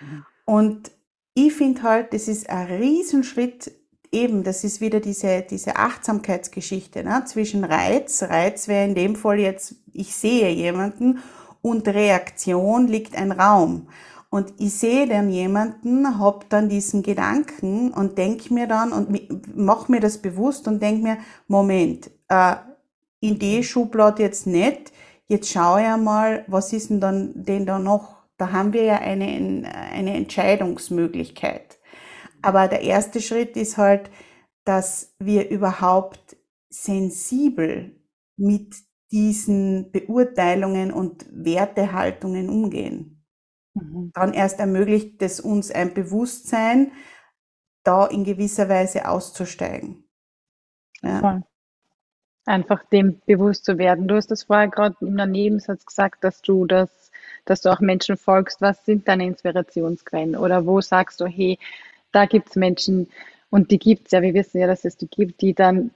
Mhm. 0.01 0.25
Und 0.45 0.91
ich 1.35 1.53
finde 1.53 1.83
halt, 1.83 2.13
das 2.13 2.29
ist 2.29 2.51
ein 2.51 2.67
Riesenschritt, 2.67 3.73
eben, 4.13 4.43
das 4.43 4.65
ist 4.65 4.81
wieder 4.81 5.01
diese, 5.01 5.43
diese 5.43 5.77
Achtsamkeitsgeschichte 5.77 7.05
ne? 7.05 7.23
zwischen 7.27 7.65
Reiz, 7.65 8.23
Reiz 8.23 8.67
wäre 8.69 8.87
in 8.87 8.95
dem 8.95 9.17
Fall 9.17 9.39
jetzt, 9.39 9.77
ich 9.93 10.15
sehe 10.15 10.51
jemanden 10.51 11.21
und 11.63 11.87
Reaktion 11.87 12.89
liegt 12.89 13.17
ein 13.17 13.33
Raum. 13.33 13.89
Und 14.33 14.55
ich 14.59 14.75
sehe 14.75 15.09
dann 15.09 15.29
jemanden, 15.29 16.21
hab 16.21 16.49
dann 16.51 16.69
diesen 16.69 17.03
Gedanken 17.03 17.91
und 17.91 18.17
denk 18.17 18.51
mir 18.53 18.69
dann 18.69 18.93
und 18.93 19.57
mach 19.57 19.89
mir 19.89 19.99
das 19.99 20.19
bewusst 20.19 20.69
und 20.69 20.81
denk 20.81 21.03
mir, 21.03 21.19
Moment, 21.49 22.11
äh, 22.29 22.55
in 23.21 23.39
die 23.39 23.63
Schublade 23.63 24.23
jetzt 24.23 24.47
nicht, 24.47 24.93
jetzt 25.29 25.51
schaue 25.51 25.83
ich 25.83 25.87
einmal, 25.87 26.45
was 26.49 26.73
ist 26.73 26.91
denn 26.91 27.01
dann 27.01 27.33
denn 27.35 27.67
da 27.67 27.79
noch? 27.79 28.25
Da 28.37 28.53
haben 28.53 28.73
wir 28.73 28.85
ja 28.85 28.99
eine, 28.99 29.71
eine 29.75 30.15
Entscheidungsmöglichkeit. 30.15 31.79
Aber 32.43 32.69
der 32.69 32.81
erste 32.81 33.21
Schritt 33.21 33.57
ist 33.57 33.77
halt, 33.77 34.11
dass 34.65 35.15
wir 35.19 35.51
überhaupt 35.51 36.37
sensibel 36.71 38.01
mit 38.37 38.75
diesen 39.11 39.91
Beurteilungen 39.93 40.93
und 40.93 41.27
Wertehaltungen 41.31 42.49
umgehen. 42.49 43.27
Mhm. 43.75 44.13
Dann 44.15 44.33
erst 44.33 44.59
ermöglicht 44.61 45.21
es 45.23 45.41
uns 45.41 45.71
ein 45.71 45.95
Bewusstsein, 45.95 46.93
da 47.85 48.07
in 48.07 48.25
gewisser 48.25 48.69
Weise 48.69 49.09
auszusteigen. 49.09 50.09
Ja. 51.03 51.43
Einfach 52.51 52.85
dem 52.87 53.21
bewusst 53.27 53.65
zu 53.65 53.79
werden. 53.79 54.09
Du 54.09 54.17
hast 54.17 54.31
das 54.31 54.45
vorher 54.45 54.69
gerade 54.69 54.97
im 55.01 55.15
Nebensatz 55.15 55.87
gesagt, 55.87 56.25
dass 56.25 56.43
du 56.43 56.67
das, 56.67 57.11
dass 57.45 57.63
du 57.63 57.71
auch 57.71 57.81
Menschen 57.81 58.17
folgst. 58.17 58.61
Was 58.61 58.85
sind 58.85 59.07
deine 59.07 59.27
Inspirationsquellen? 59.27 60.37
Oder 60.37 60.67
wo 60.67 60.81
sagst 60.81 61.21
du, 61.21 61.27
hey, 61.27 61.59
da 62.13 62.27
gibt 62.27 62.49
es 62.49 62.57
Menschen, 62.57 63.09
und 63.51 63.73
die 63.73 63.79
gibt 63.79 64.07
es 64.07 64.13
ja, 64.13 64.23
wir 64.23 64.33
wissen 64.33 64.61
ja, 64.61 64.67
dass 64.67 64.85
es 64.85 64.97
die 64.97 65.09
gibt, 65.09 65.43
die 65.43 65.55
dann 65.55 65.91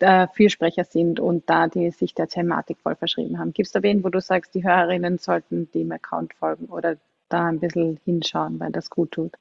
äh, 0.00 0.26
Fürsprecher 0.34 0.84
sind 0.84 1.20
und 1.20 1.48
da 1.48 1.68
die 1.68 1.90
sich 1.90 2.12
der 2.14 2.28
Thematik 2.28 2.78
voll 2.82 2.96
verschrieben 2.96 3.38
haben. 3.38 3.52
Gibt 3.52 3.68
es 3.68 3.72
da 3.72 3.82
wen, 3.82 4.04
wo 4.04 4.08
du 4.08 4.20
sagst, 4.20 4.54
die 4.54 4.64
Hörerinnen 4.64 5.18
sollten 5.18 5.70
dem 5.72 5.92
Account 5.92 6.34
folgen 6.34 6.66
oder 6.66 6.96
da 7.28 7.46
ein 7.46 7.60
bisschen 7.60 8.00
hinschauen, 8.04 8.58
weil 8.60 8.72
das 8.72 8.90
gut 8.90 9.12
tut? 9.12 9.32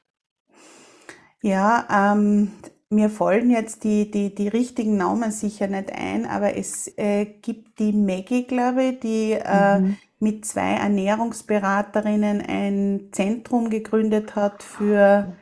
Ja, 1.42 2.14
ähm, 2.14 2.52
mir 2.90 3.10
folgen 3.10 3.50
jetzt 3.50 3.84
die, 3.84 4.12
die, 4.12 4.34
die 4.34 4.48
richtigen 4.48 4.98
Namen 4.98 5.32
sicher 5.32 5.68
nicht 5.68 5.92
ein, 5.92 6.26
aber 6.26 6.56
es 6.56 6.88
äh, 6.98 7.26
gibt 7.26 7.80
die 7.80 7.94
Maggie, 7.94 8.44
glaube 8.44 8.84
ich, 8.84 9.00
die 9.00 9.32
äh, 9.32 9.80
mhm. 9.80 9.98
mit 10.20 10.46
zwei 10.46 10.76
Ernährungsberaterinnen 10.76 12.42
ein 12.42 13.10
Zentrum 13.12 13.70
gegründet 13.70 14.36
hat 14.36 14.62
für 14.62 15.34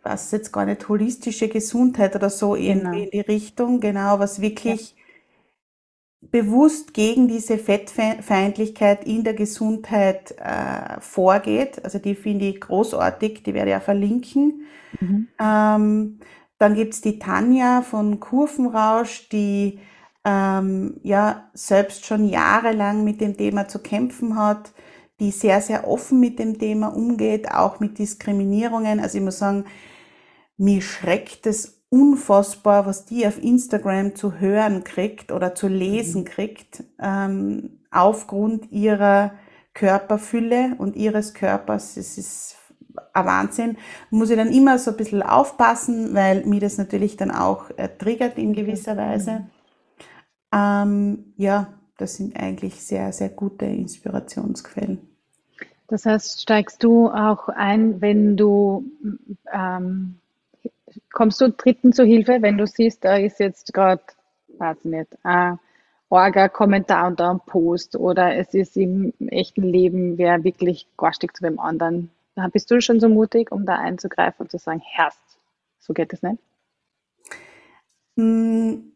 ich 0.00 0.04
weiß 0.04 0.30
jetzt 0.32 0.50
gar 0.50 0.64
nicht, 0.64 0.88
holistische 0.88 1.48
Gesundheit 1.48 2.16
oder 2.16 2.30
so 2.30 2.52
genau. 2.52 2.92
in 2.92 3.10
die 3.10 3.20
Richtung, 3.20 3.80
genau, 3.80 4.18
was 4.18 4.40
wirklich 4.40 4.94
ja. 6.22 6.28
bewusst 6.30 6.94
gegen 6.94 7.28
diese 7.28 7.58
Fettfeindlichkeit 7.58 9.04
in 9.06 9.24
der 9.24 9.34
Gesundheit 9.34 10.34
äh, 10.38 10.98
vorgeht. 11.00 11.84
Also 11.84 11.98
die 11.98 12.14
finde 12.14 12.46
ich 12.46 12.62
großartig, 12.62 13.42
die 13.42 13.52
werde 13.52 13.70
ich 13.70 13.74
ja 13.74 13.80
verlinken. 13.80 14.62
Mhm. 15.00 15.28
Ähm, 15.38 16.20
dann 16.60 16.74
gibt's 16.74 17.00
die 17.00 17.18
Tanja 17.18 17.80
von 17.80 18.20
Kurvenrausch, 18.20 19.30
die 19.30 19.80
ähm, 20.26 21.00
ja 21.02 21.48
selbst 21.54 22.04
schon 22.04 22.28
jahrelang 22.28 23.02
mit 23.02 23.22
dem 23.22 23.34
Thema 23.34 23.66
zu 23.66 23.78
kämpfen 23.78 24.36
hat, 24.38 24.72
die 25.20 25.30
sehr, 25.30 25.62
sehr 25.62 25.88
offen 25.88 26.20
mit 26.20 26.38
dem 26.38 26.58
Thema 26.58 26.88
umgeht, 26.88 27.50
auch 27.50 27.80
mit 27.80 27.98
Diskriminierungen. 27.98 29.00
Also 29.00 29.16
ich 29.16 29.24
muss 29.24 29.38
sagen, 29.38 29.64
mir 30.58 30.82
schreckt 30.82 31.46
es 31.46 31.82
unfassbar, 31.88 32.84
was 32.84 33.06
die 33.06 33.26
auf 33.26 33.42
Instagram 33.42 34.14
zu 34.14 34.38
hören 34.38 34.84
kriegt 34.84 35.32
oder 35.32 35.54
zu 35.54 35.66
lesen 35.66 36.22
mhm. 36.22 36.26
kriegt, 36.26 36.84
ähm, 37.00 37.80
aufgrund 37.90 38.70
ihrer 38.70 39.32
Körperfülle 39.72 40.74
und 40.76 40.94
ihres 40.94 41.32
Körpers. 41.32 41.96
Es 41.96 42.18
ist 42.18 42.59
ein 43.12 43.26
Wahnsinn. 43.26 43.76
Muss 44.10 44.30
ich 44.30 44.36
dann 44.36 44.52
immer 44.52 44.78
so 44.78 44.90
ein 44.92 44.96
bisschen 44.96 45.22
aufpassen, 45.22 46.14
weil 46.14 46.44
mir 46.46 46.60
das 46.60 46.78
natürlich 46.78 47.16
dann 47.16 47.30
auch 47.30 47.70
äh, 47.76 47.88
triggert 47.88 48.38
in 48.38 48.52
gewisser 48.52 48.96
Weise. 48.96 49.46
Ähm, 50.52 51.32
ja, 51.36 51.74
das 51.96 52.16
sind 52.16 52.36
eigentlich 52.36 52.82
sehr, 52.82 53.12
sehr 53.12 53.28
gute 53.28 53.66
Inspirationsquellen. 53.66 54.98
Das 55.88 56.06
heißt, 56.06 56.40
steigst 56.40 56.82
du 56.84 57.08
auch 57.08 57.48
ein, 57.48 58.00
wenn 58.00 58.36
du 58.36 58.84
ähm, 59.52 60.20
kommst 61.12 61.40
du 61.40 61.50
Dritten 61.50 61.92
zur 61.92 62.04
Hilfe, 62.04 62.38
wenn 62.40 62.58
du 62.58 62.66
siehst, 62.66 63.04
da 63.04 63.16
ist 63.16 63.40
jetzt 63.40 63.72
gerade, 63.72 64.02
weiß 64.58 64.78
ich 64.78 64.90
nicht, 64.90 65.18
ein 65.22 65.58
Orga-Kommentar 66.08 67.06
unter 67.06 67.30
einem 67.30 67.40
Post 67.40 67.96
oder 67.96 68.34
es 68.36 68.52
ist 68.54 68.76
im 68.76 69.12
echten 69.28 69.62
Leben 69.62 70.18
wer 70.18 70.42
wirklich 70.42 70.86
garstig 70.96 71.36
zu 71.36 71.44
dem 71.44 71.60
anderen. 71.60 72.10
Da 72.34 72.48
bist 72.48 72.70
du 72.70 72.80
schon 72.80 73.00
so 73.00 73.08
mutig, 73.08 73.50
um 73.52 73.66
da 73.66 73.76
einzugreifen 73.76 74.44
und 74.44 74.50
zu 74.50 74.58
sagen, 74.58 74.80
Herrst, 74.84 75.38
so 75.78 75.92
geht 75.92 76.12
es 76.12 76.22
nicht? 76.22 76.38
Hm, 78.16 78.92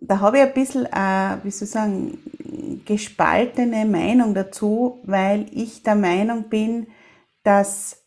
da 0.00 0.20
habe 0.20 0.38
ich 0.38 0.42
ein 0.42 0.54
bisschen, 0.54 0.86
äh, 0.86 1.38
wie 1.42 1.50
soll 1.50 1.66
ich 1.66 1.70
sagen, 1.70 2.82
gespaltene 2.84 3.84
Meinung 3.84 4.34
dazu, 4.34 5.00
weil 5.04 5.46
ich 5.52 5.82
der 5.82 5.94
Meinung 5.94 6.48
bin, 6.48 6.88
dass 7.42 8.02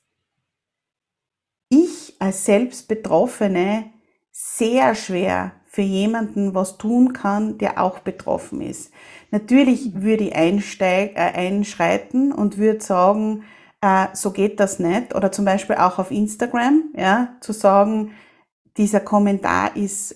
ich 1.70 2.16
als 2.20 2.46
Selbstbetroffene 2.46 3.92
sehr 4.32 4.96
schwer 4.96 5.54
für 5.66 5.82
jemanden 5.82 6.56
was 6.56 6.78
tun 6.78 7.14
kann, 7.14 7.58
der 7.58 7.82
auch 7.82 8.00
betroffen 8.00 8.62
ist. 8.62 8.94
Natürlich 9.32 10.02
würde 10.02 10.26
ich 10.26 10.36
einsteig, 10.36 11.16
äh, 11.16 11.20
einschreiten 11.20 12.32
und 12.32 12.58
würde 12.58 12.82
sagen, 12.82 13.44
äh, 13.86 14.08
so 14.16 14.32
geht 14.32 14.60
das 14.60 14.80
nicht. 14.80 15.14
Oder 15.14 15.32
zum 15.32 15.46
Beispiel 15.46 15.76
auch 15.76 16.00
auf 16.00 16.10
Instagram, 16.10 16.94
ja, 16.96 17.36
zu 17.42 17.54
sagen, 17.54 18.14
dieser 18.78 19.00
Kommentar 19.00 19.76
ist 19.76 20.16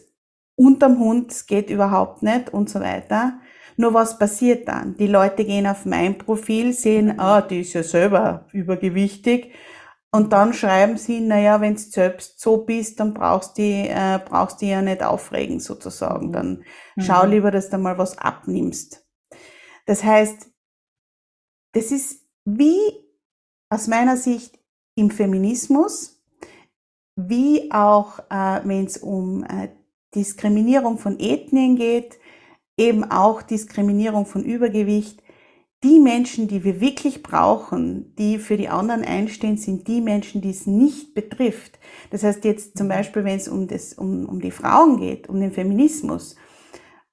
unterm 0.55 0.99
Hund, 0.99 1.31
es 1.31 1.45
geht 1.45 1.69
überhaupt 1.69 2.23
nicht 2.23 2.51
und 2.51 2.69
so 2.69 2.79
weiter. 2.79 3.39
Nur 3.77 3.93
was 3.93 4.17
passiert 4.17 4.67
dann? 4.67 4.97
Die 4.97 5.07
Leute 5.07 5.45
gehen 5.45 5.67
auf 5.67 5.85
mein 5.85 6.17
Profil, 6.17 6.73
sehen, 6.73 7.19
ah, 7.19 7.41
die 7.41 7.61
ist 7.61 7.73
ja 7.73 7.83
selber 7.83 8.47
übergewichtig 8.51 9.53
und 10.11 10.33
dann 10.33 10.53
schreiben 10.53 10.97
sie, 10.97 11.21
naja, 11.21 11.61
wenn 11.61 11.75
du 11.75 11.79
selbst 11.79 12.41
so 12.41 12.57
bist, 12.65 12.99
dann 12.99 13.13
brauchst 13.13 13.57
du 13.57 13.61
äh, 13.61 14.19
brauchst 14.25 14.61
du 14.61 14.65
ja 14.65 14.81
nicht 14.81 15.03
aufregen 15.03 15.59
sozusagen. 15.59 16.27
Mhm. 16.27 16.31
Dann 16.33 16.63
mhm. 16.95 17.01
schau 17.01 17.25
lieber, 17.25 17.51
dass 17.51 17.69
du 17.69 17.77
mal 17.77 17.97
was 17.97 18.17
abnimmst. 18.17 19.05
Das 19.85 20.03
heißt, 20.03 20.47
das 21.73 21.91
ist 21.91 22.27
wie 22.43 23.08
aus 23.69 23.87
meiner 23.87 24.17
Sicht 24.17 24.59
im 24.95 25.11
Feminismus, 25.11 26.21
wie 27.15 27.71
auch 27.71 28.19
äh, 28.29 28.61
wenn 28.63 28.85
es 28.85 28.97
um 28.97 29.43
äh, 29.43 29.69
Diskriminierung 30.15 30.97
von 30.97 31.19
Ethnien 31.19 31.75
geht, 31.75 32.19
eben 32.77 33.03
auch 33.03 33.41
Diskriminierung 33.41 34.25
von 34.25 34.43
Übergewicht. 34.43 35.21
die 35.81 35.99
Menschen, 35.99 36.49
die 36.49 36.65
wir 36.65 36.81
wirklich 36.81 37.23
brauchen, 37.23 38.13
die 38.17 38.37
für 38.37 38.57
die 38.57 38.67
anderen 38.67 39.05
einstehen, 39.05 39.55
sind 39.55 39.87
die 39.87 40.01
Menschen, 40.01 40.41
die 40.41 40.49
es 40.49 40.67
nicht 40.67 41.13
betrifft. 41.13 41.79
Das 42.09 42.23
heißt 42.23 42.43
jetzt 42.43 42.77
zum 42.77 42.89
Beispiel, 42.89 43.23
wenn 43.23 43.37
es 43.37 43.47
um, 43.47 43.67
das, 43.67 43.93
um, 43.93 44.25
um 44.25 44.41
die 44.41 44.51
Frauen 44.51 44.97
geht, 44.97 45.29
um 45.29 45.39
den 45.39 45.53
Feminismus, 45.53 46.35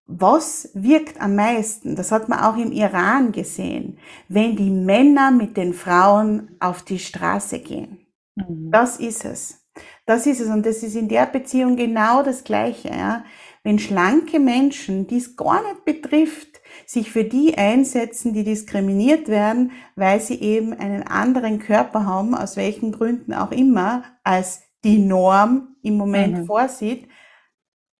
was 0.07 0.71
wirkt 0.75 1.21
am 1.21 1.35
meisten? 1.35 1.97
Das 1.97 2.13
hat 2.13 2.29
man 2.29 2.39
auch 2.39 2.57
im 2.57 2.71
Iran 2.73 3.33
gesehen, 3.33 3.99
wenn 4.29 4.57
die 4.57 4.71
Männer 4.71 5.31
mit 5.31 5.57
den 5.57 5.75
Frauen 5.75 6.57
auf 6.61 6.83
die 6.83 7.01
Straße 7.01 7.59
gehen. 7.59 8.07
Mhm. 8.37 8.71
Das 8.71 8.99
ist 8.99 9.25
es. 9.25 9.67
Das 10.07 10.27
ist 10.27 10.41
es. 10.41 10.49
Und 10.49 10.65
das 10.65 10.83
ist 10.83 10.95
in 10.95 11.09
der 11.09 11.27
Beziehung 11.27 11.77
genau 11.77 12.23
das 12.23 12.45
Gleiche. 12.45 12.89
Ja? 12.89 13.25
Wenn 13.65 13.81
schlanke 13.81 14.39
Menschen, 14.39 15.09
die 15.09 15.17
es 15.17 15.37
gar 15.37 15.63
nicht 15.63 15.85
betrifft, 15.85 16.61
sich 16.87 17.11
für 17.11 17.25
die 17.25 17.59
einsetzen, 17.59 18.33
die 18.33 18.45
diskriminiert 18.45 19.29
werden, 19.29 19.73
weil 19.97 20.21
sie 20.21 20.41
eben 20.41 20.73
einen 20.73 21.03
anderen 21.03 21.59
Körper 21.59 22.05
haben, 22.05 22.35
aus 22.35 22.57
welchen 22.57 22.93
Gründen 22.93 23.35
auch 23.35 23.51
immer, 23.51 24.05
als 24.23 24.63
die 24.85 24.99
Norm 24.99 25.77
im 25.83 25.97
Moment 25.97 26.39
mhm. 26.39 26.47
vorsieht, 26.47 27.09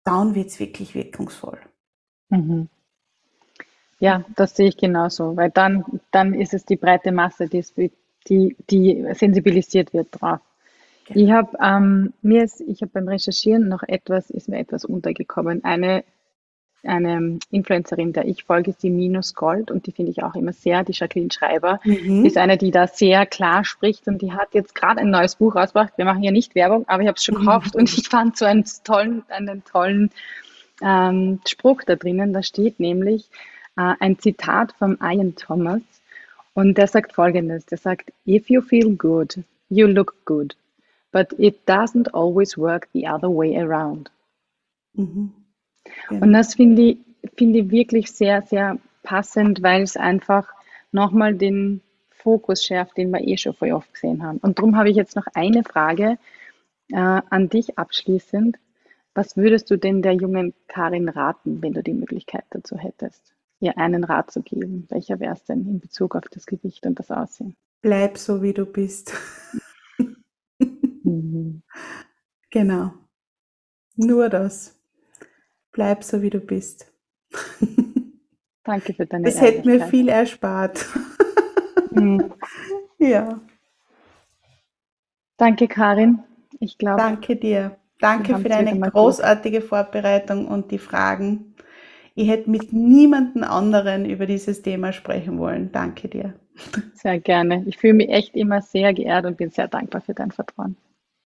dann 0.05 0.37
wird's 0.37 0.61
wirklich 0.61 0.95
wirkungsvoll. 0.95 1.59
Mhm. 2.29 2.69
Ja, 3.99 4.25
das 4.37 4.57
sehe 4.57 4.69
ich 4.69 4.77
genauso, 4.77 5.37
weil 5.37 5.51
dann, 5.51 5.85
dann 6.11 6.35
ist 6.35 6.53
es 6.53 6.67
die 6.67 6.77
breite 6.77 7.13
Masse, 7.13 7.49
die, 7.49 7.65
die, 8.29 8.57
die 8.69 9.07
sensibilisiert 9.13 9.95
wird 9.95 10.09
drauf. 10.11 10.41
Genau. 11.07 11.25
Ich 11.25 11.31
habe 11.31 11.57
ähm, 11.63 12.13
mir 12.21 12.45
ist, 12.45 12.61
ich 12.61 12.83
habe 12.83 12.91
beim 12.93 13.09
Recherchieren 13.09 13.69
noch 13.69 13.83
etwas, 13.85 14.29
ist 14.31 14.49
mir 14.49 14.59
etwas 14.59 14.85
untergekommen. 14.85 15.65
Eine, 15.65 16.05
eine 16.83 17.39
Influencerin, 17.51 18.13
der 18.13 18.27
ich 18.27 18.45
folge, 18.45 18.73
ist 18.73 18.83
die 18.83 18.91
Minus 18.91 19.35
Gold 19.35 19.71
und 19.71 19.87
die 19.87 19.93
finde 19.93 20.11
ich 20.11 20.23
auch 20.23 20.35
immer 20.35 20.53
sehr, 20.53 20.85
die 20.85 20.93
Jacqueline 20.93 21.31
Schreiber, 21.31 21.81
mhm. 21.85 22.27
ist 22.27 22.37
eine, 22.37 22.59
die 22.59 22.73
da 22.73 22.89
sehr 22.89 23.25
klar 23.25 23.65
spricht 23.65 24.09
und 24.09 24.21
die 24.21 24.33
hat 24.33 24.53
jetzt 24.53 24.75
gerade 24.75 25.01
ein 25.01 25.11
neues 25.11 25.37
Buch 25.37 25.55
rausgebracht. 25.55 25.97
Wir 25.97 26.05
machen 26.05 26.23
ja 26.23 26.33
nicht 26.33 26.55
Werbung, 26.55 26.87
aber 26.89 27.03
ich 27.03 27.09
habe 27.09 27.17
es 27.17 27.25
schon 27.25 27.37
mhm. 27.37 27.41
gekauft 27.41 27.77
und 27.77 27.91
ich 27.97 28.09
fand 28.09 28.37
so 28.37 28.45
einen 28.45 28.65
tollen, 28.85 29.25
einen 29.29 29.65
tollen 29.65 30.11
ähm, 30.83 31.41
Spruch 31.47 31.83
da 31.85 31.97
drinnen. 31.97 32.33
Da 32.33 32.43
steht 32.43 32.81
nämlich 32.81 33.29
äh, 33.77 33.95
ein 34.01 34.19
Zitat 34.19 34.73
von 34.73 34.99
Ian 35.01 35.35
Thomas 35.37 35.83
und 36.55 36.79
der 36.79 36.87
sagt 36.87 37.13
folgendes: 37.13 37.67
Der 37.67 37.79
sagt, 37.79 38.13
If 38.27 38.49
you 38.49 38.61
feel 38.63 38.97
good, 38.97 39.39
you 39.69 39.87
look 39.87 40.15
good, 40.25 40.57
but 41.13 41.33
it 41.39 41.61
doesn't 41.67 42.13
always 42.13 42.57
work 42.57 42.89
the 42.93 43.07
other 43.09 43.29
way 43.29 43.57
around. 43.59 44.11
Mhm. 44.95 45.33
Ja. 46.11 46.19
Und 46.19 46.33
das 46.33 46.55
finde 46.55 46.83
ich, 46.83 46.99
finde 47.37 47.61
ich 47.61 47.71
wirklich 47.71 48.11
sehr, 48.11 48.43
sehr 48.43 48.79
passend, 49.03 49.63
weil 49.63 49.83
es 49.83 49.97
einfach 49.97 50.49
nochmal 50.93 51.35
den 51.35 51.81
Fokus 52.11 52.65
schärft, 52.65 52.97
den 52.97 53.11
wir 53.11 53.21
eh 53.21 53.37
schon 53.37 53.55
voll 53.55 53.73
oft 53.73 53.93
gesehen 53.95 54.23
haben. 54.23 54.39
Und 54.39 54.59
darum 54.59 54.77
habe 54.77 54.91
ich 54.91 54.97
jetzt 54.97 55.15
noch 55.15 55.27
eine 55.35 55.63
Frage 55.63 56.19
äh, 56.91 56.97
an 56.97 57.49
dich 57.49 57.79
abschließend. 57.79 58.57
Was 59.17 59.35
würdest 59.35 59.71
du 59.71 59.79
denn 59.79 60.03
der 60.03 60.13
jungen 60.13 60.53
Karin 60.69 61.09
raten, 61.09 61.63
wenn 61.63 61.73
du 61.73 61.83
die 61.83 61.95
Möglichkeit 61.95 62.45
dazu 62.51 62.77
hättest, 62.77 63.35
ihr 63.61 63.79
einen 63.79 64.05
Rat 64.05 64.31
zu 64.31 64.43
geben? 64.43 64.85
Welcher 64.91 65.19
wäre 65.21 65.33
es 65.33 65.43
denn 65.45 65.67
in 65.67 65.81
Bezug 65.81 66.15
auf 66.15 66.25
das 66.31 66.45
Gewicht 66.45 66.85
und 66.85 66.99
das 66.99 67.11
Aussehen? 67.11 67.57
Bleib 67.81 68.19
so, 68.19 68.43
wie 68.43 68.53
du 68.53 68.67
bist. 68.67 69.15
mhm. 70.59 71.63
Genau. 72.51 72.93
Nur 73.97 74.29
das. 74.29 74.79
Bleib 75.73 76.05
so, 76.05 76.21
wie 76.21 76.31
du 76.31 76.41
bist. 76.41 76.93
Danke 78.65 78.93
für 78.93 79.07
deine 79.07 79.25
Das 79.25 79.41
hätte 79.41 79.67
mir 79.67 79.87
viel 79.87 80.11
erspart. 80.11 80.85
mhm. 81.91 82.35
Ja. 82.99 83.41
Danke, 85.39 85.69
Karin. 85.69 86.19
Ich 86.61 86.77
glaube. 86.77 87.01
Danke 87.01 87.37
dir. 87.37 87.79
Danke 87.99 88.39
für 88.39 88.49
deine 88.49 88.79
großartige 88.79 89.61
gut. 89.61 89.69
Vorbereitung 89.69 90.47
und 90.49 90.71
die 90.71 90.79
Fragen. 90.79 91.55
Ich 92.15 92.29
hätte 92.29 92.51
mit 92.51 92.73
niemandem 92.73 93.45
anderen 93.45 94.07
über 94.07 94.27
dieses 94.27 94.63
Thema 94.63 94.93
sprechen 94.93 95.39
wollen. 95.39 95.71
Danke 95.73 96.09
dir. 96.09 96.35
Sehr 96.95 97.21
gerne. 97.21 97.63
Ich 97.67 97.77
fühle 97.77 97.95
mich 97.95 98.09
echt 98.09 98.35
immer 98.35 98.63
sehr 98.63 98.95
geehrt 98.95 99.27
und 99.27 99.37
bin 99.37 99.51
sehr 99.51 99.69
dankbar 99.69 100.01
für 100.01 100.15
dein 100.15 100.31
Vertrauen. 100.31 100.77